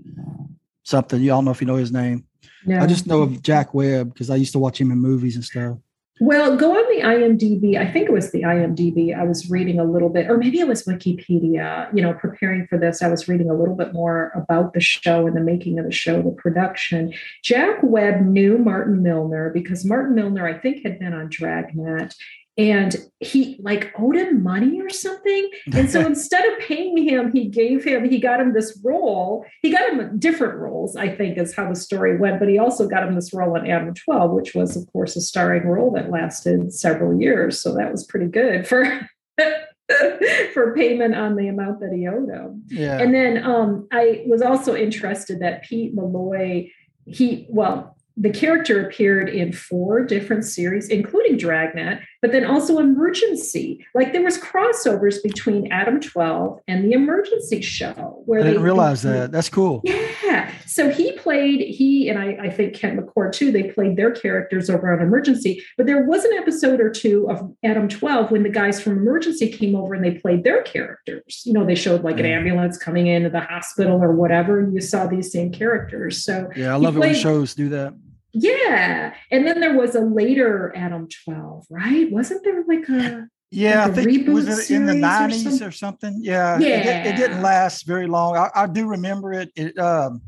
something. 0.83 1.21
You 1.21 1.31
all 1.31 1.41
know 1.43 1.51
if 1.51 1.61
you 1.61 1.67
know 1.67 1.75
his 1.75 1.91
name. 1.91 2.25
No. 2.65 2.79
I 2.79 2.87
just 2.87 3.05
know 3.05 3.21
of 3.21 3.41
Jack 3.43 3.73
Webb 3.73 4.13
because 4.13 4.31
I 4.31 4.35
used 4.35 4.53
to 4.53 4.59
watch 4.59 4.81
him 4.81 4.91
in 4.91 4.97
movies 4.97 5.35
and 5.35 5.45
stuff. 5.45 5.77
Well, 6.21 6.55
go 6.55 6.71
on 6.71 6.95
the 6.95 7.03
IMDb. 7.03 7.77
I 7.77 7.91
think 7.91 8.07
it 8.07 8.13
was 8.13 8.31
the 8.31 8.43
IMDb. 8.43 9.13
I 9.15 9.23
was 9.23 9.49
reading 9.49 9.79
a 9.79 9.83
little 9.83 10.07
bit, 10.07 10.29
or 10.29 10.37
maybe 10.37 10.59
it 10.59 10.67
was 10.67 10.85
Wikipedia. 10.85 11.93
You 11.93 12.01
know, 12.01 12.13
preparing 12.13 12.65
for 12.67 12.77
this, 12.77 13.03
I 13.03 13.09
was 13.09 13.27
reading 13.27 13.49
a 13.49 13.53
little 13.53 13.75
bit 13.75 13.93
more 13.93 14.31
about 14.33 14.73
the 14.73 14.79
show 14.79 15.27
and 15.27 15.35
the 15.35 15.41
making 15.41 15.77
of 15.77 15.85
the 15.85 15.91
show, 15.91 16.21
the 16.21 16.31
production. 16.31 17.13
Jack 17.43 17.79
Webb 17.83 18.21
knew 18.21 18.57
Martin 18.57 19.03
Milner 19.03 19.51
because 19.51 19.83
Martin 19.83 20.15
Milner, 20.15 20.47
I 20.47 20.57
think, 20.57 20.83
had 20.83 20.99
been 20.99 21.13
on 21.13 21.29
Dragnet 21.29 22.15
and 22.57 22.95
he 23.19 23.59
like 23.61 23.93
owed 23.99 24.15
him 24.15 24.41
money 24.41 24.81
or 24.81 24.89
something. 24.89 25.49
And 25.73 25.89
so 25.89 25.99
instead 26.05 26.45
of 26.45 26.59
paying 26.59 26.97
him 26.97 27.31
he 27.31 27.47
gave 27.47 27.83
him 27.83 28.09
he 28.09 28.19
got 28.19 28.39
him 28.39 28.53
this 28.53 28.79
role. 28.83 29.45
He 29.61 29.71
got 29.71 29.89
him 29.89 30.19
different 30.19 30.59
roles 30.59 30.95
i 30.95 31.09
think 31.09 31.37
is 31.37 31.55
how 31.55 31.69
the 31.69 31.75
story 31.75 32.17
went 32.17 32.39
but 32.39 32.47
he 32.47 32.57
also 32.57 32.87
got 32.87 33.03
him 33.03 33.15
this 33.15 33.33
role 33.33 33.55
in 33.55 33.69
adam 33.69 33.93
12 33.93 34.31
which 34.31 34.53
was 34.53 34.77
of 34.77 34.91
course 34.91 35.15
a 35.15 35.21
starring 35.21 35.67
role 35.67 35.91
that 35.91 36.09
lasted 36.09 36.73
several 36.73 37.19
years. 37.19 37.61
So 37.61 37.73
that 37.75 37.91
was 37.91 38.05
pretty 38.05 38.27
good 38.27 38.67
for 38.67 39.09
for 40.53 40.75
payment 40.75 41.15
on 41.15 41.35
the 41.35 41.47
amount 41.47 41.79
that 41.79 41.93
he 41.93 42.07
owed 42.07 42.29
him. 42.29 42.63
Yeah. 42.67 42.99
and 42.99 43.13
then 43.13 43.43
um, 43.43 43.87
i 43.91 44.23
was 44.27 44.41
also 44.41 44.75
interested 44.75 45.39
that 45.41 45.63
pete 45.63 45.93
malloy 45.93 46.71
he 47.05 47.45
well 47.49 47.95
the 48.17 48.29
character 48.29 48.85
appeared 48.85 49.29
in 49.29 49.51
four 49.51 50.03
different 50.05 50.45
series, 50.45 50.87
including 50.87 51.37
Dragnet, 51.37 52.01
but 52.25 52.31
then 52.31 52.43
also 52.43 52.79
Emergency. 52.79 53.85
Like 53.93 54.11
there 54.11 54.23
was 54.23 54.39
crossovers 54.39 55.21
between 55.21 55.71
Adam 55.71 56.01
12 56.01 56.59
and 56.67 56.83
the 56.83 56.93
Emergency 56.93 57.61
show. 57.61 58.23
Where 58.25 58.39
I 58.39 58.43
didn't 58.45 58.57
they, 58.57 58.63
realize 58.63 59.03
that. 59.03 59.31
That's 59.31 59.47
cool. 59.47 59.83
Yeah. 59.83 60.51
So 60.65 60.89
he 60.89 61.11
played, 61.11 61.61
he 61.61 62.09
and 62.09 62.17
I, 62.17 62.47
I 62.47 62.49
think 62.49 62.73
Kent 62.73 62.99
McCord 62.99 63.31
too, 63.31 63.51
they 63.51 63.69
played 63.71 63.95
their 63.95 64.09
characters 64.09 64.71
over 64.71 64.91
on 64.91 65.03
Emergency. 65.03 65.63
But 65.77 65.85
there 65.85 66.03
was 66.03 66.25
an 66.25 66.33
episode 66.33 66.81
or 66.81 66.89
two 66.89 67.29
of 67.29 67.47
Adam 67.63 67.87
12 67.87 68.31
when 68.31 68.41
the 68.41 68.49
guys 68.49 68.81
from 68.81 68.93
Emergency 68.93 69.51
came 69.51 69.75
over 69.75 69.93
and 69.93 70.03
they 70.03 70.15
played 70.15 70.43
their 70.43 70.63
characters. 70.63 71.43
You 71.45 71.53
know, 71.53 71.63
they 71.63 71.75
showed 71.75 72.03
like 72.03 72.19
an 72.19 72.25
ambulance 72.25 72.75
coming 72.79 73.05
into 73.05 73.29
the 73.29 73.41
hospital 73.41 74.01
or 74.01 74.13
whatever, 74.13 74.59
and 74.59 74.73
you 74.73 74.81
saw 74.81 75.05
these 75.05 75.31
same 75.31 75.51
characters. 75.51 76.25
So 76.25 76.49
yeah, 76.55 76.73
I 76.73 76.77
love 76.77 76.95
played, 76.95 77.11
it 77.11 77.13
when 77.13 77.21
shows 77.21 77.53
do 77.53 77.69
that. 77.69 77.93
Yeah. 78.35 79.13
And 79.31 79.47
then 79.47 79.61
there 79.61 79.77
was 79.77 79.95
a 79.95 80.01
later 80.01 80.73
Adam 80.75 81.07
12, 81.25 81.67
right? 81.69 82.11
Wasn't 82.11 82.43
there 82.43 82.63
like 82.67 82.87
a 82.89 83.27
yeah, 83.51 83.85
like 83.85 83.99
I 83.99 84.03
think 84.03 84.27
was 84.27 84.69
it 84.69 84.75
in 84.75 84.85
the 84.85 84.93
90s 84.93 85.45
or, 85.45 85.51
some? 85.51 85.67
or 85.67 85.71
something? 85.71 86.19
Yeah. 86.21 86.59
Yeah. 86.59 87.03
It, 87.03 87.07
it, 87.07 87.15
didn't 87.15 87.41
last 87.41 87.87
very 87.87 88.07
long. 88.07 88.35
I, 88.35 88.49
I 88.53 88.67
do 88.67 88.87
remember 88.87 89.31
it. 89.31 89.51
it 89.55 89.77
um, 89.79 90.21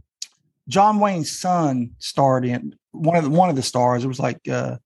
John 0.69 0.99
Wayne's 0.99 1.37
son 1.37 1.91
starred 1.99 2.45
in 2.45 2.75
one 2.91 3.17
of 3.17 3.25
the 3.25 3.29
one 3.29 3.49
of 3.49 3.55
the 3.55 3.61
stars. 3.61 4.05
It 4.05 4.07
was 4.07 4.19
like 4.19 4.47
uh, 4.47 4.77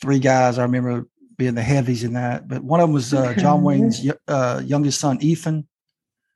three 0.00 0.18
guys. 0.18 0.58
I 0.58 0.62
remember 0.62 1.06
being 1.36 1.54
the 1.54 1.62
heavies 1.62 2.04
in 2.04 2.14
that, 2.14 2.48
but 2.48 2.62
one 2.62 2.80
of 2.80 2.88
them 2.88 2.94
was 2.94 3.12
uh, 3.14 3.28
okay. 3.30 3.40
John 3.40 3.62
Wayne's 3.62 4.06
uh, 4.28 4.62
youngest 4.64 5.00
son, 5.00 5.18
Ethan. 5.20 5.66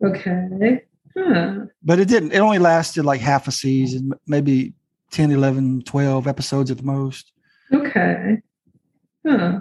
Okay. 0.05 0.83
Huh. 1.17 1.67
But 1.83 1.99
it 1.99 2.09
didn't. 2.09 2.33
It 2.33 2.39
only 2.39 2.59
lasted 2.59 3.05
like 3.05 3.21
half 3.21 3.49
a 3.49 3.53
season, 3.53 4.13
maybe 4.27 4.75
10, 5.11 5.31
11, 5.31 5.83
12 5.83 6.27
episodes 6.27 6.71
at 6.71 6.77
the 6.79 6.83
most. 6.83 7.33
Okay. 7.73 8.39
Huh. 9.27 9.61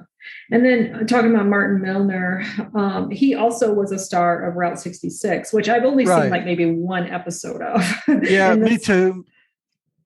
And 0.51 0.65
then 0.65 0.95
uh, 0.95 1.03
talking 1.05 1.33
about 1.33 1.47
Martin 1.47 1.81
Milner, 1.81 2.43
um, 2.73 3.09
he 3.11 3.35
also 3.35 3.73
was 3.73 3.91
a 3.91 3.99
star 3.99 4.43
of 4.49 4.55
Route 4.55 4.79
66, 4.79 5.53
which 5.53 5.69
I've 5.69 5.83
only 5.83 6.05
Right. 6.05 6.23
seen 6.23 6.31
like 6.31 6.45
maybe 6.45 6.65
one 6.65 7.07
episode 7.07 7.61
of. 7.61 7.81
Yeah, 8.23 8.55
me 8.55 8.77
too. 8.77 9.25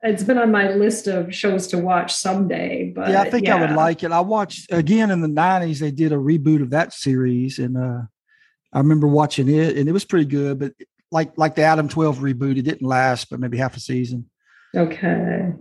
It's 0.03 0.23
been 0.23 0.39
on 0.39 0.51
my 0.51 0.71
list 0.71 1.05
of 1.05 1.33
shows 1.33 1.67
to 1.67 1.77
watch 1.77 2.11
someday. 2.13 2.91
But 2.95 3.09
yeah, 3.09 3.21
I 3.21 3.29
think 3.29 3.47
I 3.49 3.59
would 3.61 3.75
like 3.75 4.01
it. 4.03 4.11
I 4.11 4.19
watched 4.21 4.71
again 4.71 5.11
in 5.11 5.21
the 5.21 5.27
'90s. 5.27 5.77
They 5.79 5.91
did 5.91 6.11
a 6.11 6.15
reboot 6.15 6.63
of 6.63 6.71
that 6.71 6.91
series, 6.91 7.59
and 7.59 7.77
uh, 7.77 8.01
I 8.73 8.79
remember 8.79 9.07
watching 9.07 9.47
it, 9.47 9.77
and 9.77 9.87
it 9.87 9.91
was 9.91 10.03
pretty 10.05 10.25
good. 10.25 10.57
But 10.57 10.73
like 11.11 11.37
like 11.37 11.53
the 11.53 11.61
Adam 11.61 11.87
12 11.87 12.17
reboot, 12.17 12.57
it 12.57 12.63
didn't 12.63 12.87
last, 12.87 13.29
but 13.29 13.39
maybe 13.39 13.57
half 13.59 13.77
a 13.77 13.79
season. 13.79 14.27
Okay. 14.75 15.53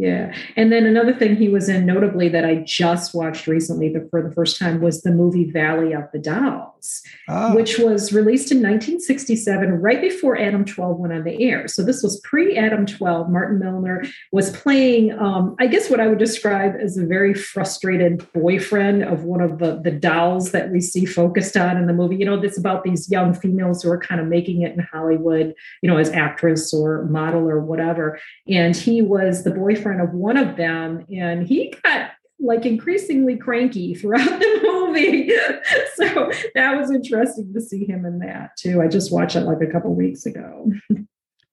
Yeah. 0.00 0.34
And 0.56 0.72
then 0.72 0.86
another 0.86 1.12
thing 1.12 1.36
he 1.36 1.50
was 1.50 1.68
in, 1.68 1.84
notably, 1.84 2.30
that 2.30 2.42
I 2.42 2.54
just 2.66 3.14
watched 3.14 3.46
recently 3.46 3.90
the, 3.90 4.08
for 4.10 4.26
the 4.26 4.34
first 4.34 4.58
time 4.58 4.80
was 4.80 5.02
the 5.02 5.12
movie 5.12 5.50
Valley 5.50 5.92
of 5.92 6.04
the 6.10 6.18
Dolls, 6.18 7.02
Oh, 7.28 7.54
which 7.54 7.78
was 7.78 8.10
released 8.10 8.50
in 8.50 8.62
1967, 8.62 9.68
right 9.68 10.00
before 10.00 10.38
Adam 10.38 10.64
12 10.64 10.98
went 10.98 11.12
on 11.12 11.24
the 11.24 11.44
air. 11.44 11.68
So 11.68 11.82
this 11.82 12.02
was 12.02 12.18
pre 12.20 12.56
Adam 12.56 12.86
12. 12.86 13.28
Martin 13.28 13.58
Milner 13.58 14.02
was 14.32 14.50
playing, 14.56 15.12
um, 15.18 15.54
I 15.60 15.66
guess, 15.66 15.90
what 15.90 16.00
I 16.00 16.08
would 16.08 16.18
describe 16.18 16.76
as 16.80 16.96
a 16.96 17.04
very 17.04 17.34
frustrated 17.34 18.26
boyfriend 18.32 19.04
of 19.04 19.24
one 19.24 19.42
of 19.42 19.58
the, 19.58 19.82
the 19.84 19.90
dolls 19.90 20.52
that 20.52 20.70
we 20.70 20.80
see 20.80 21.04
focused 21.04 21.58
on 21.58 21.76
in 21.76 21.86
the 21.86 21.92
movie. 21.92 22.16
You 22.16 22.24
know, 22.24 22.40
it's 22.40 22.56
about 22.56 22.84
these 22.84 23.10
young 23.10 23.34
females 23.34 23.82
who 23.82 23.90
are 23.90 24.00
kind 24.00 24.18
of 24.18 24.28
making 24.28 24.62
it 24.62 24.72
in 24.72 24.78
Hollywood, 24.80 25.54
you 25.82 25.90
know, 25.90 25.98
as 25.98 26.08
actress 26.08 26.72
or 26.72 27.04
model 27.04 27.46
or 27.46 27.60
whatever 27.60 28.18
and 28.48 28.76
he 28.76 29.00
was 29.02 29.44
the 29.44 29.50
boyfriend 29.50 29.89
of 29.98 30.12
one 30.12 30.36
of 30.36 30.56
them 30.56 31.06
and 31.10 31.46
he 31.46 31.72
got 31.82 32.10
like 32.38 32.66
increasingly 32.66 33.36
cranky 33.36 33.94
throughout 33.94 34.24
the 34.40 34.60
movie 34.62 35.30
so 35.94 36.30
that 36.54 36.76
was 36.76 36.90
interesting 36.90 37.50
to 37.54 37.60
see 37.60 37.84
him 37.86 38.04
in 38.04 38.18
that 38.18 38.50
too 38.58 38.82
i 38.82 38.86
just 38.86 39.10
watched 39.10 39.36
it 39.36 39.40
like 39.40 39.62
a 39.62 39.66
couple 39.72 39.94
weeks 39.94 40.26
ago 40.26 40.70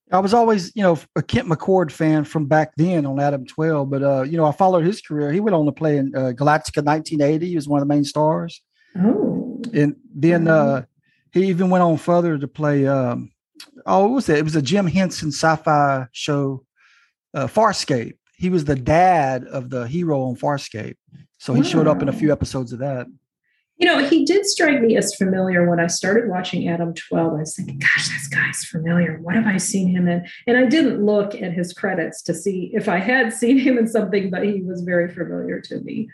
I 0.10 0.20
was 0.20 0.34
always, 0.34 0.74
you 0.74 0.84
know, 0.84 0.98
a 1.18 1.22
Kent 1.22 1.50
McCord 1.50 1.92
fan 1.92 2.24
from 2.24 2.46
back 2.46 2.72
then 2.78 3.06
on 3.06 3.20
Adam 3.20 3.46
12, 3.46 3.90
but 3.90 4.02
uh, 4.04 4.22
you 4.22 4.38
know, 4.38 4.46
I 4.46 4.54
followed 4.54 4.86
his 4.86 5.02
career. 5.02 5.34
He 5.34 5.42
went 5.42 5.54
on 5.54 5.66
to 5.66 5.74
play 5.74 5.98
in 5.98 6.16
uh, 6.16 6.32
Galactica 6.32 6.82
1980. 6.82 7.46
He 7.46 7.56
was 7.56 7.68
one 7.68 7.82
of 7.82 7.86
the 7.86 7.94
main 7.94 8.06
stars, 8.06 8.62
oh 8.98 9.62
and 9.74 9.98
then 10.16 10.46
Mhm. 10.46 10.50
uh, 10.50 10.82
he 11.34 11.48
even 11.50 11.70
went 11.70 11.84
on 11.84 11.98
further 11.98 12.38
to 12.38 12.48
play. 12.48 12.88
Um, 12.88 13.32
oh, 13.86 14.04
what 14.04 14.12
was 14.12 14.30
it? 14.30 14.38
It 14.38 14.46
was 14.46 14.56
a 14.56 14.62
Jim 14.62 14.88
Henson 14.88 15.28
sci-fi 15.34 16.08
show, 16.14 16.64
uh, 17.34 17.48
Farscape. 17.48 18.16
He 18.38 18.50
was 18.50 18.66
the 18.66 18.76
dad 18.76 19.44
of 19.46 19.70
the 19.70 19.88
hero 19.88 20.22
on 20.24 20.36
Farscape, 20.36 20.96
so 21.40 21.54
he 21.54 21.64
showed 21.64 21.88
up 21.88 22.02
in 22.02 22.10
a 22.10 22.14
few 22.14 22.32
episodes 22.32 22.72
of 22.72 22.80
that. 22.80 23.08
you 23.80 23.86
know 23.88 24.00
he 24.08 24.26
did 24.26 24.44
strike 24.46 24.82
me 24.82 24.98
as 24.98 25.14
familiar 25.16 25.70
when 25.70 25.80
i 25.80 25.86
started 25.86 26.28
watching 26.30 26.68
adam 26.68 26.94
12 26.96 27.34
i 27.34 27.40
was 27.40 27.56
thinking 27.56 27.78
gosh 27.78 28.08
this 28.10 28.28
guy's 28.28 28.64
familiar 28.66 29.20
what 29.22 29.36
have 29.36 29.46
i 29.46 29.58
seen 29.58 29.88
him 29.96 30.08
in 30.08 30.26
and 30.48 30.58
i 30.58 30.66
didn't 30.66 31.06
look 31.06 31.36
at 31.36 31.54
his 31.54 31.74
credits 31.74 32.24
to 32.24 32.34
see 32.34 32.72
if 32.74 32.90
i 32.90 32.98
had 32.98 33.32
seen 33.32 33.58
him 33.60 33.78
in 33.78 33.88
something 33.88 34.32
but 34.32 34.44
he 34.44 34.64
was 34.64 34.82
very 34.82 35.08
familiar 35.14 35.62
to 35.62 35.76
me 35.82 36.10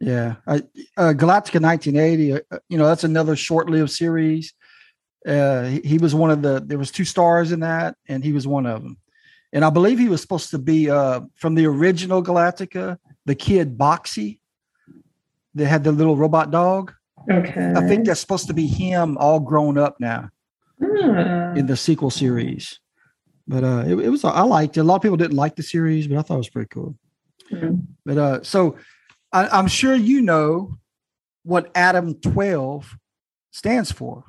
Yeah, 0.00 0.36
I, 0.46 0.56
uh, 0.96 1.12
Galactica 1.12 1.60
1980. 1.60 2.32
Uh, 2.34 2.58
you 2.70 2.78
know, 2.78 2.86
that's 2.86 3.04
another 3.04 3.36
short-lived 3.36 3.90
series. 3.90 4.54
Uh, 5.26 5.64
he, 5.64 5.80
he 5.80 5.98
was 5.98 6.14
one 6.14 6.30
of 6.30 6.40
the. 6.40 6.62
There 6.64 6.78
was 6.78 6.90
two 6.90 7.04
stars 7.04 7.52
in 7.52 7.60
that, 7.60 7.96
and 8.08 8.24
he 8.24 8.32
was 8.32 8.46
one 8.46 8.64
of 8.66 8.82
them. 8.82 8.96
And 9.52 9.64
I 9.64 9.70
believe 9.70 9.98
he 9.98 10.08
was 10.08 10.20
supposed 10.20 10.50
to 10.50 10.58
be 10.58 10.88
uh, 10.90 11.20
from 11.34 11.54
the 11.54 11.66
original 11.66 12.22
Galactica, 12.22 12.98
the 13.26 13.34
kid 13.34 13.76
Boxey. 13.76 14.40
They 15.54 15.64
had 15.64 15.82
the 15.82 15.92
little 15.92 16.16
robot 16.16 16.50
dog. 16.50 16.92
okay 17.30 17.72
I 17.76 17.86
think 17.88 18.06
that's 18.06 18.20
supposed 18.20 18.46
to 18.46 18.54
be 18.54 18.66
him, 18.66 19.18
all 19.18 19.40
grown 19.40 19.76
up 19.76 19.96
now 20.00 20.30
Ah. 20.82 21.52
in 21.54 21.66
the 21.66 21.76
sequel 21.76 22.10
series. 22.10 22.80
But 23.46 23.64
uh, 23.64 23.84
it, 23.86 23.98
it 23.98 24.08
was. 24.08 24.24
I 24.24 24.42
liked 24.42 24.76
it. 24.76 24.80
A 24.80 24.84
lot 24.84 24.96
of 24.96 25.02
people 25.02 25.16
didn't 25.16 25.36
like 25.36 25.56
the 25.56 25.62
series, 25.62 26.06
but 26.06 26.16
I 26.16 26.22
thought 26.22 26.34
it 26.34 26.38
was 26.38 26.48
pretty 26.48 26.68
cool. 26.68 26.94
Hmm. 27.50 27.74
But 28.06 28.16
uh, 28.18 28.42
so 28.44 28.76
I, 29.32 29.48
I'm 29.48 29.66
sure 29.66 29.94
you 29.94 30.22
know 30.22 30.78
what 31.42 31.70
Adam 31.74 32.14
12 32.14 32.96
stands 33.50 33.90
for. 33.90 34.24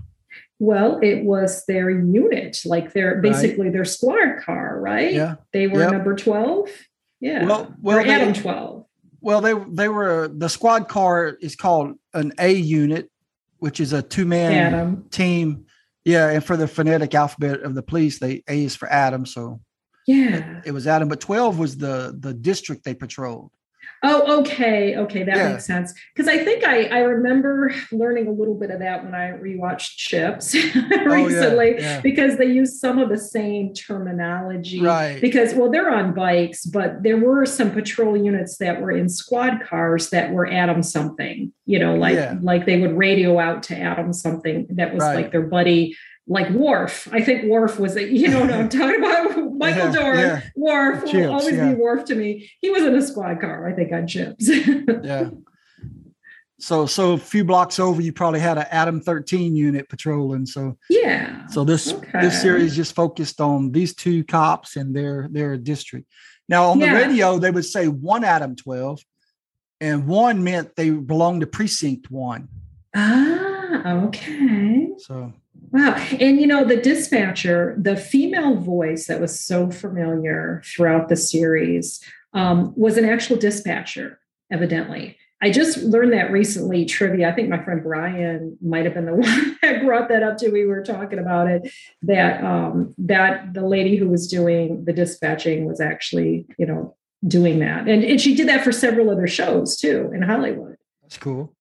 Well, 0.62 1.00
it 1.02 1.24
was 1.26 1.66
their 1.66 1.90
unit, 1.90 2.62
like 2.66 2.94
their 2.94 3.14
Right. 3.16 3.24
basically 3.24 3.72
their 3.72 3.84
squad 3.84 4.42
car, 4.46 4.80
right? 4.80 5.12
Yeah. 5.12 5.36
They 5.54 5.66
were 5.66 5.80
Yep. 5.80 5.92
number 5.92 6.16
12. 6.16 6.70
Yeah. 7.20 7.48
Well, 7.48 7.74
well, 7.82 7.98
or 7.98 8.02
Adam 8.02 8.32
12. 8.34 8.86
well, 9.22 9.42
they 9.42 9.54
they 9.72 9.88
were 9.90 10.28
the 10.28 10.50
squad 10.50 10.88
car 10.88 11.36
is 11.42 11.56
called 11.56 11.96
an 12.14 12.32
A 12.40 12.52
unit, 12.54 13.10
which 13.58 13.80
is 13.80 13.92
a 13.92 14.04
two 14.04 14.26
man 14.26 14.52
Adam. 14.54 15.06
team. 15.10 15.66
Yeah, 16.06 16.30
and 16.30 16.44
for 16.44 16.56
the 16.56 16.68
phonetic 16.68 17.16
alphabet 17.16 17.62
of 17.62 17.74
the 17.74 17.82
police, 17.82 18.20
they 18.20 18.44
A 18.48 18.64
is 18.66 18.76
for 18.76 18.88
Adam, 18.92 19.26
so 19.26 19.62
Yeah. 20.06 20.62
it 20.64 20.74
was 20.74 20.86
Adam. 20.86 21.08
But 21.08 21.22
12 21.22 21.58
was 21.58 21.78
the 21.78 22.16
the 22.20 22.36
district 22.36 22.84
they 22.86 22.94
patrolled. 22.94 23.50
Oh, 24.04 24.40
okay. 24.40 24.96
Okay. 24.98 25.24
That 25.24 25.36
Yeah. 25.38 25.50
makes 25.52 25.66
sense. 25.66 25.94
Because 26.16 26.28
I 26.28 26.44
think 26.44 26.64
I, 26.64 26.86
I 26.86 27.00
remember 27.02 27.72
learning 27.92 28.28
a 28.28 28.32
little 28.32 28.56
bit 28.56 28.72
of 28.72 28.80
that 28.80 29.04
when 29.04 29.14
I 29.14 29.32
rewatched 29.32 29.96
Chips 29.98 30.56
oh, 30.76 31.06
recently. 31.06 31.76
Oh, 31.76 31.80
yeah. 31.80 32.02
because 32.02 32.38
they 32.38 32.48
use 32.48 32.80
some 32.80 32.98
of 32.98 33.10
the 33.10 33.18
same 33.20 33.74
terminology. 33.74 34.82
Right. 34.82 35.22
Because, 35.22 35.54
well, 35.54 35.70
they're 35.70 35.92
on 35.92 36.14
bikes, 36.14 36.66
but 36.66 37.04
there 37.04 37.18
were 37.18 37.46
some 37.46 37.72
patrol 37.72 38.18
units 38.18 38.58
that 38.58 38.82
were 38.82 38.92
in 38.92 39.08
squad 39.08 39.62
cars 39.62 40.10
that 40.10 40.32
were 40.32 40.48
Adam 40.52 40.82
something, 40.84 41.52
you 41.66 41.78
know, 41.80 41.96
like 41.96 42.16
Yeah. 42.16 42.38
like 42.42 42.66
they 42.66 42.80
would 42.80 42.98
radio 42.98 43.40
out 43.40 43.64
to 43.64 43.78
Adam 43.78 44.14
something 44.14 44.68
that 44.72 44.94
was 44.94 45.02
Right. 45.04 45.16
like 45.16 45.32
their 45.32 45.42
buddy, 45.46 45.96
like 46.28 46.50
Worf. 46.52 47.08
I 47.12 47.22
think 47.22 47.46
Worf 47.46 47.80
was, 47.80 47.96
a, 47.98 48.04
you 48.14 48.28
know 48.30 48.42
what 48.42 48.52
I'm 48.54 48.70
talking 48.70 48.98
about? 48.98 49.54
Michael 49.54 49.86
Yeah, 49.88 49.92
Dorn, 49.92 50.20
yeah. 50.20 50.42
Worf 50.56 51.06
Chips, 51.06 51.14
will 51.14 51.34
always 51.34 51.56
yeah. 51.56 51.70
be 51.70 51.76
Worf 51.76 52.06
to 52.06 52.16
me. 52.16 52.50
He 52.62 52.70
was 52.70 52.84
in 52.84 52.96
a 52.96 53.02
squad 53.02 53.42
car, 53.42 53.68
I 53.68 53.74
think, 53.74 53.92
on 53.92 54.08
Chips. 54.08 54.50
Yeah. 55.04 55.30
So 56.60 56.86
so 56.86 57.14
a 57.14 57.18
few 57.18 57.44
blocks 57.44 57.80
over, 57.80 58.04
you 58.04 58.14
probably 58.14 58.40
had 58.40 58.60
an 58.60 58.68
Adam 58.70 59.02
13 59.02 59.56
unit 59.56 59.90
patrolling. 59.90 60.46
So 60.46 60.78
yeah. 60.92 61.48
So 61.48 61.64
this 61.64 61.92
Okay. 61.92 62.22
this 62.22 62.40
series 62.40 62.76
just 62.76 62.94
focused 62.94 63.42
on 63.42 63.72
these 63.72 63.96
two 63.96 64.24
cops 64.24 64.76
and 64.76 64.96
their 64.96 65.28
their 65.32 65.58
district. 65.58 66.06
Now 66.48 66.66
on 66.70 66.78
the 66.78 66.86
radio, 66.86 67.40
they 67.40 67.50
would 67.50 67.66
say 67.66 67.88
one 67.88 68.24
Adam 68.24 68.56
12, 68.56 69.00
and 69.80 70.06
one 70.06 70.44
meant 70.44 70.76
they 70.76 70.92
belonged 70.92 71.42
to 71.42 71.48
precinct 71.48 72.12
one. 72.12 72.48
Ah, 72.96 74.04
okay. 74.06 74.90
So 75.00 75.34
Wow. 75.72 75.96
And 76.20 76.40
you 76.40 76.48
know, 76.48 76.66
the 76.66 76.78
dispatcher, 76.78 77.76
the 77.78 77.96
female 77.96 78.56
voice 78.56 79.08
that 79.08 79.22
was 79.22 79.40
so 79.40 79.72
familiar 79.72 80.62
throughout 80.66 81.08
the 81.08 81.16
series 81.16 82.04
um, 82.34 82.74
was 82.76 82.98
an 82.98 83.06
actual 83.06 83.38
dispatcher, 83.38 84.20
evidently. 84.52 85.18
I 85.44 85.50
just 85.50 85.78
learned 85.78 86.14
that 86.14 86.32
recently, 86.32 86.86
trivia. 86.86 87.30
I 87.30 87.32
think 87.32 87.50
my 87.50 87.64
friend 87.64 87.82
Brian 87.82 88.58
might 88.62 88.86
have 88.86 88.94
been 88.94 89.06
the 89.06 89.16
one 89.16 89.58
that 89.62 89.84
brought 89.84 90.10
that 90.10 90.24
up 90.24 90.38
to. 90.38 90.50
We 90.50 90.66
were 90.66 90.84
talking 90.84 91.20
about 91.20 91.48
it, 91.48 91.72
that 92.04 92.44
um, 92.44 92.94
that 93.00 93.54
the 93.54 93.66
lady 93.66 93.96
who 93.96 94.08
was 94.08 94.28
doing 94.28 94.86
the 94.86 94.94
dispatching 94.94 95.66
was 95.66 95.82
actually, 95.82 96.46
you 96.58 96.66
know, 96.66 96.96
doing 97.28 97.60
that. 97.60 97.88
And, 97.88 98.04
and 98.04 98.20
she 98.22 98.36
did 98.36 98.48
that 98.50 98.64
for 98.64 98.72
several 98.72 99.10
other 99.10 99.28
shows 99.28 99.78
too 99.78 100.12
in 100.14 100.22
Hollywood. 100.22 100.78
that's 101.02 101.18
cool. 101.18 101.56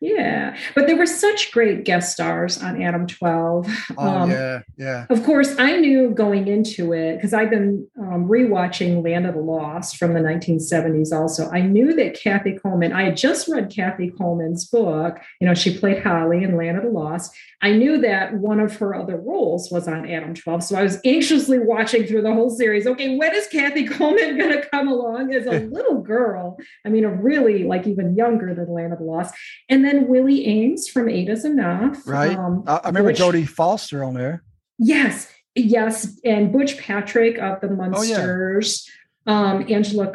Yeah. 0.00 0.56
But 0.74 0.86
there 0.86 0.96
were 0.96 1.06
such 1.06 1.50
great 1.50 1.84
guest 1.84 2.12
stars 2.12 2.62
on 2.62 2.82
Adam 2.82 3.06
12. 3.06 3.66
Oh 3.96 4.06
Um, 4.06 4.30
yeah, 4.30 4.60
yeah. 4.76 5.06
of 5.08 5.24
course, 5.24 5.54
I 5.58 5.76
knew 5.76 6.10
going 6.10 6.46
into 6.46 6.92
it 6.92 7.16
because 7.16 7.32
I've 7.32 7.48
been 7.48 7.86
um, 7.98 8.28
rewatching 8.28 9.02
Land 9.02 9.26
of 9.26 9.34
the 9.34 9.40
Lost 9.40 9.96
from 9.96 10.12
the 10.12 10.20
1970s. 10.20 11.12
Also, 11.12 11.50
I 11.50 11.62
knew 11.62 11.94
that 11.94 12.18
Kathy 12.20 12.52
Coleman. 12.58 12.92
I 12.92 13.04
had 13.04 13.16
just 13.16 13.48
read 13.48 13.70
Kathy 13.74 14.10
Coleman's 14.10 14.66
book. 14.66 15.18
You 15.40 15.48
know, 15.48 15.54
she 15.54 15.78
played 15.78 16.02
Holly 16.02 16.42
in 16.44 16.56
Land 16.56 16.76
of 16.76 16.84
the 16.84 16.90
Lost. 16.90 17.34
I 17.62 17.72
knew 17.72 17.98
that 18.02 18.34
one 18.34 18.60
of 18.60 18.76
her 18.76 18.94
other 18.94 19.16
roles 19.16 19.70
was 19.70 19.88
on 19.88 20.08
Adam 20.10 20.34
12, 20.34 20.64
so 20.64 20.76
I 20.76 20.82
was 20.82 21.00
anxiously 21.04 21.58
watching 21.58 22.06
through 22.06 22.22
the 22.22 22.34
whole 22.34 22.50
series. 22.50 22.86
Okay, 22.86 23.16
when 23.16 23.34
is 23.34 23.46
Kathy 23.46 23.86
Coleman 23.88 24.36
going 24.36 24.52
to 24.52 24.66
come 24.68 24.88
along 24.88 25.32
as 25.32 25.46
a 25.46 25.60
little 25.72 26.02
girl? 26.02 26.58
I 26.84 26.90
mean, 26.90 27.04
a 27.04 27.10
really 27.10 27.64
like 27.64 27.86
even 27.86 28.16
younger 28.16 28.54
than 28.54 28.68
Land 28.68 28.92
of 28.92 28.98
the 28.98 29.04
Lost. 29.06 29.34
And 29.70 29.83
then 29.84 30.08
Willie 30.08 30.46
Aames 30.46 30.88
from 30.90 31.08
Eight 31.08 31.28
is 31.28 31.44
Enough. 31.44 32.06
Right. 32.06 32.36
Um, 32.36 32.64
I, 32.66 32.76
I 32.76 32.86
remember 32.88 33.12
Jodie 33.12 33.48
Foster 33.48 34.02
on 34.04 34.14
there. 34.14 34.42
Yes, 34.78 35.30
yes, 35.54 36.18
and 36.24 36.52
Butch 36.52 36.78
Patrick 36.78 37.38
of 37.38 37.60
the 37.60 37.68
Oh, 37.68 38.02
yeah. 38.02 38.16
Munsters, 38.16 38.88
um, 39.26 39.64
Angela 39.70 40.08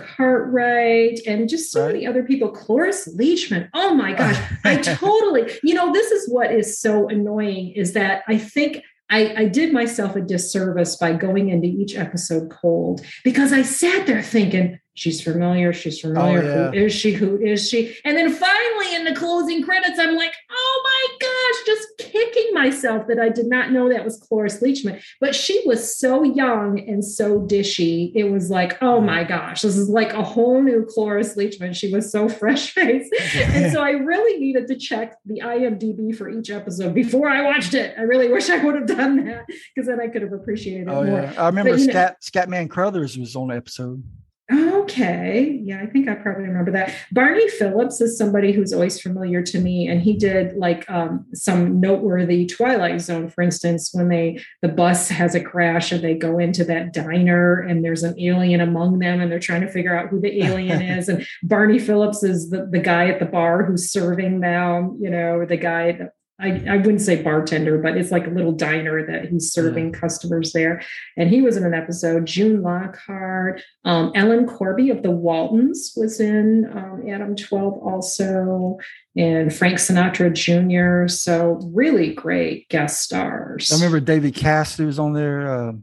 Cartwright, 0.43 1.19
and 1.25 1.47
just 1.49 1.71
so 1.71 1.85
Right. 1.85 1.93
many 1.93 2.07
other 2.07 2.23
people. 2.23 2.49
Cloris 2.49 3.07
Leachman. 3.17 3.69
Oh 3.73 3.93
my 3.93 4.13
gosh, 4.13 4.37
I 4.63 4.77
totally. 4.81 5.51
You 5.63 5.73
know, 5.73 5.91
this 5.93 6.11
is 6.11 6.29
what 6.29 6.51
is 6.53 6.79
so 6.79 7.07
annoying 7.09 7.71
is 7.75 7.93
that 7.93 8.23
I 8.27 8.37
think. 8.37 8.83
I, 9.11 9.33
I 9.35 9.45
did 9.45 9.73
myself 9.73 10.15
a 10.15 10.21
disservice 10.21 10.95
by 10.95 11.13
going 11.13 11.49
into 11.49 11.65
each 11.67 11.95
episode 11.97 12.51
cold 12.51 13.01
because 13.23 13.51
I 13.51 13.63
sat 13.63 14.05
there 14.05 14.21
thinking, 14.21 14.77
she's 14.93 15.21
familiar, 15.21 15.71
she's 15.73 16.03
oh, 16.03 16.09
familiar. 16.09 16.41
Oh, 16.41 16.71
yeah. 16.73 16.79
Who 16.79 16.85
is 16.85 16.93
she? 16.93 17.11
Who 17.13 17.37
is 17.37 17.69
she? 17.69 17.95
And 18.03 18.17
then 18.17 18.31
finally 18.31 18.95
in 18.95 19.05
the 19.05 19.15
closing 19.15 19.63
credits, 19.63 19.97
I'm 19.99 20.15
like, 20.15 20.33
oh 20.51 20.81
my 20.83 21.17
gosh, 21.21 21.65
just 21.65 21.87
kicking 22.11 22.53
myself 22.53 23.07
that 23.07 23.19
I 23.19 23.29
did 23.29 23.47
not 23.47 23.71
know 23.71 23.89
that 23.89 24.03
was 24.03 24.17
Cloris 24.17 24.61
Leachman. 24.61 25.01
But 25.21 25.35
she 25.35 25.61
was 25.65 25.97
so 25.97 26.23
young 26.23 26.79
and 26.79 27.03
so 27.03 27.39
dishy. 27.39 28.11
It 28.15 28.25
was 28.25 28.49
like, 28.49 28.81
oh 28.81 28.99
my 28.99 29.23
gosh, 29.23 29.61
this 29.61 29.77
is 29.77 29.89
like 29.89 30.13
a 30.13 30.23
whole 30.23 30.61
new 30.61 30.85
Cloris 30.85 31.35
Leachman. 31.35 31.75
She 31.75 31.93
was 31.93 32.11
so 32.11 32.27
fresh 32.39 32.71
faced. 32.71 33.13
and 33.35 33.71
so 33.71 33.81
I 33.81 33.91
really 33.91 34.39
needed 34.39 34.67
to 34.67 34.75
check 34.75 35.15
the 35.25 35.41
IMDb 35.43 36.15
for 36.15 36.29
each 36.29 36.49
episode 36.49 36.93
before 36.93 37.29
I 37.29 37.41
watched 37.43 37.73
it. 37.73 37.95
I 37.97 38.01
really 38.01 38.29
wish 38.29 38.49
I 38.49 38.63
would 38.63 38.75
have 38.75 38.87
done 38.87 39.25
that 39.25 39.45
because 39.47 39.87
then 39.87 39.99
I 40.01 40.07
could 40.07 40.21
have 40.21 40.33
appreciated 40.33 40.87
it 40.87 40.91
Oh 40.91 41.03
more. 41.03 41.21
yeah, 41.21 41.33
I 41.37 41.47
remember 41.47 41.71
But, 41.71 41.79
you 41.79 41.87
know- 41.87 41.93
Scat 41.93 42.21
Scatman 42.21 42.69
Crothers 42.69 43.17
was 43.17 43.35
on 43.35 43.47
the 43.47 43.55
episode. 43.55 44.03
Okay. 44.51 45.59
Yeah, 45.63 45.79
I 45.81 45.85
think 45.85 46.09
I 46.09 46.15
probably 46.15 46.45
remember 46.45 46.71
that. 46.71 46.95
Barney 47.11 47.47
Phillips 47.49 48.01
is 48.01 48.17
somebody 48.17 48.51
who's 48.51 48.73
always 48.73 48.99
familiar 48.99 49.43
to 49.43 49.59
me. 49.59 49.87
And 49.87 50.01
he 50.01 50.17
did 50.17 50.57
like 50.57 50.89
um, 50.89 51.25
some 51.33 51.79
noteworthy 51.79 52.47
Twilight 52.47 52.99
Zone, 53.01 53.29
for 53.29 53.43
instance, 53.43 53.91
when 53.93 54.09
they 54.09 54.39
the 54.63 54.67
bus 54.67 55.09
has 55.09 55.35
a 55.35 55.43
crash 55.43 55.91
and 55.91 56.03
they 56.03 56.15
go 56.15 56.39
into 56.39 56.63
that 56.65 56.93
diner 56.93 57.59
and 57.59 57.85
there's 57.85 58.01
an 58.01 58.19
alien 58.19 58.61
among 58.61 58.99
them 58.99 59.21
and 59.21 59.31
they're 59.31 59.39
trying 59.39 59.61
to 59.61 59.71
figure 59.71 59.95
out 59.95 60.09
who 60.09 60.19
the 60.19 60.43
alien 60.43 60.81
is. 60.97 61.09
And 61.09 61.25
Barney 61.43 61.77
Phillips 61.77 62.23
is 62.23 62.49
the, 62.49 62.67
the 62.71 62.79
guy 62.79 63.07
at 63.09 63.19
the 63.19 63.25
bar 63.25 63.63
who's 63.63 63.91
serving 63.91 64.39
them, 64.39 64.97
you 64.99 65.11
know, 65.11 65.45
the 65.45 65.57
guy 65.57 65.91
that 65.91 66.13
I, 66.39 66.63
I 66.69 66.77
wouldn't 66.77 67.01
say 67.01 67.21
bartender, 67.21 67.77
but 67.77 67.97
it's 67.97 68.11
like 68.11 68.25
a 68.25 68.29
little 68.29 68.53
diner 68.53 69.05
that 69.05 69.29
he's 69.29 69.51
serving 69.51 69.91
customers 69.91 70.53
there. 70.53 70.81
And 71.17 71.29
he 71.29 71.41
was 71.41 71.57
in 71.57 71.65
an 71.65 71.73
episode. 71.73 72.25
June 72.25 72.61
Lockhart, 72.61 73.61
um, 73.83 74.11
Ellen 74.15 74.47
Corby 74.47 74.89
of 74.89 75.03
the 75.03 75.11
Waltons 75.11 75.93
was 75.97 76.19
in 76.19 76.65
um, 76.73 77.03
Adam 77.09 77.35
12 77.35 77.73
also, 77.79 78.77
and 79.17 79.53
Frank 79.53 79.79
Sinatra 79.79 80.31
Jr. 80.31 81.11
So 81.11 81.59
really 81.73 82.13
great 82.13 82.69
guest 82.69 83.01
stars. 83.01 83.71
I 83.71 83.75
remember 83.75 83.99
David 83.99 84.33
Cassidy 84.33 84.85
was 84.85 84.99
on 84.99 85.13
there. 85.13 85.51
Uh, 85.51 85.73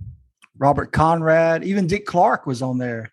Robert 0.59 0.91
Conrad, 0.91 1.65
even 1.65 1.87
Dick 1.87 2.07
Clark 2.07 2.47
was 2.47 2.63
on 2.63 2.79
there. 2.79 3.13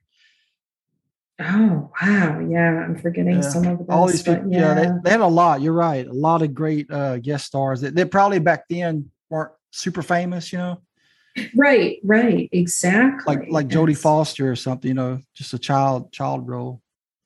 Oh 1.42 1.92
wow, 2.02 2.40
yeah, 2.40 2.84
I'm 2.86 2.96
forgetting 2.96 3.36
Yeah. 3.36 3.42
some 3.42 3.68
of 3.68 3.80
those. 3.80 3.88
All 3.90 4.08
these 4.08 4.22
people, 4.22 4.52
yeah, 4.52 4.74
they, 4.74 4.90
they 5.04 5.10
had 5.10 5.22
a 5.22 5.28
lot. 5.28 5.62
You're 5.62 5.74
right, 5.74 6.06
a 6.06 6.14
lot 6.14 6.42
of 6.42 6.54
great 6.54 6.90
uh, 6.92 7.18
guest 7.18 7.46
stars 7.46 7.82
that 7.82 7.96
they 7.96 8.06
probably 8.06 8.40
back 8.40 8.66
then 8.70 9.10
weren't 9.30 9.52
super 9.72 10.04
famous. 10.04 10.54
You 10.54 10.60
know, 10.60 10.82
right, 11.56 11.98
right, 12.04 12.50
exactly. 12.52 13.36
like 13.36 13.48
like 13.50 13.68
Jodie 13.68 13.98
Foster 13.98 14.52
or 14.52 14.56
something. 14.56 14.88
You 14.88 14.94
know, 14.94 15.20
just 15.34 15.54
a 15.54 15.60
child 15.60 16.12
child 16.12 16.48
role. 16.48 16.82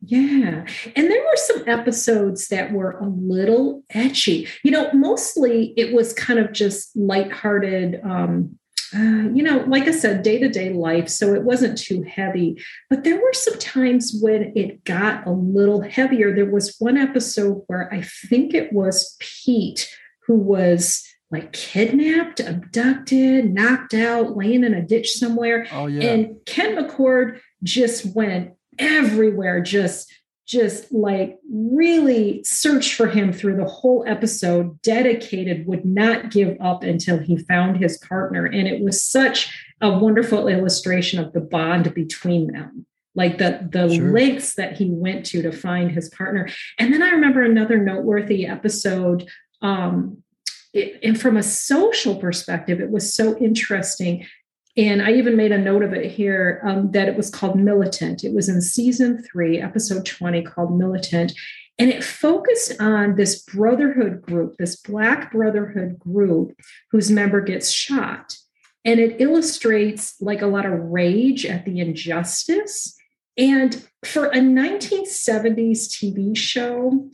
Yeah. 0.06 0.66
And 0.96 1.12
there 1.12 1.24
were 1.24 1.38
some 1.38 1.64
episodes 1.68 2.48
that 2.50 2.72
were 2.72 2.92
a 2.92 3.08
little 3.08 3.84
etchy. 3.94 4.48
You 4.64 4.72
know, 4.72 4.92
mostly 4.94 5.74
it 5.76 5.94
was 5.94 6.14
kind 6.14 6.40
of 6.40 6.54
just 6.54 6.96
lighthearted, 6.96 8.00
um, 8.04 8.60
uh, 8.96 9.30
you 9.34 9.44
know, 9.44 9.64
like 9.68 9.88
I 9.88 9.92
said, 9.92 10.24
day 10.24 10.40
to 10.40 10.50
day 10.50 10.72
life. 10.72 11.10
So 11.10 11.34
it 11.34 11.44
wasn't 11.44 11.78
too 11.78 12.04
heavy. 12.04 12.62
But 12.90 13.04
there 13.04 13.22
were 13.22 13.34
some 13.34 13.58
times 13.60 14.18
when 14.22 14.54
it 14.56 14.84
got 14.84 15.26
a 15.28 15.32
little 15.32 15.82
heavier. 15.82 16.34
There 16.34 16.50
was 16.50 16.76
one 16.80 16.98
episode 16.98 17.64
where 17.68 17.94
I 17.94 18.02
think 18.02 18.54
it 18.54 18.72
was 18.72 19.18
Pete 19.20 19.94
who 20.26 20.36
was 20.38 21.04
like 21.32 21.52
kidnapped, 21.52 22.40
abducted, 22.40 23.54
knocked 23.54 23.94
out, 23.94 24.38
laying 24.38 24.64
in 24.64 24.74
a 24.74 24.86
ditch 24.86 25.12
somewhere. 25.14 25.68
Oh 25.72 25.88
yeah, 25.88 26.10
And 26.10 26.38
Kent 26.46 26.78
McCord 26.78 27.40
just 27.64 28.16
went 28.16 28.52
everywhere, 28.80 29.62
just 29.62 30.12
just 30.48 30.92
like 30.94 31.38
really 31.52 32.42
searched 32.44 32.94
for 32.94 33.08
him 33.08 33.34
through 33.34 33.58
the 33.58 33.66
whole 33.66 34.04
episode, 34.08 34.82
dedicated, 34.82 35.68
would 35.68 35.86
not 35.86 36.32
give 36.32 36.58
up 36.62 36.84
until 36.84 37.20
he 37.20 37.38
found 37.38 37.78
his 37.78 37.98
partner. 37.98 38.46
And 38.46 38.68
it 38.68 38.82
was 38.82 39.04
such 39.04 39.54
a 39.82 39.98
wonderful 40.00 40.48
illustration 40.48 41.20
of 41.20 41.34
the 41.34 41.42
bond 41.42 41.94
between 41.94 42.52
them. 42.52 42.86
Like 43.14 43.40
the 43.40 43.68
the 43.70 43.94
Sure. 43.94 44.12
lengths 44.12 44.56
that 44.56 44.78
he 44.78 44.90
went 44.90 45.26
to 45.28 45.42
to 45.42 45.52
find 45.52 45.92
his 45.92 46.10
partner. 46.10 46.50
And 46.80 46.94
then 46.94 47.04
I 47.04 47.10
remember 47.10 47.42
another 47.42 47.78
noteworthy 47.78 48.46
episode 48.46 49.28
um, 49.62 50.24
it, 50.74 51.00
and 51.04 51.20
from 51.20 51.38
a 51.38 51.44
social 51.44 52.16
perspective, 52.16 52.80
it 52.80 52.92
was 52.92 53.14
so 53.14 53.38
interesting. 53.38 54.26
And 54.78 55.02
I 55.02 55.14
even 55.14 55.36
made 55.36 55.52
a 55.52 55.58
note 55.58 55.82
of 55.82 55.94
it 55.94 56.12
here 56.12 56.62
um, 56.64 56.92
that 56.92 57.08
it 57.08 57.18
was 57.18 57.32
called 57.32 57.60
Militant. 57.60 58.24
It 58.24 58.34
was 58.34 58.48
in 58.48 58.62
season 58.62 59.24
three, 59.24 59.60
episode 59.60 60.06
20, 60.06 60.44
called 60.44 60.78
Militant. 60.78 61.34
And 61.80 61.90
it 61.90 62.04
focused 62.04 62.80
on 62.80 63.16
this 63.16 63.42
brotherhood 63.42 64.22
group, 64.22 64.58
this 64.58 64.76
Black 64.76 65.32
brotherhood 65.32 65.98
group 65.98 66.60
whose 66.92 67.10
member 67.10 67.42
gets 67.42 67.72
shot. 67.72 68.38
And 68.86 69.00
it 69.00 69.20
illustrates 69.20 70.16
like 70.22 70.44
a 70.44 70.48
lot 70.48 70.66
of 70.66 70.80
rage 70.80 71.46
at 71.46 71.66
the 71.66 71.80
injustice. 71.80 72.96
And 73.36 73.84
for 74.06 74.28
a 74.28 74.38
1970s 74.38 75.90
TV 75.90 76.38
show, 76.38 77.10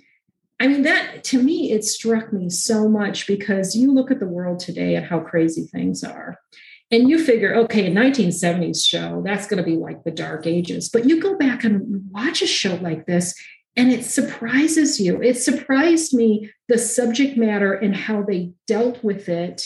I 0.59 0.67
mean, 0.67 0.83
that 0.83 1.23
to 1.25 1.41
me, 1.41 1.71
it 1.71 1.83
struck 1.83 2.31
me 2.31 2.49
so 2.49 2.87
much 2.87 3.25
because 3.25 3.75
you 3.75 3.93
look 3.93 4.11
at 4.11 4.19
the 4.19 4.27
world 4.27 4.59
today 4.59 4.95
and 4.95 5.05
how 5.05 5.19
crazy 5.19 5.63
things 5.63 6.03
are. 6.03 6.37
And 6.93 7.09
you 7.09 7.17
figure, 7.17 7.55
okay, 7.55 7.87
a 7.87 7.91
1970s 7.91 8.85
show, 8.85 9.23
that's 9.25 9.47
going 9.47 9.57
to 9.57 9.67
be 9.67 9.77
like 9.77 10.03
the 10.03 10.11
dark 10.11 10.45
ages. 10.45 10.89
But 10.89 11.09
you 11.09 11.19
go 11.19 11.35
back 11.35 11.63
and 11.63 12.07
watch 12.11 12.43
a 12.43 12.47
show 12.47 12.75
like 12.75 13.07
this, 13.07 13.33
and 13.75 13.91
it 13.91 14.05
surprises 14.05 14.99
you. 14.99 15.19
It 15.19 15.33
surprised 15.33 16.13
me 16.13 16.51
the 16.67 16.77
subject 16.77 17.35
matter 17.35 17.73
and 17.73 17.95
how 17.95 18.21
they 18.21 18.51
dealt 18.67 19.03
with 19.03 19.27
it, 19.27 19.65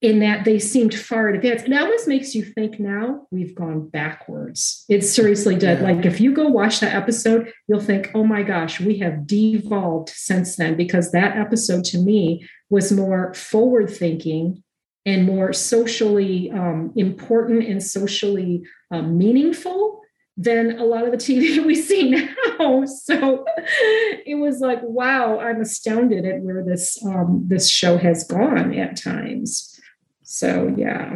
in 0.00 0.20
that 0.20 0.46
they 0.46 0.58
seemed 0.58 0.94
far 0.94 1.28
advanced. 1.28 1.68
It 1.68 1.78
always 1.78 2.08
makes 2.08 2.34
you 2.34 2.42
think 2.42 2.80
now 2.80 3.26
we've 3.30 3.54
gone 3.54 3.88
backwards. 3.90 4.86
It 4.88 5.02
seriously 5.02 5.56
did. 5.56 5.80
Yeah. 5.80 5.84
Like 5.84 6.06
if 6.06 6.18
you 6.18 6.32
go 6.32 6.48
watch 6.48 6.80
that 6.80 6.94
episode, 6.94 7.52
you'll 7.68 7.80
think, 7.80 8.10
oh 8.14 8.24
my 8.24 8.42
gosh, 8.42 8.80
we 8.80 8.98
have 9.00 9.26
devolved 9.26 10.08
since 10.08 10.56
then, 10.56 10.78
because 10.78 11.12
that 11.12 11.36
episode 11.36 11.84
to 11.84 11.98
me 11.98 12.48
was 12.70 12.90
more 12.90 13.34
forward 13.34 13.90
thinking 13.90 14.63
and 15.06 15.24
more 15.24 15.52
socially 15.52 16.50
um, 16.50 16.92
important 16.96 17.64
and 17.64 17.82
socially 17.82 18.62
um, 18.90 19.18
meaningful 19.18 20.00
than 20.36 20.78
a 20.78 20.84
lot 20.84 21.04
of 21.04 21.12
the 21.12 21.16
TV 21.16 21.64
we 21.66 21.74
see 21.74 22.10
now. 22.10 22.28
So 22.86 23.44
it 24.24 24.38
was 24.38 24.60
like, 24.60 24.78
wow, 24.82 25.38
I'm 25.40 25.60
astounded 25.60 26.24
at 26.24 26.40
where 26.40 26.64
this 26.64 27.02
um, 27.04 27.44
this 27.46 27.68
show 27.68 27.98
has 27.98 28.24
gone 28.24 28.72
at 28.74 28.96
times. 28.96 29.78
So 30.22 30.72
yeah, 30.76 31.12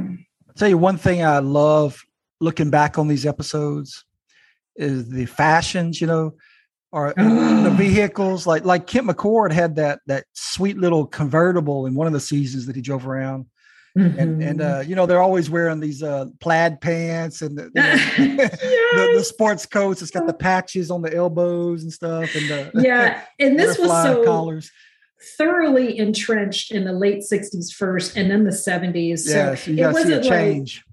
I'll 0.49 0.55
tell 0.55 0.69
you 0.69 0.77
one 0.77 0.99
thing 0.99 1.25
I 1.25 1.39
love 1.39 2.05
looking 2.41 2.71
back 2.71 2.99
on 2.99 3.09
these 3.09 3.25
episodes 3.25 4.05
is 4.77 5.09
the 5.09 5.27
fashions, 5.27 6.01
you 6.01 6.07
know, 6.07 6.35
or 6.93 7.15
the 7.17 7.75
vehicles. 7.77 8.47
Like 8.47 8.65
like 8.65 8.87
Kent 8.87 9.07
McCord 9.07 9.53
had 9.53 9.77
that 9.77 10.01
that 10.07 10.25
sweet 10.35 10.77
little 10.77 11.07
convertible 11.07 11.87
in 11.87 11.95
one 11.95 12.07
of 12.07 12.13
the 12.13 12.21
seasons 12.21 12.67
that 12.67 12.77
he 12.77 12.83
drove 12.83 13.07
around. 13.07 13.47
And 13.99 14.43
and 14.43 14.61
Mhm. 14.61 14.79
uh, 14.79 14.81
you 14.81 14.95
know, 14.95 15.07
they're 15.07 15.23
always 15.23 15.51
wearing 15.51 15.81
these 15.81 16.03
uh 16.03 16.27
plaid 16.41 16.81
pants 16.81 17.43
and 17.43 17.59
the, 17.59 17.65
you 17.75 17.83
know, 17.83 17.93
the, 18.95 19.11
the 19.19 19.25
sports 19.25 19.67
coats. 19.67 20.03
It's 20.03 20.11
got 20.11 20.27
the 20.27 20.35
patches 20.35 20.91
on 20.91 21.03
the 21.03 21.15
elbows 21.15 21.83
and 21.83 21.93
stuff 21.93 22.35
and 22.35 22.49
the 22.49 22.71
yeah, 22.75 23.23
and 23.41 23.59
this 23.59 23.79
was 23.79 23.91
so 23.91 24.25
collars. 24.25 24.71
thoroughly 25.37 25.99
entrenched 25.99 26.71
in 26.71 26.85
the 26.85 26.93
late 26.93 27.23
60s 27.23 27.73
first 27.73 28.17
and 28.17 28.31
then 28.31 28.45
the 28.45 28.51
70s. 28.51 29.21
So 29.21 29.31
Yeah, 29.31 29.55
so 29.57 29.71
you 29.71 29.77
it 29.77 29.81
gotta 29.83 29.95
see 29.95 30.13
a 30.13 30.21
wasn't 30.21 30.25
like 30.27 30.31
change. 30.31 30.85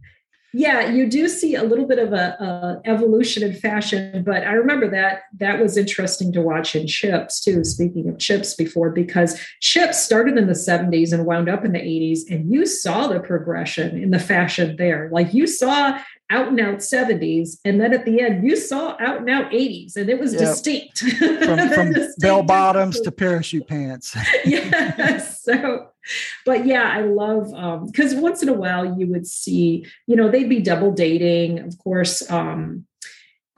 Yeah 0.56 0.90
you 0.90 1.10
do 1.10 1.28
see 1.28 1.56
a 1.56 1.64
little 1.64 1.86
bit 1.86 2.00
of 2.00 2.14
a, 2.14 2.82
a 2.86 2.90
evolution 2.90 3.44
in 3.44 3.54
fashion 3.54 4.24
but 4.24 4.44
i 4.44 4.54
remember 4.54 4.90
that 4.90 5.24
that 5.38 5.60
was 5.60 5.76
interesting 5.78 6.32
to 6.32 6.42
watch 6.42 6.76
in 6.76 6.88
chips 6.88 7.42
too 7.44 7.64
speaking 7.64 8.08
of 8.08 8.18
chips 8.18 8.54
before 8.56 8.90
because 8.90 9.40
chips 9.60 10.00
started 10.02 10.38
in 10.38 10.48
the 10.48 10.54
70s 10.54 11.12
and 11.12 11.26
wound 11.26 11.50
up 11.50 11.66
in 11.66 11.74
the 11.74 11.80
80s 11.80 12.20
and 12.30 12.52
you 12.52 12.66
saw 12.66 13.08
the 13.08 13.20
progression 13.20 14.02
in 14.02 14.12
the 14.12 14.20
fashion 14.20 14.76
there 14.78 15.10
like 15.12 15.34
you 15.34 15.46
saw 15.46 16.00
out 16.32 16.48
and 16.48 16.60
out 16.60 16.78
70s 16.80 17.60
and 17.66 17.80
then 17.80 17.94
at 17.94 18.06
the 18.06 18.20
end 18.22 18.44
you 18.48 18.56
saw 18.56 18.96
out 19.00 19.18
and 19.20 19.30
out 19.30 19.52
80s 19.52 19.96
and 19.96 20.10
it 20.10 20.20
was 20.20 20.34
Yep. 20.34 20.42
distinct 20.42 21.00
From 21.46 21.70
from 21.70 21.94
Distinct 21.94 22.20
bell 22.20 22.42
bottoms 22.44 23.00
to 23.02 23.12
parachute 23.12 23.68
pants. 23.68 24.16
yes. 24.46 25.44
So, 25.44 25.85
but 26.46 26.66
yeah, 26.66 26.84
I 26.84 27.02
love 27.02 27.54
um 27.54 27.88
because 27.88 28.16
once 28.16 28.42
in 28.42 28.50
a 28.50 28.54
while 28.54 28.98
you 28.98 29.08
would 29.08 29.28
see, 29.28 29.86
you 30.08 30.16
know, 30.16 30.30
they'd 30.30 30.50
be 30.50 30.62
double 30.62 30.92
dating. 30.92 31.60
Of 31.60 31.78
course, 31.80 32.30
um, 32.32 32.86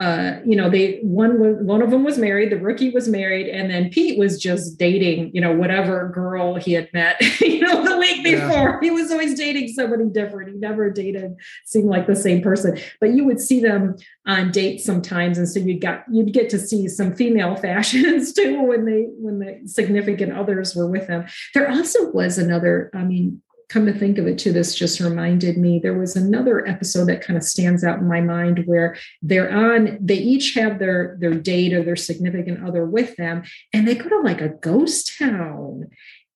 uh, 0.00 0.38
you 0.44 0.54
know, 0.54 0.70
they 0.70 1.00
one 1.02 1.40
was 1.40 1.56
one 1.60 1.82
of 1.82 1.90
them 1.90 2.04
was 2.04 2.18
married, 2.18 2.52
the 2.52 2.56
rookie 2.56 2.90
was 2.90 3.08
married, 3.08 3.48
and 3.48 3.68
then 3.68 3.90
Pete 3.90 4.16
was 4.16 4.40
just 4.40 4.78
dating, 4.78 5.32
you 5.34 5.40
know, 5.40 5.52
whatever 5.52 6.08
girl 6.14 6.54
he 6.54 6.72
had 6.72 6.88
met, 6.92 7.20
you 7.40 7.58
know, 7.58 7.82
the 7.82 7.98
week 7.98 8.22
before. 8.22 8.48
Yeah. 8.48 8.78
He 8.80 8.90
was 8.92 9.10
always 9.10 9.34
dating 9.34 9.68
somebody 9.68 10.04
different. 10.04 10.52
He 10.52 10.56
never 10.56 10.88
dated 10.88 11.34
seemed 11.66 11.86
like 11.86 12.06
the 12.06 12.14
same 12.14 12.42
person. 12.42 12.78
But 13.00 13.10
you 13.10 13.24
would 13.24 13.40
see 13.40 13.58
them 13.58 13.96
on 14.24 14.52
dates 14.52 14.84
sometimes, 14.84 15.36
and 15.36 15.48
so 15.48 15.58
you'd 15.58 15.80
got 15.80 16.04
you'd 16.12 16.32
get 16.32 16.48
to 16.50 16.60
see 16.60 16.86
some 16.86 17.16
female 17.16 17.56
fashions 17.68 18.32
too 18.32 18.62
when 18.62 18.84
they 18.84 19.08
when 19.18 19.40
the 19.40 19.62
significant 19.66 20.32
others 20.32 20.76
were 20.76 20.88
with 20.88 21.08
them. 21.08 21.26
There 21.54 21.68
also 21.68 22.12
was 22.12 22.38
another, 22.38 22.92
I 22.94 23.02
mean, 23.02 23.42
come 23.68 23.84
to 23.86 23.92
think 23.92 24.18
of 24.18 24.26
it 24.26 24.38
too 24.38 24.52
this 24.52 24.74
just 24.74 25.00
reminded 25.00 25.58
me 25.58 25.78
there 25.78 25.98
was 25.98 26.16
another 26.16 26.66
episode 26.66 27.06
that 27.06 27.20
kind 27.20 27.36
of 27.36 27.42
stands 27.42 27.84
out 27.84 27.98
in 27.98 28.08
my 28.08 28.20
mind 28.20 28.62
where 28.64 28.96
they're 29.20 29.52
on 29.52 29.98
they 30.00 30.16
each 30.16 30.54
have 30.54 30.78
their 30.78 31.16
their 31.20 31.34
date 31.34 31.72
or 31.72 31.82
their 31.82 31.96
significant 31.96 32.66
other 32.66 32.86
with 32.86 33.14
them 33.16 33.42
and 33.72 33.86
they 33.86 33.94
go 33.94 34.08
to 34.08 34.20
like 34.20 34.40
a 34.40 34.48
ghost 34.48 35.18
town. 35.18 35.88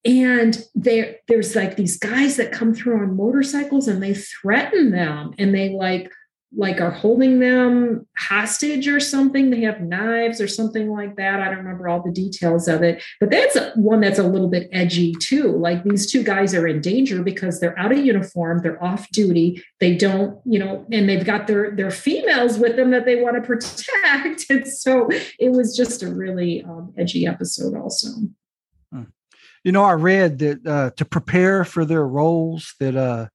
And 0.04 0.64
there 0.74 1.16
there's 1.28 1.54
like 1.54 1.76
these 1.76 1.96
guys 1.96 2.36
that 2.36 2.52
come 2.52 2.74
through 2.74 3.00
on 3.00 3.16
motorcycles 3.16 3.86
and 3.86 4.02
they 4.02 4.14
threaten 4.14 4.90
them 4.90 5.32
and 5.38 5.54
they 5.54 5.70
like 5.70 6.10
like 6.54 6.80
are 6.80 6.90
holding 6.90 7.38
them 7.38 8.06
hostage 8.16 8.86
or 8.86 9.00
something. 9.00 9.50
They 9.50 9.62
have 9.62 9.80
knives 9.80 10.40
or 10.40 10.48
something 10.48 10.90
like 10.90 11.16
that. 11.16 11.40
I 11.40 11.46
don't 11.46 11.58
remember 11.58 11.88
all 11.88 12.02
the 12.02 12.12
details 12.12 12.68
of 12.68 12.82
it, 12.82 13.02
but 13.20 13.30
that's 13.30 13.56
one 13.74 14.00
that's 14.00 14.18
a 14.18 14.26
little 14.26 14.48
bit 14.48 14.68
edgy 14.70 15.14
too. 15.14 15.52
Like 15.52 15.82
these 15.82 16.10
two 16.10 16.22
guys 16.22 16.54
are 16.54 16.66
in 16.66 16.80
danger 16.80 17.22
because 17.22 17.58
they're 17.58 17.78
out 17.78 17.92
of 17.92 17.98
uniform, 17.98 18.60
they're 18.62 18.82
off 18.82 19.08
duty, 19.10 19.62
they 19.80 19.96
don't, 19.96 20.38
you 20.44 20.58
know, 20.58 20.86
and 20.92 21.08
they've 21.08 21.24
got 21.24 21.46
their 21.46 21.70
their 21.70 21.90
females 21.90 22.58
with 22.58 22.76
them 22.76 22.90
that 22.90 23.06
they 23.06 23.16
want 23.16 23.36
to 23.36 23.42
protect. 23.42 24.46
And 24.52 24.66
so 24.66 25.08
it 25.38 25.52
was 25.52 25.76
just 25.76 26.02
a 26.02 26.12
really 26.12 26.62
um, 26.64 26.92
edgy 26.98 27.26
episode, 27.26 27.74
also. 27.74 28.08
Hmm. 28.92 29.04
You 29.64 29.72
know, 29.72 29.84
I 29.84 29.92
read 29.92 30.38
that 30.40 30.66
uh, 30.66 30.90
to 30.96 31.04
prepare 31.04 31.64
for 31.64 31.84
their 31.84 32.06
roles, 32.06 32.74
that 32.80 32.96
uh, 32.96 33.28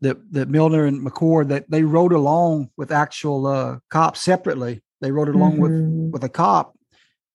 that 0.00 0.32
that 0.32 0.48
Milner 0.48 0.84
and 0.86 1.04
McCord 1.04 1.48
that 1.48 1.70
they 1.70 1.82
rode 1.82 2.12
along 2.12 2.70
with 2.76 2.90
actual 2.90 3.46
uh, 3.46 3.78
cops 3.88 4.20
separately. 4.20 4.82
They 5.00 5.12
rode 5.12 5.28
along 5.28 5.58
mm-hmm. 5.58 6.04
with 6.04 6.12
with 6.12 6.24
a 6.24 6.28
cop 6.28 6.76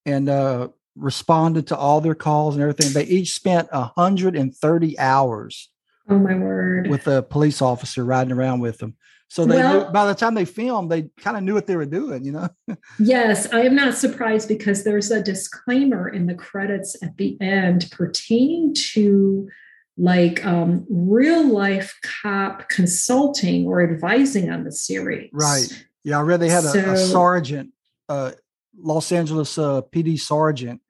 and 0.05 0.29
uh, 0.29 0.69
responded 0.95 1.67
to 1.67 1.77
all 1.77 2.01
their 2.01 2.15
calls 2.15 2.55
and 2.55 2.61
everything. 2.61 2.93
They 2.93 3.05
each 3.05 3.33
spent 3.33 3.71
130 3.71 4.99
hours. 4.99 5.69
Oh 6.07 6.19
my 6.19 6.35
word! 6.35 6.87
With 6.87 7.07
a 7.07 7.23
police 7.23 7.61
officer 7.61 8.05
riding 8.05 8.33
around 8.33 8.59
with 8.59 8.77
them. 8.77 8.95
So 9.27 9.45
they 9.45 9.57
well, 9.57 9.85
knew, 9.85 9.91
by 9.91 10.05
the 10.05 10.13
time 10.13 10.35
they 10.35 10.45
filmed, 10.45 10.91
they 10.91 11.09
kind 11.17 11.35
of 11.35 11.41
knew 11.41 11.55
what 11.55 11.65
they 11.65 11.75
were 11.75 11.87
doing, 11.87 12.23
you 12.23 12.31
know. 12.31 12.49
yes, 12.99 13.51
I 13.51 13.61
am 13.61 13.75
not 13.75 13.95
surprised 13.95 14.47
because 14.47 14.83
there's 14.83 15.09
a 15.09 15.21
disclaimer 15.21 16.07
in 16.07 16.27
the 16.27 16.35
credits 16.35 16.95
at 17.01 17.17
the 17.17 17.35
end 17.41 17.89
pertaining 17.91 18.75
to 18.93 19.49
like 19.97 20.45
um, 20.45 20.85
real 20.89 21.47
life 21.47 21.97
cop 22.21 22.67
consulting 22.69 23.65
or 23.65 23.81
advising 23.81 24.49
on 24.49 24.63
the 24.63 24.71
series. 24.71 25.29
Right. 25.31 25.67
Yeah, 26.03 26.19
I 26.19 26.21
read 26.21 26.39
they 26.39 26.49
had 26.49 26.63
so, 26.63 26.79
a, 26.79 26.93
a, 26.93 26.97
sergeant, 26.97 27.71
uh, 28.09 28.31
Los 28.77 29.11
Angeles 29.11 29.57
uh, 29.57 29.81
PD 29.91 30.19
sergeant, 30.19 30.81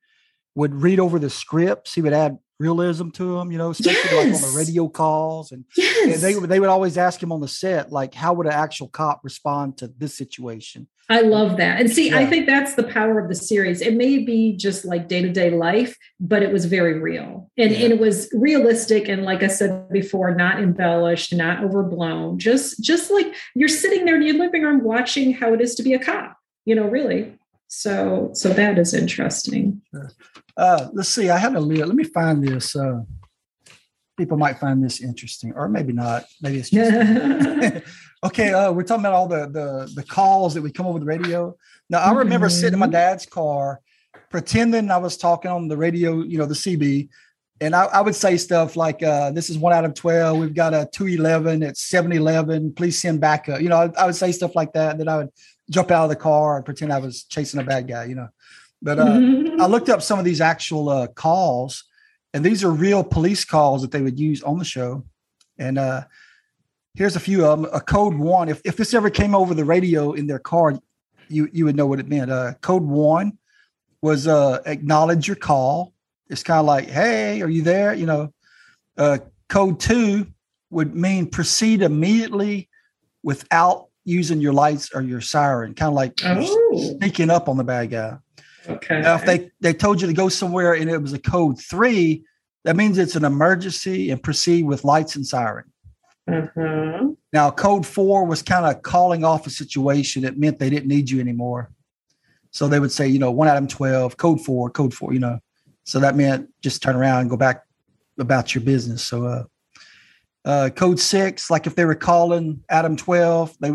would 0.55 0.73
read 0.73 0.99
over 0.99 1.19
the 1.19 1.29
scripts. 1.29 1.93
He 1.93 2.01
would 2.01 2.13
add 2.13 2.37
realism 2.59 3.09
to 3.09 3.37
him, 3.37 3.51
you 3.51 3.57
know, 3.57 3.71
especially 3.71 4.11
yes. 4.11 4.13
like 4.13 4.43
on 4.43 4.51
the 4.51 4.57
radio 4.57 4.87
calls. 4.87 5.51
And, 5.51 5.65
yes. 5.75 6.23
and 6.23 6.23
they 6.23 6.47
they 6.47 6.59
would 6.59 6.69
always 6.69 6.97
ask 6.97 7.21
him 7.21 7.31
on 7.31 7.41
the 7.41 7.47
set, 7.47 7.91
like, 7.91 8.13
how 8.13 8.33
would 8.33 8.47
an 8.47 8.53
actual 8.53 8.87
cop 8.87 9.21
respond 9.23 9.77
to 9.79 9.87
this 9.87 10.17
situation? 10.17 10.87
I 11.07 11.21
love 11.21 11.57
that. 11.57 11.79
And 11.79 11.87
see, 11.87 12.09
yeah. 12.09 12.17
I 12.17 12.25
think 12.25 12.47
that's 12.47 12.73
the 12.73 12.83
power 12.83 13.19
of 13.19 13.29
the 13.29 13.35
series. 13.35 13.79
It 13.79 13.93
may 13.93 14.17
be 14.19 14.57
just 14.57 14.85
like 14.85 15.07
day 15.07 15.21
to 15.21 15.31
day 15.31 15.51
life, 15.51 15.95
but 16.19 16.41
it 16.41 16.51
was 16.51 16.65
very 16.65 16.99
real. 16.99 17.51
And, 17.57 17.71
yeah. 17.71 17.83
and 17.83 17.93
it 17.93 17.99
was 17.99 18.27
realistic. 18.33 19.07
And 19.07 19.21
like 19.21 19.43
I 19.43 19.47
said 19.47 19.89
before, 19.89 20.33
not 20.33 20.59
embellished, 20.59 21.31
not 21.31 21.63
overblown, 21.63 22.39
just, 22.39 22.83
just 22.83 23.11
like 23.11 23.35
you're 23.53 23.67
sitting 23.69 24.05
there 24.05 24.15
in 24.15 24.23
your 24.23 24.37
living 24.37 24.63
room 24.63 24.83
watching 24.83 25.33
how 25.33 25.53
it 25.53 25.61
is 25.61 25.75
to 25.75 25.83
be 25.83 25.93
a 25.93 25.99
cop, 25.99 26.37
you 26.65 26.73
know, 26.73 26.87
really. 26.87 27.37
So, 27.67 28.29
so 28.33 28.49
that 28.49 28.77
is 28.77 28.93
interesting. 28.93 29.81
Uh, 30.57 30.87
let's 30.93 31.09
see. 31.09 31.29
I 31.29 31.37
had 31.37 31.55
a 31.55 31.59
little. 31.59 31.87
let 31.87 31.95
me 31.95 32.03
find 32.03 32.45
this. 32.45 32.75
Uh, 32.75 33.01
people 34.17 34.37
might 34.37 34.59
find 34.59 34.83
this 34.83 35.01
interesting, 35.01 35.53
or 35.55 35.67
maybe 35.67 35.93
not. 35.93 36.25
Maybe 36.41 36.59
it's 36.59 36.69
just 36.69 37.83
okay. 38.23 38.53
Uh, 38.53 38.71
we're 38.71 38.83
talking 38.83 39.01
about 39.01 39.13
all 39.13 39.27
the 39.27 39.47
the 39.47 39.91
the 39.95 40.03
calls 40.03 40.53
that 40.53 40.61
we 40.61 40.71
come 40.71 40.85
over 40.85 40.99
the 40.99 41.05
radio. 41.05 41.55
Now 41.89 41.99
I 41.99 42.13
remember 42.13 42.47
mm-hmm. 42.47 42.55
sitting 42.55 42.73
in 42.73 42.79
my 42.79 42.85
mm-hmm. 42.85 42.93
dad's 42.93 43.25
car, 43.25 43.81
pretending 44.29 44.91
I 44.91 44.97
was 44.97 45.17
talking 45.17 45.51
on 45.51 45.67
the 45.67 45.77
radio, 45.77 46.21
you 46.21 46.37
know, 46.37 46.45
the 46.45 46.53
CB, 46.53 47.09
and 47.61 47.75
I, 47.75 47.85
I 47.85 48.01
would 48.01 48.15
say 48.15 48.37
stuff 48.37 48.75
like, 48.75 49.01
uh, 49.03 49.31
"This 49.31 49.49
is 49.49 49.57
one 49.57 49.73
out 49.73 49.85
of 49.85 49.93
twelve. 49.93 50.37
We've 50.37 50.53
got 50.53 50.73
a 50.73 50.89
two 50.91 51.07
eleven. 51.07 51.63
It's 51.63 51.81
seven 51.81 52.11
eleven. 52.11 52.73
Please 52.73 52.99
send 52.99 53.21
backup." 53.21 53.61
You 53.61 53.69
know, 53.69 53.77
I, 53.77 54.01
I, 54.01 54.05
would 54.05 54.15
say 54.15 54.31
stuff 54.31 54.55
like 54.55 54.73
that. 54.73 54.97
That 54.97 55.07
I 55.07 55.17
would 55.17 55.29
jump 55.69 55.91
out 55.91 56.03
of 56.03 56.09
the 56.09 56.15
car 56.15 56.57
and 56.57 56.65
pretend 56.65 56.91
I 56.91 56.99
was 56.99 57.23
chasing 57.23 57.59
a 57.59 57.63
bad 57.63 57.87
guy. 57.87 58.05
You 58.05 58.15
know, 58.15 58.29
but 58.81 58.99
uh, 58.99 59.03
I 59.59 59.67
looked 59.67 59.89
up 59.89 60.01
some 60.01 60.19
of 60.19 60.25
these 60.25 60.41
actual 60.41 60.89
uh, 60.89 61.07
calls 61.07 61.85
and 62.35 62.43
these 62.43 62.65
are 62.65 62.69
real 62.69 63.01
police 63.01 63.45
calls 63.45 63.81
that 63.81 63.91
they 63.91 64.01
would 64.01 64.19
use 64.19 64.43
on 64.43 64.59
the 64.59 64.65
show. 64.65 65.05
And 65.57 65.77
uh, 65.77 66.03
here's 66.93 67.15
a 67.15 67.19
few 67.21 67.45
of 67.45 67.61
them. 67.61 67.71
A 67.73 67.79
code 67.79 68.13
one. 68.13 68.49
If, 68.49 68.61
if 68.65 68.75
this 68.75 68.93
ever 68.93 69.09
came 69.09 69.33
over 69.33 69.53
the 69.53 69.63
radio 69.63 70.11
in 70.11 70.27
their 70.27 70.39
car, 70.39 70.77
you 71.29 71.47
you 71.53 71.63
would 71.63 71.77
know 71.77 71.87
what 71.87 72.01
it 72.01 72.09
meant. 72.09 72.29
Uh, 72.29 72.55
code 72.59 72.83
one 72.83 73.37
was 74.01 74.27
uh, 74.27 74.61
acknowledge 74.65 75.29
your 75.29 75.37
call. 75.37 75.93
It's 76.29 76.43
kind 76.43 76.59
of 76.59 76.65
like, 76.65 76.89
hey, 76.89 77.41
are 77.41 77.49
you 77.49 77.61
there? 77.61 77.93
You 77.93 78.05
know. 78.05 78.33
Uh, 78.97 79.17
code 79.49 79.79
two 79.79 80.27
would 80.69 80.95
mean 80.95 81.27
proceed 81.27 81.81
immediately 81.81 82.69
without 83.23 83.87
using 84.05 84.39
your 84.39 84.53
lights 84.53 84.91
or 84.93 85.01
your 85.01 85.21
siren, 85.21 85.73
kind 85.73 85.89
of 85.89 85.95
like 85.95 86.13
oh. 86.23 86.95
sneaking 86.99 87.29
up 87.29 87.49
on 87.49 87.57
the 87.57 87.63
bad 87.63 87.89
guy. 87.89 88.17
Okay. 88.67 89.01
Now, 89.01 89.15
if 89.15 89.25
they, 89.25 89.51
they 89.59 89.73
told 89.73 90.01
you 90.01 90.07
to 90.07 90.13
go 90.13 90.29
somewhere 90.29 90.73
and 90.73 90.89
it 90.89 91.01
was 91.01 91.13
a 91.13 91.19
code 91.19 91.59
three, 91.59 92.23
that 92.63 92.75
means 92.75 92.97
it's 92.97 93.15
an 93.15 93.25
emergency 93.25 94.09
and 94.09 94.21
proceed 94.21 94.63
with 94.65 94.83
lights 94.83 95.15
and 95.15 95.25
siren. 95.25 95.71
Mm-hmm. 96.29 97.11
Now, 97.31 97.51
code 97.51 97.85
four 97.85 98.25
was 98.25 98.41
kind 98.41 98.65
of 98.65 98.81
calling 98.81 99.23
off 99.23 99.45
a 99.45 99.51
situation 99.51 100.23
It 100.23 100.37
meant 100.37 100.57
they 100.57 100.69
didn't 100.69 100.87
need 100.87 101.09
you 101.09 101.19
anymore. 101.19 101.71
So 102.51 102.67
they 102.67 102.79
would 102.79 102.91
say, 102.91 103.07
you 103.07 103.19
know, 103.19 103.31
one 103.31 103.47
Adam 103.47 103.67
12, 103.67 104.17
code 104.17 104.41
four, 104.41 104.69
code 104.69 104.93
four, 104.93 105.13
you 105.13 105.19
know. 105.19 105.39
So 105.85 105.99
that 105.99 106.15
meant 106.15 106.49
just 106.61 106.81
turn 106.81 106.95
around 106.95 107.21
and 107.21 107.29
go 107.29 107.37
back 107.37 107.63
about 108.19 108.53
your 108.53 108.63
business. 108.63 109.03
So, 109.03 109.25
uh, 109.25 109.43
uh, 110.43 110.69
code 110.69 110.99
six, 110.99 111.49
like 111.49 111.65
if 111.65 111.75
they 111.75 111.85
were 111.85 111.95
calling 111.95 112.63
Adam 112.69 112.95
12, 112.95 113.57
they, 113.59 113.71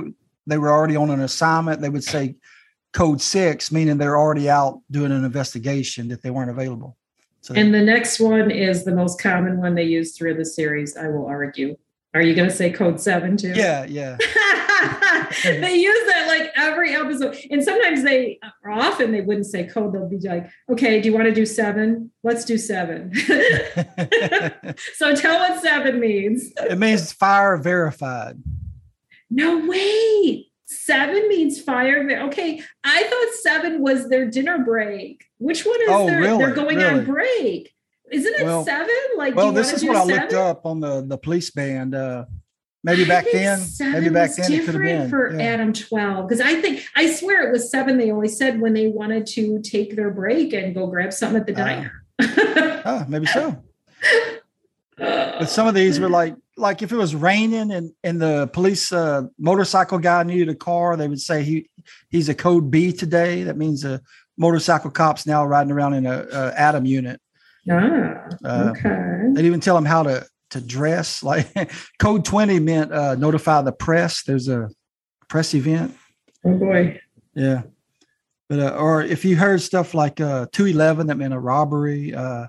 they 0.46 0.58
were 0.58 0.70
already 0.70 0.94
on 0.94 1.10
an 1.10 1.20
assignment, 1.20 1.80
they 1.80 1.88
would 1.88 2.04
say 2.04 2.36
code 2.92 3.20
six, 3.20 3.72
meaning 3.72 3.98
they're 3.98 4.18
already 4.18 4.48
out 4.48 4.80
doing 4.90 5.10
an 5.12 5.24
investigation 5.24 6.08
that 6.08 6.22
they 6.22 6.30
weren't 6.30 6.50
available. 6.50 6.96
So 7.40 7.54
and 7.54 7.74
the 7.74 7.82
next 7.82 8.20
one 8.20 8.50
is 8.50 8.84
the 8.84 8.94
most 8.94 9.20
common 9.20 9.58
one 9.58 9.74
they 9.74 9.84
use 9.84 10.16
through 10.16 10.34
the 10.34 10.44
series, 10.44 10.96
I 10.96 11.08
will 11.08 11.26
argue. 11.26 11.76
Are 12.12 12.22
you 12.22 12.34
going 12.34 12.48
to 12.48 12.54
say 12.54 12.70
code 12.70 13.00
seven 13.00 13.36
too? 13.36 13.52
Yeah, 13.54 13.84
yeah. 13.86 14.16
they 15.44 15.76
use 15.76 16.12
that 16.12 16.26
like 16.28 16.52
every 16.56 16.94
episode. 16.94 17.36
And 17.50 17.62
sometimes 17.62 18.02
they, 18.02 18.38
often 18.68 19.12
they 19.12 19.20
wouldn't 19.20 19.46
say 19.46 19.64
code. 19.64 19.92
They'll 19.92 20.08
be 20.08 20.18
like, 20.18 20.48
okay, 20.70 21.00
do 21.00 21.08
you 21.08 21.14
want 21.14 21.26
to 21.26 21.34
do 21.34 21.46
seven? 21.46 22.10
Let's 22.22 22.44
do 22.44 22.58
seven. 22.58 23.14
so 24.94 25.14
tell 25.14 25.38
what 25.38 25.62
seven 25.62 26.00
means. 26.00 26.52
It 26.56 26.78
means 26.78 27.12
fire 27.12 27.56
verified. 27.56 28.42
No, 29.30 29.66
wait 29.66 30.50
seven 30.70 31.28
means 31.28 31.60
fire. 31.60 32.08
Okay, 32.28 32.62
I 32.84 33.02
thought 33.02 33.34
seven 33.42 33.82
was 33.82 34.08
their 34.08 34.30
dinner 34.30 34.58
break. 34.58 35.24
Which 35.38 35.66
one 35.66 35.80
is 35.82 35.88
oh, 35.90 36.06
their? 36.06 36.20
Really? 36.20 36.38
They're 36.38 36.54
going 36.54 36.76
really? 36.78 37.00
on 37.00 37.04
break. 37.04 37.74
Isn't 38.10 38.34
it 38.34 38.44
well, 38.44 38.64
seven? 38.64 38.96
Like, 39.16 39.34
well, 39.34 39.52
this 39.52 39.72
is 39.72 39.84
what 39.84 39.96
seven? 39.96 40.12
I 40.12 40.22
looked 40.22 40.32
up 40.32 40.66
on 40.66 40.80
the 40.80 41.02
the 41.02 41.18
police 41.18 41.50
band. 41.50 41.94
Uh, 41.94 42.24
maybe 42.82 43.04
back 43.04 43.26
then, 43.32 43.60
maybe 43.80 44.08
back 44.08 44.34
then 44.34 44.52
it 44.52 44.64
could 44.64 44.74
have 44.74 44.82
been 44.82 45.10
for 45.10 45.34
yeah. 45.34 45.42
Adam 45.42 45.72
twelve. 45.72 46.28
Because 46.28 46.40
I 46.40 46.60
think 46.60 46.82
I 46.96 47.12
swear 47.12 47.48
it 47.48 47.52
was 47.52 47.70
seven. 47.70 47.98
They 47.98 48.10
always 48.10 48.36
said 48.36 48.60
when 48.60 48.74
they 48.74 48.88
wanted 48.88 49.26
to 49.28 49.60
take 49.62 49.96
their 49.96 50.10
break 50.10 50.52
and 50.52 50.74
go 50.74 50.86
grab 50.86 51.12
something 51.12 51.40
at 51.40 51.46
the 51.46 51.54
uh, 51.54 51.56
diner. 51.56 52.04
oh, 52.84 53.04
maybe 53.08 53.26
so. 53.26 53.62
but 54.98 55.46
some 55.46 55.66
of 55.66 55.74
these 55.74 55.98
were 55.98 56.10
like 56.10 56.34
like 56.56 56.82
if 56.82 56.92
it 56.92 56.96
was 56.96 57.14
raining 57.14 57.70
and 57.72 57.92
and 58.04 58.20
the 58.20 58.48
police 58.52 58.92
uh, 58.92 59.22
motorcycle 59.38 59.98
guy 59.98 60.22
needed 60.22 60.48
a 60.48 60.54
car, 60.54 60.96
they 60.96 61.08
would 61.08 61.20
say 61.20 61.42
he 61.42 61.68
he's 62.10 62.28
a 62.28 62.34
code 62.34 62.70
B 62.70 62.92
today. 62.92 63.44
That 63.44 63.56
means 63.56 63.84
a 63.84 64.00
motorcycle 64.36 64.90
cops 64.90 65.26
now 65.26 65.44
riding 65.44 65.72
around 65.72 65.94
in 65.94 66.06
a, 66.06 66.26
a 66.32 66.52
Adam 66.56 66.84
unit. 66.86 67.20
Ah, 67.70 67.74
uh, 68.44 68.72
okay. 68.72 69.28
They'd 69.32 69.44
even 69.44 69.60
tell 69.60 69.76
him 69.76 69.84
how 69.84 70.02
to 70.02 70.26
to 70.50 70.60
dress. 70.60 71.22
Like 71.30 71.72
code 71.98 72.24
twenty 72.24 72.58
meant 72.58 72.92
uh, 72.92 73.14
notify 73.14 73.62
the 73.62 73.72
press. 73.72 74.22
There's 74.24 74.48
a 74.48 74.70
press 75.28 75.54
event. 75.54 75.96
Oh 76.44 76.56
boy. 76.56 77.00
Yeah. 77.34 77.62
But, 78.48 78.58
uh, 78.58 78.76
or 78.76 79.02
if 79.02 79.24
you 79.24 79.36
heard 79.36 79.62
stuff 79.62 79.94
like 79.94 80.20
uh, 80.20 80.46
211, 80.50 81.06
that 81.06 81.16
meant 81.16 81.32
a 81.32 81.38
robbery. 81.38 82.12
Uh, 82.12 82.48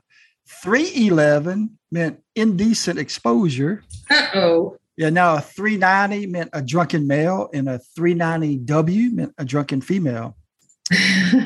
311 0.63 1.77
meant 1.91 2.19
indecent 2.35 2.97
exposure. 2.97 3.83
Uh 4.09 4.27
oh. 4.33 4.77
Yeah, 4.97 5.09
now 5.09 5.35
a 5.35 5.41
390 5.41 6.27
meant 6.27 6.49
a 6.53 6.61
drunken 6.61 7.07
male, 7.07 7.49
and 7.53 7.69
a 7.69 7.79
390W 7.97 9.13
meant 9.13 9.33
a 9.37 9.45
drunken 9.45 9.81
female. 9.81 10.35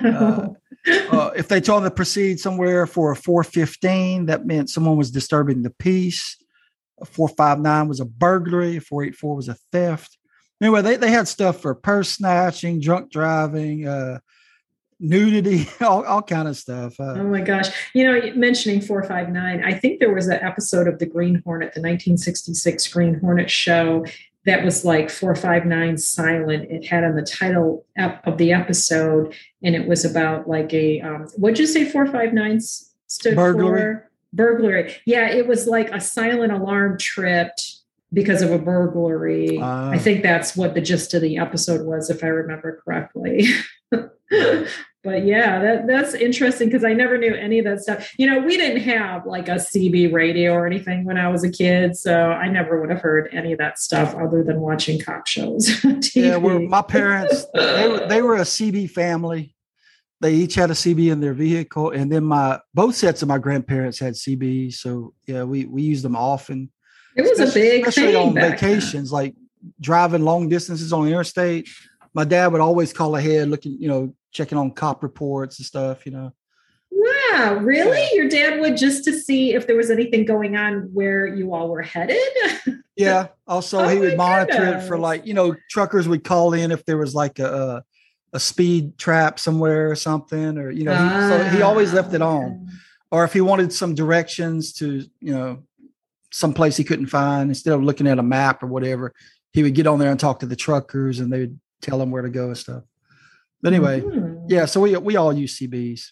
Uh, 0.05 0.49
uh, 1.11 1.31
if 1.35 1.47
they 1.47 1.59
told 1.59 1.81
them 1.81 1.89
to 1.89 1.95
proceed 1.95 2.39
somewhere 2.39 2.85
for 2.85 3.11
a 3.11 3.15
415, 3.15 4.27
that 4.27 4.45
meant 4.45 4.69
someone 4.69 4.97
was 4.97 5.09
disturbing 5.09 5.63
the 5.63 5.71
peace. 5.71 6.37
A 7.01 7.05
459 7.05 7.87
was 7.87 7.99
a 7.99 8.05
burglary. 8.05 8.79
484 8.79 9.35
was 9.35 9.47
a 9.49 9.55
theft. 9.71 10.17
Anyway, 10.61 10.81
they, 10.81 10.95
they 10.95 11.11
had 11.11 11.27
stuff 11.27 11.61
for 11.61 11.75
purse 11.75 12.09
snatching, 12.09 12.79
drunk 12.79 13.11
driving, 13.11 13.87
uh, 13.87 14.19
nudity, 14.99 15.67
all, 15.81 16.05
all 16.05 16.21
kind 16.21 16.47
of 16.47 16.55
stuff. 16.57 16.99
Uh, 16.99 17.15
oh 17.17 17.23
my 17.23 17.41
gosh. 17.41 17.69
You 17.93 18.05
know, 18.05 18.33
mentioning 18.35 18.81
459, 18.81 19.63
I 19.63 19.77
think 19.77 19.99
there 19.99 20.13
was 20.13 20.27
an 20.27 20.39
episode 20.41 20.87
of 20.87 20.99
the 20.99 21.05
Green 21.05 21.41
Hornet, 21.45 21.73
the 21.73 21.81
1966 21.81 22.87
Green 22.87 23.19
Hornet 23.19 23.49
show 23.49 24.05
that 24.45 24.63
was 24.63 24.85
like 24.85 25.09
459 25.09 25.97
silent. 25.97 26.71
It 26.71 26.85
had 26.85 27.03
on 27.03 27.15
the 27.15 27.23
title 27.23 27.85
of 27.97 28.37
the 28.37 28.53
episode, 28.53 29.33
and 29.63 29.75
it 29.75 29.87
was 29.87 30.05
about 30.05 30.47
like 30.47 30.71
a, 30.73 31.01
um, 31.01 31.27
what'd 31.35 31.59
you 31.59 31.65
say 31.65 31.83
459 31.83 32.59
stood 33.07 33.35
Burglary. 33.35 33.81
for? 33.81 34.11
Burglary. 34.35 34.95
Yeah, 35.05 35.29
it 35.29 35.47
was 35.47 35.65
like 35.65 35.89
a 35.91 36.01
silent 36.01 36.51
alarm 36.51 36.97
tripped 36.99 37.75
because 38.13 38.41
of 38.41 38.51
a 38.51 38.59
burglary. 38.59 39.59
Ah. 39.61 39.91
I 39.91 39.97
think 39.97 40.23
that's 40.23 40.55
what 40.55 40.73
the 40.73 40.81
gist 40.81 41.13
of 41.13 41.21
the 41.21 41.37
episode 41.37 41.85
was, 41.85 42.09
if 42.09 42.23
I 42.23 42.27
remember 42.27 42.81
correctly. 42.83 43.47
but 43.91 45.25
yeah, 45.25 45.59
that 45.61 45.87
that's 45.87 46.13
interesting 46.13 46.67
because 46.67 46.83
I 46.83 46.93
never 46.93 47.17
knew 47.17 47.33
any 47.33 47.59
of 47.59 47.65
that 47.65 47.81
stuff. 47.81 48.13
You 48.17 48.29
know, 48.29 48.39
we 48.39 48.57
didn't 48.57 48.81
have 48.83 49.25
like 49.25 49.47
a 49.47 49.55
CB 49.55 50.11
radio 50.11 50.53
or 50.53 50.65
anything 50.65 51.05
when 51.05 51.17
I 51.17 51.29
was 51.29 51.43
a 51.43 51.51
kid, 51.51 51.95
so 51.95 52.31
I 52.31 52.49
never 52.49 52.81
would 52.81 52.89
have 52.89 53.01
heard 53.01 53.29
any 53.31 53.53
of 53.53 53.59
that 53.59 53.79
stuff 53.79 54.15
other 54.15 54.43
than 54.43 54.59
watching 54.59 54.99
cop 54.99 55.27
shows. 55.27 55.83
yeah, 56.15 56.37
well, 56.37 56.59
my 56.59 56.81
parents, 56.81 57.45
they 57.53 58.05
they 58.09 58.21
were 58.21 58.35
a 58.35 58.41
CB 58.41 58.89
family. 58.89 59.54
They 60.21 60.33
each 60.33 60.55
had 60.55 60.71
a 60.71 60.73
CB 60.73 61.11
in 61.11 61.19
their 61.19 61.33
vehicle, 61.33 61.91
and 61.91 62.11
then 62.11 62.23
my 62.23 62.59
both 62.73 62.95
sets 62.95 63.21
of 63.21 63.27
my 63.27 63.37
grandparents 63.37 63.99
had 63.99 64.13
CBs. 64.13 64.75
So 64.75 65.13
yeah, 65.27 65.43
we 65.43 65.65
we 65.65 65.81
used 65.81 66.03
them 66.03 66.15
often. 66.15 66.71
it 67.15 67.21
was 67.21 67.39
a 67.39 67.53
big 67.53 67.85
especially 67.87 68.13
thing 68.13 68.27
on 68.27 68.33
back 68.33 68.59
then. 68.59 68.71
vacations, 68.75 69.11
like 69.11 69.35
driving 69.81 70.23
long 70.23 70.47
distances 70.49 70.93
on 70.93 71.05
the 71.05 71.11
interstate. 71.11 71.67
My 72.13 72.23
dad 72.23 72.47
would 72.53 72.61
always 72.61 72.93
call 72.93 73.15
ahead, 73.17 73.49
looking, 73.49 73.77
you 73.79 73.89
know, 73.89 74.13
checking 74.31 74.57
on 74.57 74.71
cop 74.71 75.03
reports 75.03 75.59
and 75.59 75.65
stuff. 75.65 76.05
You 76.05 76.13
know, 76.13 76.33
Wow, 76.91 77.55
really? 77.61 78.07
Your 78.15 78.29
dad 78.29 78.59
would 78.61 78.77
just 78.77 79.03
to 79.05 79.13
see 79.13 79.53
if 79.53 79.67
there 79.67 79.75
was 79.75 79.91
anything 79.91 80.25
going 80.25 80.55
on 80.55 80.89
where 80.93 81.27
you 81.27 81.53
all 81.53 81.67
were 81.69 81.81
headed? 81.81 82.17
yeah. 82.95 83.27
Also, 83.47 83.79
Oh 83.83 83.87
he 83.89 83.99
would 83.99 84.17
monitor 84.17 84.77
it 84.77 84.83
for 84.83 84.97
like, 84.97 85.25
you 85.25 85.33
know, 85.33 85.55
truckers 85.69 86.07
would 86.07 86.23
call 86.23 86.53
in 86.53 86.71
if 86.71 86.85
there 86.85 86.97
was 86.97 87.13
like 87.13 87.39
a 87.39 87.51
uh, 87.51 87.81
a, 88.35 88.39
speed 88.39 88.97
trap 88.97 89.39
somewhere 89.39 89.89
or 89.91 89.95
something, 89.95 90.57
or 90.57 90.69
you 90.71 90.83
know, 90.83 90.93
he, 90.95 91.09
so 91.29 91.43
he 91.55 91.61
always 91.61 91.93
left 91.93 92.13
it 92.13 92.21
on. 92.21 92.69
Or 93.11 93.23
if 93.23 93.33
he 93.33 93.41
wanted 93.41 93.71
some 93.71 93.95
directions 93.95 94.73
to, 94.73 95.03
you 95.21 95.33
know, 95.33 95.63
some 96.31 96.53
place 96.53 96.75
he 96.77 96.83
couldn't 96.83 97.05
find, 97.07 97.49
instead 97.49 97.73
of 97.73 97.83
looking 97.83 98.07
at 98.07 98.19
a 98.19 98.23
map 98.23 98.61
or 98.63 98.67
whatever, 98.67 99.13
he 99.53 99.63
would 99.63 99.73
get 99.75 99.87
on 99.87 99.99
there 99.99 100.11
and 100.11 100.19
talk 100.19 100.39
to 100.39 100.45
the 100.45 100.55
truckers, 100.55 101.19
and 101.19 101.31
they 101.31 101.39
would 101.41 101.59
tell 101.81 102.01
him 102.01 102.11
where 102.11 102.23
to 102.23 102.29
go 102.29 102.47
and 102.47 102.57
stuff. 102.57 102.83
But 103.61 103.73
anyway, 103.73 104.01
Mhm. 104.01 104.45
yeah, 104.49 104.65
so 104.65 104.81
we 104.81 104.95
we 104.97 105.15
all 105.15 105.31
use 105.33 105.57
CBs. 105.57 106.11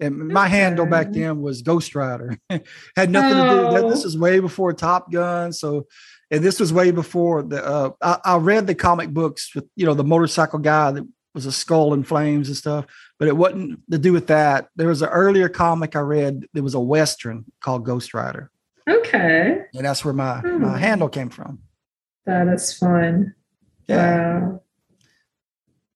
And 0.00 0.28
my 0.28 0.48
handle 0.48 0.86
back 0.86 1.12
then 1.12 1.40
was 1.42 1.62
Ghost 1.62 1.94
Rider. 1.94 2.36
Had 2.96 3.10
nothing 3.10 3.36
to 3.36 3.80
do. 3.80 3.88
This 3.90 4.04
Oh. 4.04 4.08
is 4.08 4.18
way 4.18 4.40
before 4.40 4.72
Top 4.72 5.12
Gun. 5.12 5.52
So, 5.52 5.86
and 6.30 6.42
this 6.42 6.58
was 6.58 6.72
way 6.72 6.90
before 6.90 7.42
the. 7.42 7.64
Uh, 7.64 7.90
I, 8.00 8.18
I 8.24 8.36
read 8.38 8.66
the 8.66 8.74
comic 8.74 9.10
books 9.10 9.54
with 9.54 9.66
you 9.76 9.86
know 9.86 9.94
the 9.94 10.02
motorcycle 10.04 10.58
guy 10.58 10.90
that 10.92 11.06
was 11.34 11.46
a 11.46 11.52
skull 11.52 11.94
in 11.94 12.04
flames 12.04 12.48
and 12.48 12.56
stuff, 12.56 12.86
but 13.18 13.28
it 13.28 13.36
wasn't 13.36 13.80
to 13.90 13.98
do 13.98 14.12
with 14.12 14.26
that. 14.26 14.68
There 14.76 14.88
was 14.88 15.02
an 15.02 15.08
earlier 15.08 15.48
comic 15.48 15.96
I 15.96 16.00
read. 16.00 16.46
There 16.52 16.62
was 16.62 16.74
a 16.74 16.80
western 16.80 17.44
called 17.60 17.84
Ghost 17.84 18.12
Rider, 18.14 18.50
Okay, 18.88 19.62
and 19.74 19.84
that's 19.84 20.04
where 20.04 20.14
my 20.14 20.40
Hmm. 20.40 20.62
my 20.62 20.78
handle 20.78 21.08
came 21.08 21.30
from. 21.30 21.60
that 22.26 22.46
is 22.48 22.72
fun. 22.74 23.34
Yeah. 23.88 24.40
Wow. 24.40 24.62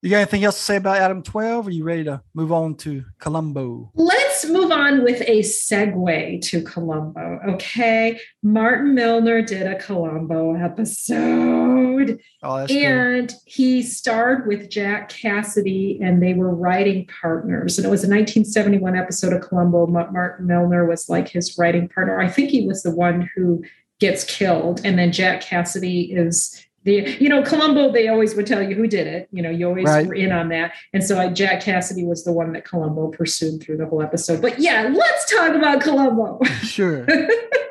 You 0.02 0.10
got 0.10 0.18
anything 0.18 0.44
else 0.44 0.56
to 0.58 0.62
say 0.62 0.76
about 0.76 0.98
Adam 0.98 1.22
Twelve? 1.22 1.66
Are 1.66 1.70
you 1.70 1.82
ready 1.82 2.04
to 2.04 2.22
move 2.34 2.52
on 2.52 2.74
to 2.76 3.02
Columbo? 3.18 3.90
Let's 3.94 4.44
move 4.44 4.70
on 4.70 5.02
with 5.02 5.22
a 5.22 5.40
segue 5.40 6.42
to 6.42 6.62
Columbo. 6.62 7.40
Okay. 7.48 8.20
Martin 8.42 8.94
Milner 8.94 9.40
did 9.42 9.66
a 9.66 9.76
Columbo 9.78 10.54
episode. 10.54 12.20
Oh, 12.42 12.56
that's 12.58 12.70
cool. 12.70 12.82
and 12.82 13.34
he 13.46 13.82
starred 13.82 14.46
with 14.46 14.68
Jack 14.70 15.08
Cassidy, 15.08 15.98
and 16.02 16.22
they 16.22 16.34
were 16.34 16.54
writing 16.54 17.08
partners. 17.20 17.78
And 17.78 17.86
it 17.86 17.90
was 17.90 18.04
a 18.04 18.08
1971 18.08 18.96
episode 18.96 19.32
of 19.32 19.40
Columbo. 19.40 19.86
Martin 19.86 20.46
Milner 20.46 20.84
was 20.86 21.08
like 21.08 21.26
his 21.28 21.56
writing 21.58 21.88
partner. 21.88 22.20
I 22.20 22.28
think 22.28 22.50
he 22.50 22.66
was 22.66 22.82
the 22.82 22.94
one 22.94 23.28
who 23.34 23.64
gets 23.98 24.24
killed, 24.24 24.82
and 24.84 24.98
then 24.98 25.10
Jack 25.10 25.40
Cassidy 25.40 26.12
is. 26.12 26.62
The, 26.86 27.16
you 27.20 27.28
know, 27.28 27.42
Columbo, 27.42 27.90
they 27.90 28.06
always 28.06 28.36
would 28.36 28.46
tell 28.46 28.62
you 28.62 28.76
who 28.76 28.86
did 28.86 29.08
it. 29.08 29.28
You 29.32 29.42
know, 29.42 29.50
you 29.50 29.66
always 29.66 29.84
Right. 29.86 30.06
were 30.06 30.14
in 30.14 30.30
on 30.30 30.48
that. 30.50 30.72
And 30.92 31.02
so 31.04 31.18
I, 31.18 31.28
Jack 31.28 31.60
Cassidy 31.60 32.04
was 32.04 32.22
the 32.24 32.32
one 32.32 32.52
that 32.52 32.64
Columbo 32.64 33.08
pursued 33.08 33.60
through 33.60 33.78
the 33.78 33.86
whole 33.86 34.00
episode. 34.02 34.40
But 34.40 34.60
yeah, 34.60 34.88
let's 34.94 35.30
talk 35.34 35.54
about 35.54 35.80
Columbo. 35.80 36.38
Sure. 36.62 37.04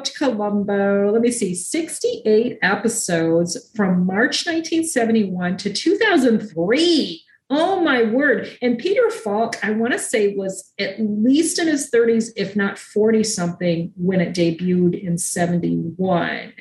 loved 0.00 0.14
Columbo. 0.16 1.10
Let 1.12 1.20
me 1.20 1.30
see, 1.30 1.54
68 1.54 2.58
episodes 2.62 3.70
from 3.76 4.06
March 4.06 4.46
1971 4.46 5.58
to 5.58 5.72
2003. 5.72 7.24
Oh 7.50 7.80
my 7.80 8.04
word. 8.04 8.56
And 8.62 8.78
Peter 8.78 9.10
Falk, 9.10 9.62
I 9.62 9.72
want 9.72 9.92
to 9.92 9.98
say, 9.98 10.34
was 10.34 10.72
at 10.78 10.96
least 11.00 11.58
in 11.58 11.66
his 11.66 11.90
30s, 11.90 12.30
if 12.36 12.56
not 12.56 12.78
40 12.78 13.24
something, 13.24 13.92
when 13.96 14.20
it 14.20 14.34
debuted 14.34 15.02
in 15.02 15.18
71. 15.18 16.52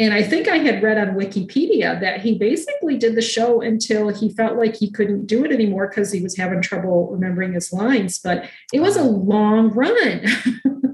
And 0.00 0.14
I 0.14 0.22
think 0.22 0.48
I 0.48 0.56
had 0.56 0.82
read 0.82 0.96
on 0.96 1.14
Wikipedia 1.14 2.00
that 2.00 2.22
he 2.22 2.38
basically 2.38 2.96
did 2.96 3.16
the 3.16 3.20
show 3.22 3.60
until 3.60 4.08
he 4.08 4.30
felt 4.30 4.56
like 4.56 4.74
he 4.74 4.90
couldn't 4.90 5.26
do 5.26 5.44
it 5.44 5.52
anymore 5.52 5.88
because 5.88 6.10
he 6.10 6.22
was 6.22 6.38
having 6.38 6.62
trouble 6.62 7.10
remembering 7.10 7.52
his 7.52 7.70
lines. 7.70 8.18
But 8.18 8.48
it 8.72 8.80
was 8.80 8.96
a 8.96 9.04
long 9.04 9.68
run. 9.68 10.24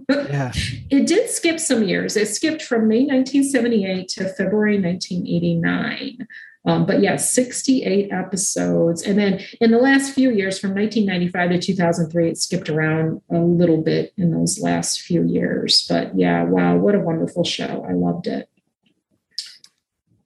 Yeah. 0.09 0.53
It 0.89 1.09
did 1.09 1.29
skip 1.29 1.59
some 1.59 1.83
years. 1.83 2.17
It 2.17 2.29
skipped 2.29 2.63
from 2.63 2.87
May 2.87 3.01
1978 3.01 4.09
to 4.11 4.29
February 4.29 4.81
1989. 4.81 6.27
Um, 6.65 6.87
but 6.87 7.01
yeah, 7.03 7.17
68 7.17 8.13
episodes. 8.13 9.03
And 9.03 9.19
then 9.19 9.41
in 9.61 9.73
the 9.73 9.79
last 9.79 10.15
few 10.15 10.31
years, 10.31 10.61
from 10.61 10.75
1995 10.75 11.51
to 11.51 11.59
2003, 11.59 12.29
it 12.29 12.39
skipped 12.39 12.69
around 12.69 13.21
a 13.31 13.39
little 13.39 13.83
bit 13.83 14.13
in 14.17 14.31
those 14.31 14.61
last 14.61 15.01
few 15.01 15.25
years. 15.25 15.87
But 15.89 16.17
yeah, 16.17 16.45
wow, 16.45 16.77
what 16.77 16.95
a 16.95 17.01
wonderful 17.01 17.43
show. 17.43 17.85
I 17.89 17.93
loved 17.93 18.29
it. 18.29 18.49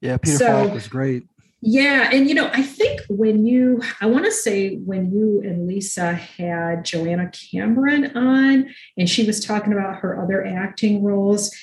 Yeah. 0.01 0.17
Peter 0.17 0.37
So- 0.39 0.47
Falk 0.47 0.75
was 0.75 0.89
great. 0.89 1.25
Yeah. 1.63 2.09
And, 2.11 2.27
you 2.27 2.35
know, 2.35 2.49
I 2.55 2.63
think 2.63 3.03
when 3.11 3.45
you, 3.45 3.83
I 4.01 4.07
want 4.07 4.25
to 4.25 4.33
say 4.33 4.77
when 4.77 5.13
you 5.13 5.43
and 5.45 5.67
Lisa 5.67 6.15
had 6.15 6.87
Joanna 6.87 7.31
Cameron 7.53 8.17
on 8.17 8.71
and 8.97 9.07
she 9.11 9.27
was 9.27 9.45
talking 9.45 9.75
about 9.75 9.97
her 9.97 10.23
other 10.23 10.43
acting 10.47 11.03
roles, 11.03 11.55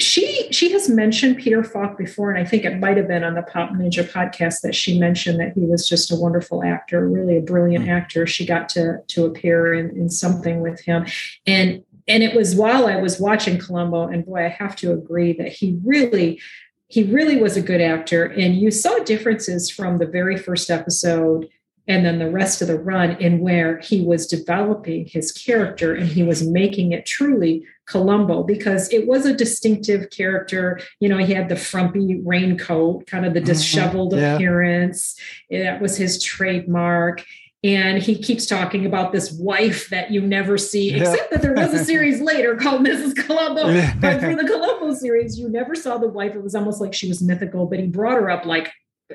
she 0.00 0.46
she 0.52 0.70
has 0.72 0.88
mentioned 0.88 1.38
Peter 1.38 1.64
Falk 1.64 1.98
before, 1.98 2.30
and 2.30 2.38
I 2.38 2.48
think 2.48 2.64
it 2.64 2.78
might 2.78 2.96
have 2.96 3.08
been 3.08 3.24
on 3.24 3.34
the 3.34 3.42
Pop 3.42 3.70
Ninja 3.70 4.08
podcast 4.08 4.60
that 4.60 4.72
she 4.74 4.96
mentioned 4.96 5.40
that 5.40 5.54
he 5.54 5.62
was 5.62 5.88
just 5.88 6.12
a 6.12 6.14
wonderful 6.14 6.62
actor, 6.62 7.08
really 7.08 7.38
a 7.38 7.42
brilliant 7.42 7.86
Mm. 7.86 7.90
actor. 7.96 8.24
She 8.24 8.46
got 8.46 8.68
to 8.70 8.98
to 9.08 9.24
appear 9.24 9.74
in, 9.74 9.90
in 9.96 10.08
something 10.08 10.60
with 10.60 10.78
him, 10.84 11.04
and 11.48 11.82
and 12.06 12.22
it 12.22 12.36
was 12.36 12.54
while 12.54 12.86
I 12.86 12.94
was 12.96 13.18
watching 13.18 13.58
Columbo, 13.58 14.06
and 14.06 14.24
boy, 14.24 14.44
I 14.44 14.48
have 14.50 14.76
to 14.76 14.92
agree 14.92 15.32
that 15.32 15.48
he 15.48 15.80
really 15.84 16.40
he 16.88 17.04
really 17.04 17.36
was 17.36 17.56
a 17.56 17.62
good 17.62 17.80
actor 17.80 18.24
and 18.24 18.56
you 18.56 18.70
saw 18.70 18.98
differences 19.00 19.70
from 19.70 19.98
the 19.98 20.06
very 20.06 20.36
first 20.36 20.70
episode 20.70 21.48
and 21.86 22.04
then 22.04 22.18
the 22.18 22.30
rest 22.30 22.60
of 22.60 22.68
the 22.68 22.78
run 22.78 23.12
in 23.16 23.40
where 23.40 23.78
he 23.78 24.02
was 24.02 24.26
developing 24.26 25.06
his 25.06 25.32
character 25.32 25.94
and 25.94 26.06
he 26.06 26.22
was 26.22 26.46
making 26.46 26.92
it 26.92 27.06
truly 27.06 27.64
Columbo 27.86 28.42
because 28.42 28.92
it 28.92 29.06
was 29.06 29.24
a 29.24 29.34
distinctive 29.34 30.10
character. 30.10 30.78
You 31.00 31.08
know, 31.08 31.16
he 31.16 31.32
had 31.32 31.48
the 31.48 31.56
frumpy 31.56 32.20
raincoat, 32.20 33.06
kind 33.06 33.24
of 33.24 33.32
the 33.32 33.40
mm-hmm. 33.40 33.46
disheveled 33.46 34.12
mm-hmm. 34.12 34.20
yeah. 34.20 34.34
appearance. 34.34 35.18
That 35.50 35.80
was 35.80 35.96
his 35.96 36.22
trademark. 36.22 37.24
And 37.64 38.00
he 38.00 38.16
keeps 38.16 38.46
talking 38.46 38.86
about 38.86 39.12
this 39.12 39.32
wife 39.32 39.88
that 39.88 40.12
you 40.12 40.20
never 40.20 40.56
see, 40.56 40.92
yep. 40.92 41.00
except 41.00 41.30
that 41.32 41.42
there 41.42 41.54
was 41.54 41.74
a 41.74 41.84
series 41.84 42.20
later 42.22 42.54
called 42.54 42.86
Mrs. 42.86 43.16
Columbo. 43.16 43.64
but 44.00 44.20
for 44.20 44.36
the 44.36 44.46
Columbo 44.46 44.94
series, 44.94 45.38
you 45.38 45.48
never 45.48 45.74
saw 45.74 45.98
the 45.98 46.08
wife. 46.08 46.36
It 46.36 46.42
was 46.42 46.54
almost 46.54 46.80
like 46.80 46.94
she 46.94 47.08
was 47.08 47.20
mythical, 47.20 47.66
but 47.66 47.80
he 47.80 47.86
brought 47.86 48.14
her 48.14 48.30
up 48.30 48.46
like 48.46 48.70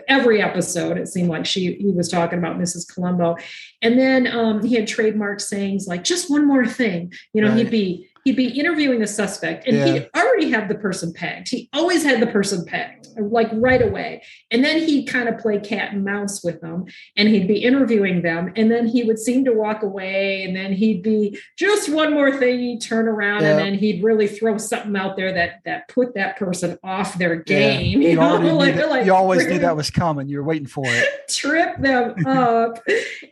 every 0.08 0.42
episode 0.42 0.98
it 0.98 1.08
seemed 1.08 1.30
like 1.30 1.46
she 1.46 1.74
he 1.76 1.92
was 1.92 2.10
talking 2.10 2.40
about 2.40 2.58
mrs 2.58 2.92
columbo 2.92 3.36
and 3.84 4.00
then 4.00 4.26
um, 4.26 4.64
he 4.64 4.74
had 4.74 4.88
trademark 4.88 5.40
sayings 5.40 5.86
like 5.86 6.04
just 6.04 6.32
one 6.32 6.48
more 6.48 6.66
thing 6.66 7.14
you 7.34 7.42
know 7.42 7.50
right. 7.50 7.58
he'd 7.58 7.70
be 7.70 8.10
he'd 8.24 8.36
be 8.36 8.48
interviewing 8.48 9.02
a 9.02 9.08
suspect 9.08 9.68
and 9.68 9.78
yeah. 9.78 9.86
he'd 9.86 10.10
already 10.16 10.50
have 10.50 10.70
the 10.70 10.76
person 10.76 11.14
pegged. 11.14 11.50
He 11.50 11.70
always 11.74 12.04
had 12.04 12.22
the 12.22 12.28
person 12.28 12.66
pegged, 12.66 13.08
like 13.18 13.50
right 13.54 13.82
away. 13.82 14.24
And 14.50 14.64
then 14.64 14.80
he'd 14.80 15.08
kind 15.08 15.28
of 15.28 15.38
play 15.38 15.60
cat 15.60 15.94
and 15.94 16.06
mouse 16.06 16.44
with 16.44 16.62
them 16.62 16.86
and 17.18 17.28
he'd 17.28 17.48
be 17.48 17.64
interviewing 17.64 18.22
them. 18.22 18.54
And 18.56 18.72
then 18.72 18.88
he 18.88 19.04
would 19.04 19.20
seem 19.20 19.44
to 19.46 19.52
walk 19.52 19.84
away. 19.84 20.44
And 20.44 20.56
then 20.56 20.74
he'd 20.74 21.04
be 21.04 21.38
just 21.58 21.90
one 21.90 22.14
more 22.14 22.38
thing, 22.38 22.60
he'd 22.60 22.82
turn 22.82 23.08
around 23.08 23.42
yeah. 23.42 23.52
and 23.52 23.60
then 23.60 23.74
he'd 23.76 24.04
really 24.04 24.28
throw 24.28 24.58
something 24.58 24.96
out 24.96 25.18
there 25.18 25.34
that 25.34 25.62
that 25.66 25.88
put 25.90 26.14
that 26.16 26.38
person 26.38 26.78
off 26.84 27.18
their 27.18 27.36
game. 27.36 28.02
Yeah. 28.02 28.10
You, 28.10 28.16
know? 28.16 28.38
like, 28.56 28.76
like, 28.76 29.06
you 29.06 29.14
always 29.14 29.46
knew 29.48 29.60
that 29.60 29.76
was 29.76 29.90
coming. 29.90 30.30
You 30.30 30.38
were 30.38 30.44
waiting 30.44 30.68
for 30.68 30.86
it. 30.86 31.30
Trip 31.30 31.78
them 31.78 32.26
up 32.26 32.80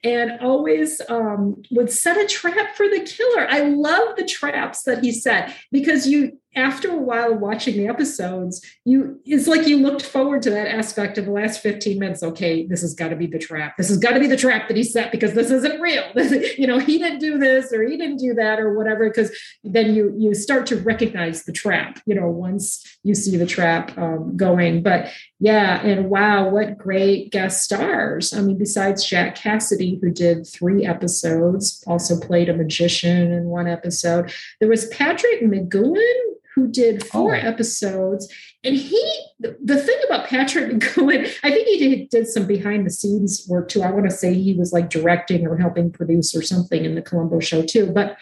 and 0.04 0.40
always 0.42 1.02
um, 1.08 1.62
would 1.72 1.92
set 1.92 2.18
a 2.18 2.28
trap 2.28 2.76
for 2.76 2.88
the 2.88 3.00
killer. 3.02 3.48
I 3.50 3.62
love 3.62 4.16
the 4.18 4.26
traps 4.26 4.81
that 4.84 5.04
he 5.04 5.12
said 5.12 5.54
because 5.72 6.08
you 6.08 6.40
after 6.56 6.92
a 6.92 6.98
while 6.98 7.34
watching 7.34 7.78
the 7.78 7.88
episodes, 7.88 8.66
you 8.84 9.20
it's 9.26 9.48
like 9.48 9.68
you 9.68 9.78
looked 9.78 10.02
forward 10.02 10.42
to 10.42 10.50
that 10.50 10.68
aspect 10.68 11.18
of 11.18 11.26
the 11.26 11.32
last 11.32 11.62
15 11.62 11.98
minutes. 11.98 12.24
Okay, 12.24 12.66
this 12.68 12.82
has 12.82 12.94
got 12.94 13.10
to 13.10 13.16
be 13.16 13.26
the 13.26 13.40
trap. 13.40 13.78
This 13.78 13.88
has 13.88 13.98
got 13.98 14.12
to 14.12 14.20
be 14.20 14.28
the 14.28 14.36
trap 14.36 14.68
that 14.68 14.76
he 14.76 14.84
set 14.84 15.12
because 15.12 15.34
this 15.34 15.50
isn't 15.50 15.80
real. 15.80 16.04
you 16.58 16.68
know, 16.68 16.78
he 16.78 16.98
didn't 16.98 17.20
do 17.20 17.38
this 17.38 17.72
or 17.72 17.84
he 17.84 17.96
didn't 17.96 18.18
do 18.18 18.34
that 18.34 18.60
or 18.60 18.78
whatever. 18.78 19.08
Because 19.08 19.32
then 19.64 19.96
you 19.96 20.14
you 20.18 20.34
start 20.34 20.66
to 20.68 20.76
recognize 20.78 21.46
the 21.46 21.54
trap. 21.54 22.02
You 22.06 22.16
know, 22.16 22.28
once 22.28 22.84
you 23.04 23.16
see 23.16 23.38
the 23.38 23.46
trap 23.46 23.98
um, 23.98 24.36
going. 24.36 24.84
But 24.84 25.10
yeah, 25.40 25.82
and 25.82 26.10
wow, 26.10 26.50
what 26.50 26.78
great 26.78 27.32
guest 27.32 27.64
stars! 27.64 28.34
I 28.34 28.42
mean, 28.42 28.58
besides 28.58 29.06
Jack 29.06 29.36
Cassidy, 29.36 30.00
who 30.02 30.12
did 30.12 30.46
three 30.46 30.86
episodes, 30.86 31.84
also 31.88 32.20
played 32.20 32.50
a 32.50 32.58
magician 32.58 33.32
in 33.32 33.46
one 33.46 33.68
episode. 33.68 34.34
There 34.60 34.70
was 34.70 34.88
Patrick 34.88 35.42
McGoohan 35.42 36.32
who 36.62 36.72
did 36.72 37.06
four 37.08 37.36
oh. 37.36 37.40
episodes. 37.40 38.32
And 38.64 38.76
he, 38.76 39.26
the 39.40 39.82
thing 39.82 39.98
about 40.06 40.28
Patrick 40.28 40.72
McGoohan, 40.74 41.28
I 41.44 41.50
think 41.50 41.68
he 41.68 41.78
did, 41.78 42.10
did 42.10 42.28
some 42.28 42.46
behind 42.46 42.86
the 42.86 42.92
scenes 42.92 43.46
work 43.50 43.70
too. 43.70 43.82
I 43.82 43.92
want 43.92 44.06
to 44.06 44.16
say 44.16 44.34
he 44.34 44.54
was 44.54 44.72
like 44.72 44.90
directing 44.90 45.48
or 45.48 45.58
helping 45.58 45.92
produce 45.92 46.36
or 46.36 46.44
something 46.44 46.86
in 46.86 46.96
the 46.96 47.02
Columbo 47.02 47.40
show 47.40 47.64
too. 47.64 47.88
But 47.88 48.18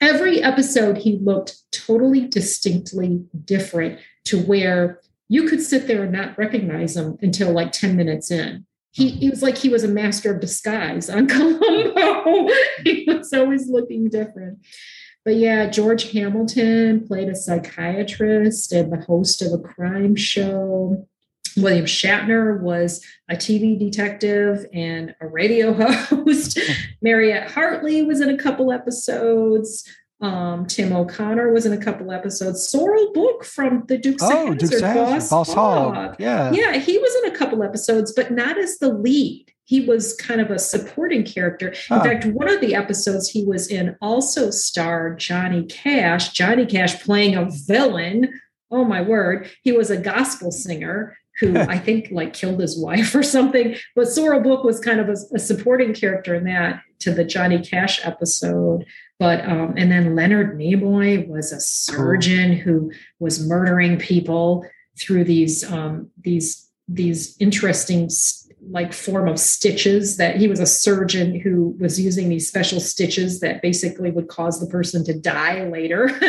every 0.00 0.42
episode, 0.42 0.98
he 0.98 1.18
looked 1.18 1.56
totally 1.70 2.26
distinctly 2.26 3.24
different 3.44 4.00
to 4.24 4.42
where 4.42 5.00
you 5.28 5.48
could 5.48 5.62
sit 5.62 5.86
there 5.86 6.02
and 6.02 6.12
not 6.12 6.36
recognize 6.36 6.96
him 6.96 7.16
until 7.22 7.52
like 7.52 7.70
10 7.70 7.96
minutes 7.96 8.30
in. 8.30 8.66
He, 8.90 9.10
he 9.10 9.30
was 9.30 9.42
like 9.42 9.58
he 9.58 9.68
was 9.68 9.82
a 9.82 9.88
master 9.88 10.34
of 10.34 10.40
disguise 10.40 11.10
on 11.10 11.26
Columbo. 11.28 12.48
he 12.84 13.04
was 13.06 13.32
always 13.32 13.68
looking 13.68 14.08
different. 14.08 14.58
But 15.24 15.36
yeah, 15.36 15.70
George 15.70 16.10
Hamilton 16.12 17.06
played 17.06 17.28
a 17.28 17.34
psychiatrist 17.34 18.72
and 18.72 18.92
the 18.92 19.00
host 19.00 19.40
of 19.40 19.52
a 19.52 19.58
crime 19.58 20.16
show. 20.16 21.08
William 21.56 21.86
Shatner 21.86 22.60
was 22.60 23.02
a 23.30 23.36
TV 23.36 23.78
detective 23.78 24.66
and 24.72 25.14
a 25.20 25.26
radio 25.26 25.72
host. 25.88 26.58
Mariette 27.00 27.50
Hartley 27.50 28.02
was 28.02 28.20
in 28.20 28.28
a 28.28 28.36
couple 28.36 28.70
episodes. 28.70 29.88
Um, 30.20 30.66
Tim 30.66 30.92
O'Connor 30.92 31.52
was 31.52 31.64
in 31.64 31.72
a 31.72 31.82
couple 31.82 32.12
episodes. 32.12 32.68
Sorrel 32.68 33.12
Booke 33.12 33.44
from 33.44 33.84
the 33.88 33.98
Dukes 33.98 34.22
oh, 34.22 34.52
of 34.52 34.60
Hazzard, 34.60 34.94
Boss, 34.94 35.30
Boss 35.30 35.54
Hogg. 35.54 35.94
Hogg. 35.94 36.16
Yeah. 36.18 36.50
Yeah, 36.52 36.76
he 36.78 36.98
was 36.98 37.14
in 37.22 37.32
a 37.32 37.36
couple 37.36 37.62
episodes, 37.62 38.12
but 38.12 38.30
not 38.30 38.58
as 38.58 38.78
the 38.78 38.92
lead 38.92 39.53
he 39.64 39.80
was 39.80 40.14
kind 40.14 40.40
of 40.40 40.50
a 40.50 40.58
supporting 40.58 41.24
character. 41.24 41.68
In 41.90 42.00
fact, 42.00 42.26
one 42.26 42.50
of 42.50 42.60
the 42.60 42.74
episodes 42.74 43.30
he 43.30 43.44
was 43.44 43.68
in 43.68 43.96
also 44.02 44.50
starred 44.50 45.18
Johnny 45.18 45.64
Cash, 45.64 46.32
Johnny 46.32 46.66
Cash 46.66 47.02
playing 47.02 47.34
a 47.34 47.48
villain. 47.66 48.40
Oh 48.70 48.84
my 48.84 49.00
word. 49.00 49.50
He 49.62 49.72
was 49.72 49.90
a 49.90 49.96
gospel 49.96 50.52
singer 50.52 51.16
who 51.40 51.58
I 51.68 51.78
think 51.78 52.08
like 52.10 52.34
killed 52.34 52.60
his 52.60 52.78
wife 52.78 53.14
or 53.14 53.22
something. 53.22 53.76
But 53.96 54.08
Sorrel 54.08 54.40
Booke 54.40 54.64
was 54.64 54.80
kind 54.80 55.00
of 55.00 55.08
a, 55.08 55.16
a, 55.34 55.38
supporting 55.38 55.94
character 55.94 56.34
in 56.34 56.44
that 56.44 56.82
to 57.00 57.12
the 57.12 57.24
Johnny 57.24 57.60
Cash 57.60 58.04
episode. 58.04 58.84
But 59.18 59.44
um, 59.44 59.74
and 59.76 59.90
then 59.90 60.14
Leonard 60.14 60.58
Nimoy 60.58 61.26
was 61.26 61.52
a 61.52 61.60
surgeon 61.60 62.52
who 62.52 62.92
was 63.18 63.46
murdering 63.46 63.98
people 63.98 64.66
through 65.00 65.24
these 65.24 65.70
um, 65.70 66.10
these 66.20 66.68
these 66.88 67.36
interesting 67.40 68.10
like 68.70 68.92
form 68.92 69.28
of 69.28 69.38
stitches 69.38 70.16
that 70.16 70.36
he 70.36 70.48
was 70.48 70.60
a 70.60 70.66
surgeon 70.66 71.38
who 71.38 71.76
was 71.78 72.00
using 72.00 72.28
these 72.28 72.48
special 72.48 72.80
stitches 72.80 73.40
that 73.40 73.62
basically 73.62 74.10
would 74.10 74.28
cause 74.28 74.60
the 74.60 74.66
person 74.66 75.04
to 75.04 75.18
die 75.18 75.64
later. 75.68 76.10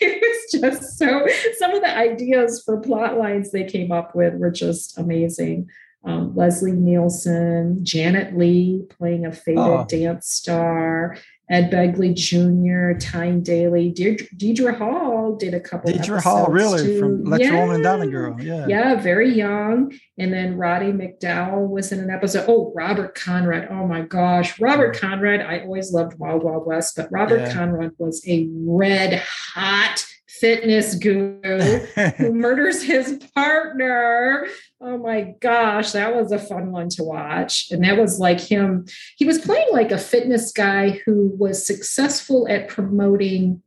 it 0.00 0.22
was 0.22 0.60
just 0.60 0.98
so 0.98 1.26
some 1.58 1.74
of 1.74 1.82
the 1.82 1.96
ideas 1.96 2.62
for 2.64 2.80
plot 2.80 3.16
lines 3.16 3.50
they 3.50 3.64
came 3.64 3.92
up 3.92 4.14
with 4.14 4.34
were 4.34 4.50
just 4.50 4.98
amazing. 4.98 5.68
Um, 6.04 6.34
Leslie 6.34 6.72
Nielsen, 6.72 7.84
Janet 7.84 8.36
Leigh 8.36 8.82
playing 8.88 9.26
a 9.26 9.32
faded 9.32 9.58
oh. 9.58 9.86
dance 9.88 10.28
star, 10.28 11.18
Ed 11.50 11.70
Begley 11.70 12.14
Jr., 12.14 12.98
Tyne 12.98 13.42
Daly, 13.42 13.90
Deirdre, 13.90 14.26
Deidre 14.36 14.76
Hall 14.76 15.36
did 15.36 15.54
a 15.54 15.60
couple. 15.60 15.90
Of 15.90 15.96
episodes. 15.96 16.20
Deidre 16.20 16.22
Hall, 16.22 16.46
really, 16.46 16.82
too. 16.82 16.98
from 16.98 17.26
Electra 17.26 17.52
yeah. 17.52 17.64
Woman 17.64 17.82
Dyna 17.82 18.06
Girl, 18.06 18.40
yeah, 18.40 18.66
yeah, 18.66 18.94
very 18.96 19.32
young. 19.32 19.92
And 20.18 20.32
then 20.32 20.56
Roddy 20.56 20.92
McDowall 20.92 21.68
was 21.68 21.92
in 21.92 22.00
an 22.00 22.10
episode. 22.10 22.44
Oh, 22.48 22.72
Robert 22.74 23.14
Conrad. 23.14 23.68
Oh 23.70 23.86
my 23.86 24.02
gosh, 24.02 24.60
Robert 24.60 24.98
Conrad. 24.98 25.40
I 25.40 25.60
always 25.60 25.92
loved 25.92 26.18
Wild 26.18 26.42
Wild 26.42 26.66
West, 26.66 26.96
but 26.96 27.10
Robert 27.10 27.40
yeah. 27.40 27.52
Conrad 27.52 27.92
was 27.98 28.22
a 28.26 28.48
red 28.52 29.22
hot 29.22 30.04
fitness 30.40 30.94
guru 30.94 31.78
who 32.16 32.32
murders 32.32 32.82
his 32.82 33.22
partner. 33.34 34.46
Oh 34.80 34.98
my 34.98 35.34
gosh, 35.40 35.92
that 35.92 36.14
was 36.14 36.32
a 36.32 36.38
fun 36.38 36.72
one 36.72 36.88
to 36.90 37.04
watch. 37.04 37.68
And 37.70 37.84
that 37.84 37.98
was 37.98 38.18
like 38.18 38.40
him. 38.40 38.86
He 39.16 39.24
was 39.24 39.38
playing 39.38 39.68
like 39.72 39.90
a 39.90 39.98
fitness 39.98 40.52
guy 40.52 41.00
who 41.04 41.32
was 41.38 41.66
successful 41.66 42.46
at 42.48 42.68
promoting 42.68 43.62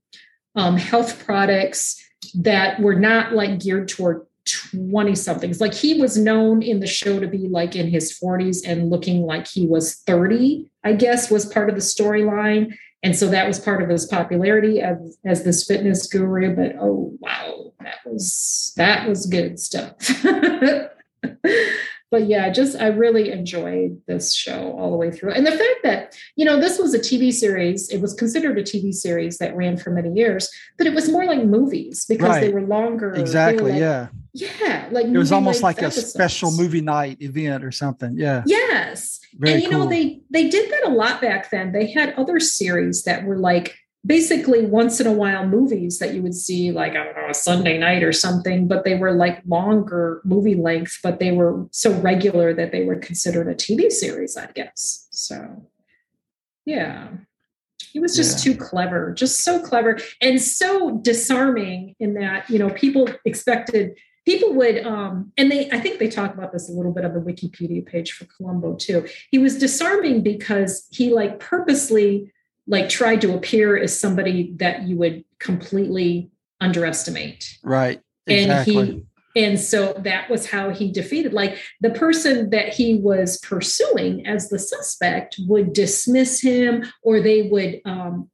um, 0.55 0.78
health 0.78 1.24
products 1.26 2.03
that 2.36 2.80
were 2.80 2.95
not 2.95 3.34
like 3.34 3.59
geared 3.59 3.88
toward 3.88 4.26
20 4.72 5.15
somethings. 5.15 5.61
Like 5.61 5.74
he 5.74 5.99
was 5.99 6.17
known 6.17 6.61
in 6.61 6.80
the 6.80 6.88
show 6.88 7.19
to 7.19 7.28
be 7.28 7.47
like 7.47 7.76
in 7.76 7.88
his 7.88 8.17
40s 8.17 8.59
and 8.65 8.89
looking 8.89 9.24
like 9.24 9.47
he 9.47 9.65
was 9.65 9.95
30, 10.07 10.69
I 10.84 10.93
guess, 10.93 11.30
was 11.30 11.45
part 11.45 11.69
of 11.69 11.76
the 11.76 11.82
storyline. 11.82 12.76
And 13.04 13.16
so 13.16 13.28
that 13.30 13.47
was 13.47 13.60
part 13.60 13.82
of 13.82 13.89
his 13.89 14.06
popularity 14.06 14.80
as, 14.80 15.18
as 15.26 15.43
this 15.43 15.66
fitness 15.66 16.08
guru. 16.08 16.56
But 16.56 16.76
oh 16.80 17.14
wow, 17.20 17.74
that 17.82 17.97
was 18.06 18.74
that 18.78 19.08
was 19.08 19.26
good 19.26 19.60
stuff. 19.60 19.95
but 22.12 22.28
yeah, 22.28 22.49
just 22.49 22.80
I 22.80 22.88
really 22.88 23.32
enjoyed 23.32 24.02
this 24.06 24.34
show 24.34 24.76
all 24.78 24.91
the 24.91 24.97
way 24.97 25.12
through. 25.12 25.32
And 25.32 25.47
the 25.47 25.52
fact 25.52 25.80
that, 25.84 26.16
you 26.36 26.45
know, 26.45 26.60
this 26.60 26.78
was 26.78 26.93
a 26.93 26.99
TV 26.99 27.32
series, 27.32 27.89
it 27.89 28.02
was 28.02 28.14
considered 28.14 28.60
a 28.60 28.64
TV 28.64 28.93
series 28.93 29.38
that 29.38 29.56
ran 29.56 29.78
for 29.78 29.91
many 29.91 30.12
years, 30.12 30.49
but 30.78 30.86
it 30.86 30.93
was 30.93 31.10
more 31.10 31.26
like 31.26 31.43
movies 31.43 32.06
because 32.06 32.30
right. 32.30 32.41
they 32.41 32.49
were 32.49 32.62
longer. 32.62 33.14
Exactly. 33.14 33.64
Were 33.64 33.70
like, 33.70 33.80
yeah. 33.80 34.08
Yeah. 34.34 34.88
Like 34.92 35.08
it 35.08 35.18
was 35.18 35.32
almost 35.32 35.62
like 35.62 35.80
episodes. 35.82 36.08
a 36.08 36.10
special 36.10 36.52
movie 36.52 36.82
night 36.82 37.22
event 37.22 37.64
or 37.64 37.72
something. 37.72 38.18
Yeah. 38.18 38.44
Yes. 38.46 39.20
Very 39.34 39.56
and 39.56 39.64
you 39.64 39.70
cool. 39.70 39.80
know, 39.80 39.90
they 39.90 40.22
they 40.30 40.50
did 40.50 40.72
that 40.72 40.88
a 40.88 40.90
lot 40.90 41.22
back 41.22 41.52
then. 41.52 41.72
They 41.72 41.92
had 41.92 42.14
other 42.14 42.40
series 42.40 43.04
that 43.04 43.26
were 43.26 43.38
like 43.38 43.76
basically 44.06 44.66
once 44.66 45.00
in 45.00 45.06
a 45.06 45.12
while 45.12 45.48
movies 45.48 46.00
that 46.00 46.14
you 46.14 46.24
would 46.24 46.34
see 46.34 46.72
like 46.72 46.94
i 46.94 47.04
don't 47.04 47.16
know 47.16 47.30
a 47.30 47.34
sunday 47.34 47.78
night 47.78 48.02
or 48.02 48.12
something 48.12 48.68
but 48.68 48.84
they 48.84 48.96
were 48.96 49.12
like 49.12 49.42
longer 49.46 50.22
movie 50.26 50.56
length 50.56 50.98
but 51.04 51.20
they 51.20 51.32
were 51.32 51.68
so 51.72 51.94
regular 52.00 52.52
that 52.52 52.72
they 52.72 52.84
were 52.84 52.96
considered 52.96 53.48
a 53.48 53.54
tv 53.54 53.92
series 53.92 54.36
i 54.38 54.48
guess 54.56 55.08
so 55.12 55.64
yeah 56.66 57.10
he 57.92 58.00
was 58.00 58.16
just 58.16 58.44
yeah. 58.44 58.54
too 58.54 58.60
clever 58.60 59.14
just 59.14 59.44
so 59.44 59.62
clever 59.62 60.00
and 60.20 60.42
so 60.42 60.98
disarming 61.04 61.96
in 62.00 62.16
that 62.16 62.50
you 62.50 62.58
know 62.58 62.72
people 62.72 63.08
expected 63.24 63.96
people 64.26 64.53
would 64.53 64.86
um 64.86 65.32
and 65.38 65.51
they 65.51 65.69
i 65.72 65.80
think 65.80 65.99
they 65.99 66.07
talk 66.07 66.34
about 66.34 66.51
this 66.51 66.69
a 66.69 66.72
little 66.72 66.91
bit 66.91 67.05
on 67.05 67.13
the 67.13 67.19
wikipedia 67.19 67.86
page 67.86 68.11
for 68.11 68.26
columbo 68.26 68.76
too. 68.76 69.07
He 69.30 69.38
was 69.38 69.57
disarming 69.57 70.24
because 70.24 70.88
he 70.91 71.11
like 71.11 71.39
purposely 71.39 72.32
like 72.67 72.89
tried 72.89 73.22
to 73.22 73.34
appear 73.34 73.78
as 73.78 73.97
somebody 73.97 74.53
that 74.57 74.84
you 74.84 74.95
would 74.97 75.26
completely 75.39 76.32
underestimate. 76.59 77.57
Right. 77.63 78.01
Exactly. 78.28 78.78
and 78.78 78.88
he 78.88 79.05
and 79.34 79.59
so 79.59 79.93
that 79.99 80.30
was 80.30 80.45
how 80.45 80.72
he 80.72 80.91
defeated 80.91 81.34
like 81.34 81.57
the 81.80 81.89
person 81.89 82.49
that 82.49 82.74
he 82.74 82.95
was 82.95 83.39
pursuing 83.39 84.28
as 84.28 84.49
the 84.49 84.59
suspect 84.59 85.39
would 85.47 85.74
dismiss 85.74 86.41
him 86.41 86.84
or 87.01 87.22
they 87.22 87.43
would 87.43 87.82
um, 87.86 88.30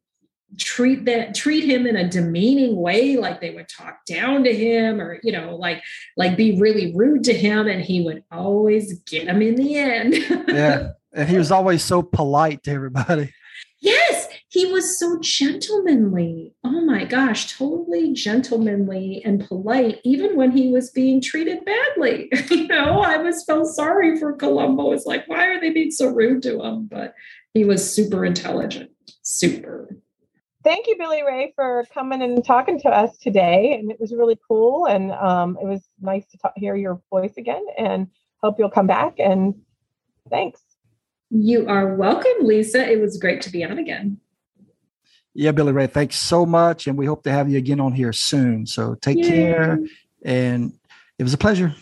treat 0.57 1.05
that 1.05 1.35
treat 1.35 1.65
him 1.65 1.85
in 1.85 1.97
a 1.97 2.07
demeaning 2.07 2.77
way 2.77 3.17
like 3.17 3.41
they 3.41 3.49
would 3.49 3.67
talk 3.67 4.05
down 4.05 4.43
to 4.43 4.55
him 4.55 5.01
or 5.01 5.19
you 5.21 5.31
know 5.31 5.55
like 5.55 5.81
like 6.15 6.37
be 6.37 6.59
really 6.59 6.95
rude 6.95 7.23
to 7.23 7.33
him 7.33 7.67
and 7.67 7.81
he 7.81 8.01
would 8.01 8.23
always 8.31 8.99
get 9.01 9.27
him 9.27 9.41
in 9.41 9.55
the 9.55 9.75
end. 9.75 10.13
Yeah 10.47 10.91
and 11.13 11.27
he 11.29 11.37
was 11.37 11.51
always 11.51 11.83
so 11.83 12.01
polite 12.01 12.63
to 12.63 12.71
everybody. 12.71 13.33
Yes 13.79 14.27
he 14.49 14.65
was 14.65 14.97
so 14.97 15.19
gentlemanly. 15.19 16.53
Oh 16.63 16.81
my 16.81 17.03
gosh 17.03 17.57
totally 17.57 18.13
gentlemanly 18.13 19.21
and 19.25 19.45
polite 19.45 19.99
even 20.03 20.37
when 20.37 20.51
he 20.51 20.71
was 20.71 20.91
being 20.91 21.19
treated 21.21 21.65
badly. 21.65 22.29
You 22.49 22.67
know 22.67 23.01
i 23.01 23.17
was 23.17 23.43
felt 23.43 23.67
sorry 23.67 24.17
for 24.17 24.33
columbo. 24.33 24.93
It's 24.93 25.05
like 25.05 25.27
why 25.27 25.47
are 25.47 25.59
they 25.59 25.71
being 25.71 25.91
so 25.91 26.07
rude 26.07 26.41
to 26.43 26.63
him? 26.63 26.87
But 26.87 27.13
he 27.53 27.65
was 27.65 27.93
super 27.93 28.23
intelligent 28.23 28.91
super 29.27 29.97
thank 30.67 30.85
you, 30.87 30.97
Billy 30.97 31.23
Ray, 31.23 31.53
for 31.55 31.85
coming 31.93 32.21
and 32.21 32.43
talking 32.43 32.77
to 32.81 32.89
us 32.89 33.17
today. 33.17 33.77
And 33.79 33.89
it 33.89 33.99
was 34.01 34.11
really 34.11 34.37
cool. 34.47 34.85
And 34.85 35.13
um, 35.13 35.57
it 35.61 35.65
was 35.65 35.87
nice 36.01 36.25
to 36.27 36.37
talk, 36.37 36.51
hear 36.57 36.75
your 36.75 37.01
voice 37.09 37.33
again 37.37 37.65
and 37.77 38.07
hope 38.43 38.57
you'll 38.59 38.69
come 38.69 38.85
back. 38.85 39.13
And 39.17 39.55
thanks. 40.29 40.61
You 41.29 41.67
are 41.69 41.95
welcome, 41.95 42.41
Lisa. 42.41 42.85
It 42.85 42.99
was 42.99 43.17
great 43.17 43.41
to 43.43 43.49
be 43.49 43.63
on 43.63 43.77
again. 43.77 44.19
Yeah, 45.33 45.51
Billy 45.51 45.71
Ray, 45.71 45.87
thanks 45.87 46.17
so 46.17 46.45
much. 46.45 46.87
And 46.87 46.97
we 46.97 47.05
hope 47.05 47.23
to 47.23 47.31
have 47.31 47.49
you 47.49 47.57
again 47.57 47.79
on 47.79 47.93
here 47.93 48.11
soon. 48.11 48.65
So 48.65 48.95
take 48.95 49.19
Yay. 49.19 49.27
care. 49.29 49.79
And 50.25 50.73
it 51.17 51.23
was 51.23 51.33
a 51.33 51.37
pleasure 51.37 51.73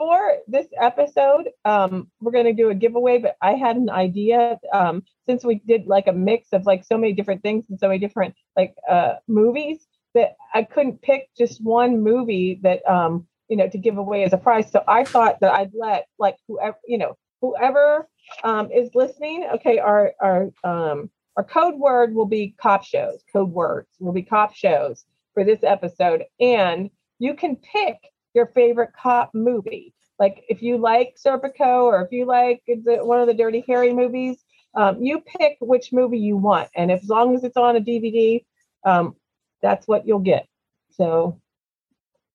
for 0.00 0.38
this 0.48 0.66
episode, 0.80 1.50
um, 1.66 2.10
we're 2.22 2.32
going 2.32 2.46
to 2.46 2.54
do 2.54 2.70
a 2.70 2.74
giveaway, 2.74 3.18
but 3.18 3.36
I 3.42 3.52
had 3.52 3.76
an 3.76 3.90
idea 3.90 4.58
um, 4.72 5.02
since 5.26 5.44
we 5.44 5.56
did 5.56 5.86
like 5.86 6.06
a 6.06 6.12
mix 6.12 6.54
of 6.54 6.64
like 6.64 6.84
so 6.84 6.96
many 6.96 7.12
different 7.12 7.42
things 7.42 7.66
and 7.68 7.78
so 7.78 7.86
many 7.88 7.98
different 7.98 8.34
like 8.56 8.74
uh, 8.88 9.16
movies 9.28 9.86
that 10.14 10.36
I 10.54 10.62
couldn't 10.62 11.02
pick 11.02 11.28
just 11.36 11.62
one 11.62 12.02
movie 12.02 12.60
that 12.62 12.80
um, 12.88 13.26
you 13.50 13.58
know 13.58 13.68
to 13.68 13.76
give 13.76 13.98
away 13.98 14.24
as 14.24 14.32
a 14.32 14.38
prize. 14.38 14.72
So 14.72 14.82
I 14.88 15.04
thought 15.04 15.38
that 15.40 15.52
I'd 15.52 15.72
let 15.74 16.06
like 16.18 16.36
whoever 16.48 16.78
you 16.86 16.96
know 16.96 17.18
whoever 17.42 18.08
um, 18.42 18.72
is 18.72 18.94
listening. 18.94 19.50
Okay, 19.56 19.80
our 19.80 20.14
our 20.18 20.50
um, 20.64 21.10
our 21.36 21.44
code 21.44 21.74
word 21.74 22.14
will 22.14 22.24
be 22.24 22.54
cop 22.58 22.84
shows. 22.84 23.22
Code 23.34 23.50
words 23.50 23.90
will 23.98 24.14
be 24.14 24.22
cop 24.22 24.54
shows 24.54 25.04
for 25.34 25.44
this 25.44 25.62
episode, 25.62 26.24
and 26.40 26.88
you 27.18 27.34
can 27.34 27.56
pick 27.56 27.98
your 28.34 28.46
favorite 28.46 28.90
cop 29.00 29.30
movie. 29.34 29.94
Like 30.18 30.44
if 30.48 30.62
you 30.62 30.76
like 30.76 31.16
Serpico 31.16 31.84
or 31.84 32.02
if 32.02 32.12
you 32.12 32.26
like 32.26 32.62
one 32.66 33.20
of 33.20 33.26
the 33.26 33.34
Dirty 33.34 33.64
Harry 33.66 33.92
movies, 33.92 34.36
um, 34.74 35.02
you 35.02 35.20
pick 35.20 35.56
which 35.60 35.92
movie 35.92 36.18
you 36.18 36.36
want, 36.36 36.68
and 36.76 36.90
if, 36.92 37.02
as 37.02 37.08
long 37.08 37.34
as 37.34 37.42
it's 37.42 37.56
on 37.56 37.76
a 37.76 37.80
DVD, 37.80 38.44
um, 38.84 39.16
that's 39.62 39.88
what 39.88 40.06
you'll 40.06 40.20
get. 40.20 40.46
So, 40.90 41.40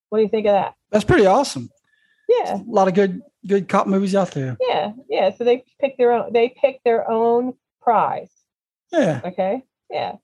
what 0.10 0.18
do 0.18 0.24
you 0.24 0.30
think 0.30 0.46
of 0.48 0.54
that? 0.54 0.74
That's 0.92 1.06
pretty 1.06 1.26
awesome. 1.26 1.70
Yeah, 2.28 2.56
a 2.56 2.64
lot 2.68 2.88
of 2.88 2.94
good 2.94 3.22
good 3.48 3.70
cop 3.70 3.88
movies 3.88 4.16
out 4.16 4.32
there. 4.32 4.58
Yeah, 4.60 4.94
yeah. 5.10 5.32
So 5.36 5.44
they 5.44 5.64
pick 5.80 5.98
their 5.98 6.12
own. 6.12 6.34
They 6.34 6.50
pick 6.50 6.82
their 6.84 7.10
own 7.10 7.54
prize. 7.82 8.32
Yeah. 8.92 9.22
Okay. 9.24 9.64
Yeah. 9.90 10.16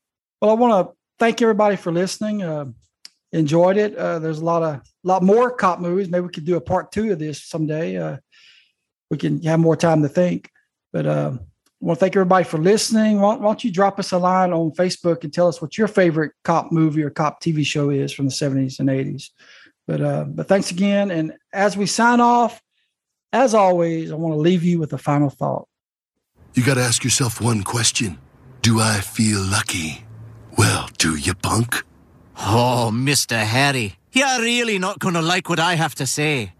Well, 0.41 0.51
I 0.51 0.53
want 0.55 0.87
to 0.87 0.95
thank 1.19 1.41
everybody 1.41 1.75
for 1.75 1.91
listening. 1.91 2.41
Uh, 2.41 2.65
enjoyed 3.31 3.77
it. 3.77 3.95
Uh, 3.95 4.19
there's 4.19 4.39
a 4.39 4.45
lot 4.45 4.63
of 4.63 4.81
lot 5.03 5.23
more 5.23 5.51
cop 5.51 5.79
movies. 5.79 6.09
Maybe 6.09 6.25
we 6.25 6.31
could 6.31 6.45
do 6.45 6.57
a 6.57 6.61
part 6.61 6.91
two 6.91 7.11
of 7.11 7.19
this 7.19 7.43
someday. 7.43 7.97
Uh, 7.97 8.17
we 9.09 9.17
can 9.17 9.41
have 9.43 9.59
more 9.59 9.75
time 9.75 10.01
to 10.01 10.09
think. 10.09 10.49
But 10.93 11.05
uh, 11.05 11.31
I 11.35 11.39
want 11.79 11.99
to 11.99 11.99
thank 11.99 12.15
everybody 12.15 12.43
for 12.43 12.57
listening. 12.57 13.19
Why, 13.19 13.35
why, 13.35 13.43
don't 13.43 13.63
you 13.63 13.71
drop 13.71 13.99
us 13.99 14.11
a 14.11 14.17
line 14.17 14.51
on 14.51 14.71
Facebook 14.71 15.23
and 15.23 15.33
tell 15.33 15.47
us 15.47 15.61
what 15.61 15.77
your 15.77 15.87
favorite 15.87 16.33
cop 16.43 16.71
movie 16.71 17.03
or 17.03 17.09
cop 17.09 17.41
TV 17.41 17.65
show 17.65 17.89
is 17.89 18.11
from 18.11 18.25
the 18.25 18.31
70s 18.31 18.79
and 18.79 18.89
80s. 18.89 19.29
But 19.87 20.01
uh, 20.01 20.23
but 20.25 20.47
thanks 20.47 20.71
again. 20.71 21.11
And 21.11 21.33
as 21.51 21.75
we 21.75 21.85
sign 21.85 22.21
off, 22.21 22.61
as 23.33 23.53
always, 23.53 24.11
I 24.11 24.15
want 24.15 24.33
to 24.33 24.39
leave 24.39 24.63
you 24.63 24.79
with 24.79 24.93
a 24.93 24.97
final 24.97 25.29
thought. 25.29 25.67
You 26.53 26.63
got 26.63 26.75
to 26.75 26.81
ask 26.81 27.03
yourself 27.03 27.41
one 27.41 27.63
question: 27.63 28.19
Do 28.61 28.79
I 28.79 28.99
feel 29.01 29.41
lucky? 29.41 30.05
Well, 30.57 30.89
do 30.97 31.15
you, 31.15 31.33
punk? 31.33 31.83
Oh, 32.43 32.89
Mr. 32.91 33.39
Harry, 33.43 33.95
you're 34.13 34.41
really 34.41 34.79
not 34.79 34.97
going 34.97 35.13
to 35.13 35.21
like 35.21 35.47
what 35.47 35.59
I 35.59 35.75
have 35.75 35.93
to 35.95 36.07
say. 36.07 36.53